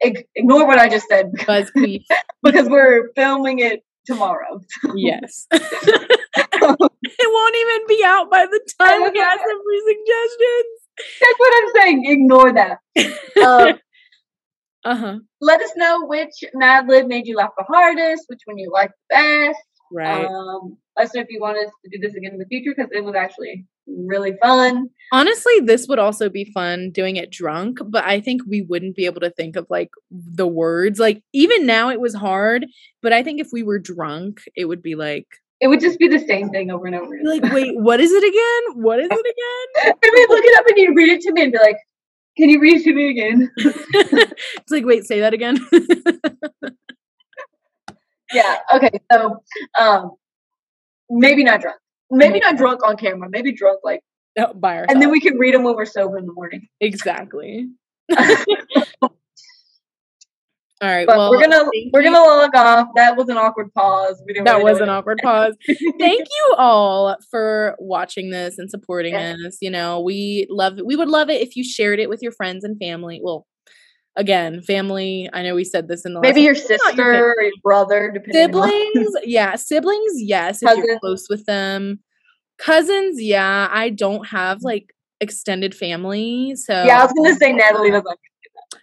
Ig- 0.00 0.26
ignore 0.34 0.66
what 0.66 0.78
I 0.78 0.88
just 0.88 1.06
said 1.08 1.32
BuzzFeed. 1.36 2.04
because 2.42 2.68
we're 2.68 3.10
filming 3.14 3.58
it 3.58 3.84
tomorrow. 4.06 4.60
yes. 4.94 5.46
it 5.52 7.30
won't 7.32 7.56
even 7.56 7.86
be 7.88 8.02
out 8.04 8.30
by 8.30 8.46
the 8.46 8.60
time 8.80 9.02
we 9.02 9.20
ask 9.20 9.38
them 9.38 9.58
for 9.58 9.76
suggestions. 9.86 10.74
That's 11.20 11.38
what 11.38 11.52
I'm 11.56 11.70
saying. 11.82 12.04
Ignore 12.06 12.52
that. 12.54 12.78
Um, 13.44 13.78
Uh-huh. 14.84 15.18
let 15.40 15.60
us 15.60 15.70
know 15.76 16.06
which 16.06 16.32
Mad 16.54 16.86
Lib 16.88 17.06
made 17.06 17.26
you 17.26 17.36
laugh 17.36 17.50
the 17.58 17.64
hardest, 17.64 18.24
which 18.28 18.40
one 18.44 18.58
you 18.58 18.70
liked 18.72 18.94
the 19.10 19.14
best. 19.16 19.58
Right. 19.90 20.24
Um, 20.26 20.76
let 20.96 21.06
us 21.06 21.14
know 21.14 21.22
if 21.22 21.28
you 21.30 21.40
want 21.40 21.56
us 21.58 21.70
to 21.84 21.90
do 21.90 21.98
this 22.06 22.14
again 22.14 22.32
in 22.32 22.38
the 22.38 22.44
future 22.46 22.74
because 22.76 22.90
it 22.92 23.02
was 23.04 23.14
actually 23.14 23.64
really 23.86 24.34
fun. 24.42 24.90
Honestly, 25.12 25.60
this 25.60 25.86
would 25.88 25.98
also 25.98 26.28
be 26.28 26.50
fun 26.52 26.90
doing 26.90 27.16
it 27.16 27.30
drunk, 27.30 27.78
but 27.86 28.04
I 28.04 28.20
think 28.20 28.42
we 28.46 28.60
wouldn't 28.62 28.96
be 28.96 29.06
able 29.06 29.20
to 29.22 29.30
think 29.30 29.56
of 29.56 29.66
like 29.70 29.88
the 30.10 30.46
words. 30.46 30.98
Like 30.98 31.22
even 31.32 31.64
now 31.66 31.88
it 31.88 32.00
was 32.00 32.14
hard, 32.14 32.66
but 33.02 33.12
I 33.14 33.22
think 33.22 33.40
if 33.40 33.48
we 33.50 33.62
were 33.62 33.78
drunk, 33.78 34.40
it 34.54 34.66
would 34.66 34.82
be 34.82 34.94
like 34.94 35.26
It 35.60 35.68
would 35.68 35.80
just 35.80 35.98
be 35.98 36.06
the 36.08 36.18
same 36.18 36.50
thing 36.50 36.70
over 36.70 36.86
and 36.86 36.94
over. 36.94 37.08
like, 37.24 37.42
wait, 37.52 37.72
what 37.78 37.98
is 38.00 38.12
it 38.12 38.22
again? 38.24 38.82
What 38.82 39.00
is 39.00 39.08
it 39.10 39.12
again? 39.84 39.94
and 40.02 40.12
we'd 40.12 40.28
look 40.28 40.44
it 40.44 40.58
up 40.60 40.66
and 40.66 40.76
you'd 40.76 40.96
read 40.96 41.08
it 41.08 41.20
to 41.22 41.32
me 41.32 41.44
and 41.44 41.52
be 41.52 41.58
like, 41.58 41.78
Can 42.38 42.48
you 42.48 42.60
read 42.60 42.82
to 42.84 42.94
me 42.94 43.10
again? 43.10 43.50
it's 43.56 44.70
like, 44.70 44.86
wait, 44.86 45.04
say 45.04 45.20
that 45.20 45.34
again. 45.34 45.58
yeah. 48.32 48.56
Okay. 48.74 48.90
So 49.12 49.42
um 49.78 50.12
maybe 51.10 51.44
not 51.44 51.60
drunk. 51.60 51.76
Maybe 52.10 52.40
not 52.40 52.56
drunk 52.56 52.80
on 52.86 52.96
camera. 52.96 53.28
Maybe 53.30 53.52
drunk 53.52 53.80
like 53.84 54.00
Oh, 54.38 54.54
By 54.54 54.76
ourselves. 54.76 54.92
and 54.92 55.02
then 55.02 55.10
we 55.10 55.20
can 55.20 55.36
read 55.36 55.54
them 55.54 55.64
when 55.64 55.74
we're 55.74 55.84
sober 55.84 56.16
in 56.16 56.26
the 56.26 56.32
morning. 56.32 56.68
exactly. 56.80 57.68
All 60.80 60.88
right. 60.88 61.06
But 61.06 61.16
well, 61.16 61.30
we're 61.30 61.40
gonna 61.40 61.64
we're 61.92 62.02
you. 62.02 62.10
gonna 62.12 62.20
log 62.20 62.54
off. 62.54 62.88
That 62.94 63.16
was 63.16 63.28
an 63.28 63.36
awkward 63.36 63.72
pause. 63.74 64.22
We 64.24 64.32
didn't 64.32 64.44
that 64.46 64.58
really 64.58 64.72
was 64.72 64.80
an 64.80 64.88
awkward 64.88 65.18
pause. 65.22 65.56
Thank 65.98 66.20
you 66.28 66.54
all 66.58 67.16
for 67.30 67.74
watching 67.80 68.30
this 68.30 68.58
and 68.58 68.70
supporting 68.70 69.14
Yeah. 69.14 69.34
us. 69.46 69.58
You 69.60 69.70
know, 69.70 70.00
we 70.00 70.46
love 70.48 70.78
we 70.84 70.94
would 70.94 71.08
love 71.08 71.30
it 71.30 71.40
if 71.42 71.56
you 71.56 71.64
shared 71.64 71.98
it 71.98 72.08
with 72.08 72.22
your 72.22 72.30
friends 72.32 72.62
and 72.62 72.78
family. 72.78 73.20
Well, 73.22 73.44
again, 74.14 74.62
family. 74.62 75.28
I 75.32 75.42
know 75.42 75.56
we 75.56 75.64
said 75.64 75.88
this 75.88 76.04
in 76.04 76.14
the 76.14 76.20
Maybe 76.20 76.46
last 76.46 76.68
your 76.68 76.78
not 76.78 76.96
your 76.96 77.12
sister 77.12 77.34
or 77.36 77.42
your 77.42 77.52
brother, 77.62 78.10
depending 78.14 78.54
on 78.54 78.68
siblings. 78.70 79.12
yeah, 79.24 79.56
siblings. 79.56 80.12
Yes, 80.22 80.62
if 80.62 80.68
you're 80.76 80.84
Cousins. 80.86 81.00
close 81.00 81.26
with 81.28 81.44
them. 81.46 82.00
Cousins. 82.58 83.20
Yeah, 83.20 83.68
I 83.70 83.90
don't 83.90 84.28
have 84.28 84.62
like 84.62 84.94
extended 85.20 85.74
family, 85.74 86.54
so 86.54 86.84
Yeah, 86.84 87.00
I 87.00 87.04
was 87.04 87.12
gonna 87.14 87.34
say 87.34 87.52
Natalie 87.52 87.90
doesn't. 87.90 88.18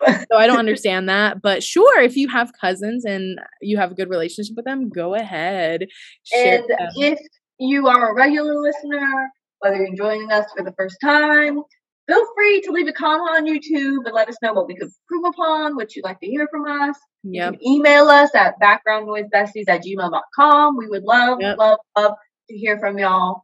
So 0.08 0.38
I 0.38 0.48
don't 0.48 0.60
understand 0.60 1.10
that. 1.10 1.42
But 1.42 1.64
sure, 1.64 2.02
if 2.02 2.16
you 2.16 2.28
have 2.30 2.52
cousins 2.60 3.06
and 3.06 3.40
you 3.62 3.78
have 3.78 3.92
a 3.92 3.96
good 3.96 4.10
relationship 4.10 4.56
with 4.56 4.66
them, 4.66 4.90
go 4.90 5.16
ahead. 5.16 5.88
And 6.36 6.64
them. 6.68 6.90
if 6.96 7.20
you 7.60 7.88
are 7.88 8.12
a 8.12 8.16
regular 8.16 8.60
listener, 8.60 9.30
whether 9.60 9.78
you're 9.78 9.96
joining 9.96 10.32
us 10.32 10.46
for 10.56 10.64
the 10.64 10.74
first 10.74 10.98
time, 11.02 11.62
feel 12.08 12.26
free 12.36 12.62
to 12.62 12.72
leave 12.72 12.88
a 12.88 12.94
comment 12.94 13.30
on 13.36 13.46
YouTube 13.46 14.06
and 14.06 14.14
let 14.14 14.30
us 14.30 14.36
know 14.42 14.54
what 14.54 14.68
we 14.68 14.76
could 14.76 14.90
improve 15.10 15.34
upon, 15.34 15.76
what 15.76 15.96
you'd 15.96 16.06
like 16.06 16.20
to 16.20 16.28
hear 16.28 16.48
from 16.52 16.66
us. 16.66 16.98
Yep. 17.24 17.54
You 17.54 17.58
can 17.58 17.68
email 17.68 18.08
us 18.08 18.34
at 18.36 18.60
backgroundnoisebesties 18.60 19.68
at 19.68 19.84
gmail.com. 19.84 20.78
We 20.78 20.88
would 20.88 21.04
love, 21.04 21.40
Yep. 21.42 21.58
love, 21.58 21.80
love 21.98 22.14
to 22.50 22.58
hear 22.58 22.78
from 22.80 23.00
y'all. 23.00 23.44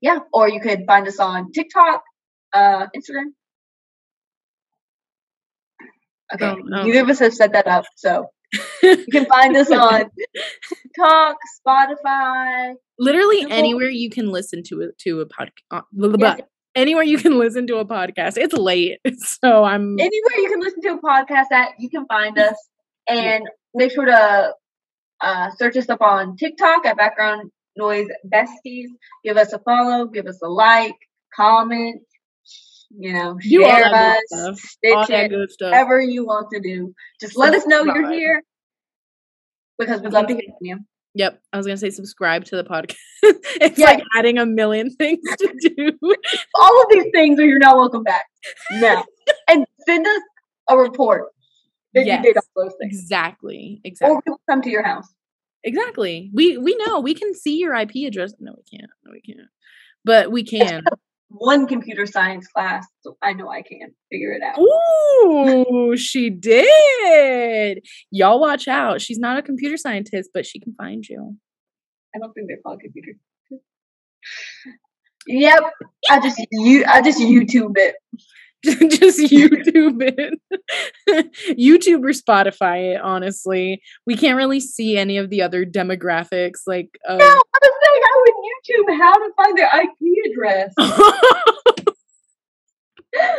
Yeah. 0.00 0.18
Or 0.32 0.48
you 0.48 0.60
could 0.60 0.84
find 0.86 1.06
us 1.08 1.18
on 1.18 1.50
TikTok, 1.52 2.02
uh, 2.52 2.86
Instagram. 2.96 3.32
Okay. 6.34 6.46
Oh. 6.46 6.82
Neither 6.84 7.02
of 7.02 7.08
us 7.10 7.18
have 7.20 7.34
set 7.34 7.52
that 7.52 7.66
up. 7.66 7.84
So 7.96 8.26
you 8.82 9.06
can 9.10 9.26
find 9.26 9.56
us 9.56 9.70
on 9.72 10.10
TikTok, 10.68 11.36
Spotify. 11.66 12.74
Literally 12.98 13.42
Google. 13.42 13.56
anywhere 13.56 13.88
you 13.88 14.10
can 14.10 14.30
listen 14.30 14.62
to 14.64 14.80
it 14.82 14.98
to 14.98 15.20
a 15.20 15.26
podcast. 15.26 15.84
Yes, 16.18 16.40
Anywhere 16.74 17.02
you 17.02 17.18
can 17.18 17.38
listen 17.38 17.66
to 17.68 17.78
a 17.78 17.84
podcast. 17.84 18.36
It's 18.36 18.54
late, 18.54 19.00
so 19.18 19.64
I'm 19.64 19.98
anywhere 19.98 20.36
you 20.36 20.48
can 20.50 20.60
listen 20.60 20.82
to 20.82 20.88
a 20.94 21.00
podcast 21.02 21.50
at, 21.52 21.72
you 21.78 21.90
can 21.90 22.06
find 22.06 22.38
us. 22.48 22.56
And 23.08 23.44
make 23.74 23.90
sure 23.90 24.04
to 24.04 24.52
uh, 25.20 25.50
search 25.56 25.76
us 25.76 25.88
up 25.88 26.02
on 26.02 26.36
TikTok 26.36 26.84
at 26.84 26.96
Background 26.96 27.50
Noise 27.76 28.08
Besties. 28.32 28.88
Give 29.24 29.36
us 29.38 29.52
a 29.54 29.58
follow, 29.60 30.06
give 30.06 30.26
us 30.26 30.38
a 30.42 30.48
like, 30.48 30.94
comment, 31.34 32.02
you 32.96 33.12
know, 33.12 33.38
Do 33.40 33.64
all 33.64 33.70
share 33.70 33.80
that 33.90 34.16
us, 34.16 34.22
good 34.30 34.38
stuff. 34.38 34.58
stitch 34.58 34.94
all 34.94 35.06
that 35.06 35.28
good 35.30 35.50
stuff. 35.50 35.70
whatever 35.70 36.00
you 36.00 36.24
want 36.26 36.48
to 36.52 36.60
do. 36.60 36.94
Just 37.20 37.36
let 37.36 37.54
us 37.54 37.66
know 37.66 37.84
you're 37.84 38.10
here 38.10 38.42
because 39.78 40.00
we'd 40.00 40.12
love 40.12 40.26
to 40.28 40.34
hear 40.34 40.42
from 40.58 40.66
you. 40.66 40.78
Yep, 41.14 41.40
I 41.52 41.56
was 41.56 41.66
gonna 41.66 41.76
say 41.76 41.90
subscribe 41.90 42.44
to 42.46 42.56
the 42.56 42.64
podcast. 42.64 42.96
it's 43.22 43.78
Yeah. 43.78 43.86
like 43.86 44.02
adding 44.16 44.38
a 44.38 44.46
million 44.46 44.90
things 44.96 45.20
to 45.38 45.54
do. 45.76 45.92
All 46.54 46.82
of 46.82 46.86
these 46.90 47.06
things, 47.12 47.38
or 47.40 47.44
you're 47.44 47.58
not 47.58 47.76
welcome 47.76 48.02
back. 48.04 48.26
No. 48.72 49.02
and 49.48 49.66
send 49.86 50.06
us 50.06 50.22
a 50.70 50.76
report 50.76 51.28
that 51.94 52.06
Yes. 52.06 52.18
you 52.24 52.32
did 52.34 52.36
all 52.36 52.64
those 52.64 52.74
things. 52.80 52.94
exactly, 52.98 53.80
Or 53.84 53.88
exactly, 53.88 54.16
we 54.26 54.30
will 54.30 54.40
come 54.48 54.62
to 54.62 54.70
your 54.70 54.82
house. 54.84 55.08
exactly. 55.64 56.30
We 56.32 56.56
we 56.58 56.76
know 56.86 57.00
we 57.00 57.14
can 57.14 57.34
see 57.34 57.58
your 57.58 57.74
IP 57.74 58.06
address. 58.06 58.34
No, 58.38 58.54
we 58.56 58.78
can't. 58.78 58.90
No, 59.04 59.12
we 59.12 59.20
can't. 59.22 59.48
But 60.04 60.30
we 60.30 60.44
can. 60.44 60.84
One 61.28 61.66
computer 61.66 62.06
science 62.06 62.46
class, 62.48 62.86
so 63.02 63.16
I 63.22 63.32
know 63.32 63.48
I 63.48 63.62
can 63.62 63.94
figure 64.10 64.32
it 64.32 64.42
out. 64.42 64.58
Ooh, 64.58 65.96
she 65.96 66.30
did. 66.30 67.84
Y'all 68.10 68.40
watch 68.40 68.66
out. 68.68 69.00
She's 69.00 69.18
not 69.18 69.38
a 69.38 69.42
computer 69.42 69.76
scientist, 69.76 70.30
but 70.32 70.46
she 70.46 70.58
can 70.58 70.74
find 70.74 71.06
you. 71.06 71.36
I 72.14 72.18
don't 72.18 72.32
think 72.32 72.48
they're 72.48 72.58
called 72.64 72.80
computers. 72.80 73.16
Yep, 75.26 75.62
I 76.10 76.20
just 76.20 76.40
you 76.50 76.84
I 76.88 77.02
just 77.02 77.20
YouTube 77.20 77.74
it. 77.76 77.96
just 78.64 79.20
YouTube 79.20 80.00
it. 80.00 80.34
YouTube 81.58 82.02
or 82.02 82.12
Spotify 82.12 82.94
it, 82.94 83.00
honestly. 83.00 83.80
We 84.06 84.16
can't 84.16 84.36
really 84.36 84.60
see 84.60 84.96
any 84.96 85.18
of 85.18 85.30
the 85.30 85.42
other 85.42 85.64
demographics 85.64 86.60
like 86.66 86.88
of 87.06 87.18
No, 87.18 87.24
I 87.24 87.28
was 87.28 87.42
saying 87.42 87.52
I 87.62 87.68
would 87.68 87.77
YouTube 88.68 88.96
how 88.98 89.12
to 89.14 89.30
find 89.36 89.56
their 89.58 89.70
IP 89.82 90.32
address. 90.32 90.72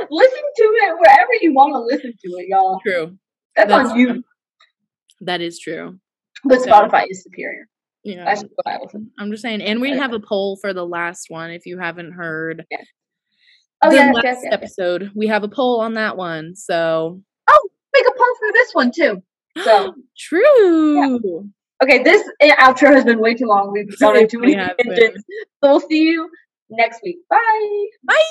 listen 0.10 0.42
to 0.58 0.64
it 0.64 1.00
wherever 1.00 1.30
you 1.42 1.54
want 1.54 1.74
to 1.74 1.80
listen 1.80 2.12
to 2.12 2.32
it, 2.38 2.48
y'all. 2.50 2.80
True. 2.86 3.18
That's, 3.56 3.70
That's 3.70 3.90
on 3.92 3.98
you. 4.00 4.08
true. 4.14 4.24
That 5.22 5.42
is 5.42 5.60
true. 5.60 6.00
But 6.46 6.62
So- 6.62 6.68
Spotify 6.72 7.06
is 7.10 7.24
superior. 7.24 7.68
Yeah. 8.04 8.24
That's 8.24 8.44
what 8.56 8.66
I 8.74 8.80
listen. 8.82 9.12
I'm 9.20 9.30
just 9.30 9.44
saying. 9.44 9.62
And 9.62 9.82
we 9.82 9.90
have 9.92 10.14
a 10.14 10.20
poll 10.22 10.56
for 10.62 10.74
the 10.74 10.86
last 10.86 11.26
one 11.28 11.52
if 11.52 11.66
you 11.66 11.78
haven't 11.78 12.14
heard. 12.14 12.66
Yeah. 12.72 12.78
Oh 13.84 13.90
the 13.90 13.96
yes, 13.96 14.16
last 14.16 14.24
yes, 14.24 14.36
yes, 14.36 14.44
yes. 14.46 14.54
episode. 14.54 15.12
We 15.16 15.28
have 15.28 15.44
a 15.44 15.50
poll 15.50 15.82
on 15.82 15.96
that 15.96 16.16
one. 16.16 16.56
So 16.56 17.22
Oh, 17.50 17.70
Make 17.94 18.06
a 18.06 18.12
poll 18.18 18.36
for 18.40 18.54
this 18.54 18.72
one 18.74 18.92
too. 18.92 19.24
So 19.64 19.94
true. 20.18 21.50
Okay, 21.84 22.04
this 22.04 22.28
uh, 22.42 22.56
outro 22.58 22.94
has 22.94 23.06
been 23.06 23.20
way 23.20 23.34
too 23.34 23.46
long. 23.46 23.72
We've 23.72 23.98
gone 24.00 24.16
into 24.18 24.38
too 24.38 24.40
many 24.40 24.56
tangents. 24.56 25.24
So 25.64 25.72
we'll 25.72 25.80
see 25.80 26.04
you 26.04 26.30
next 26.70 27.02
week. 27.04 27.18
Bye. 27.30 27.86
Bye. 28.04 28.24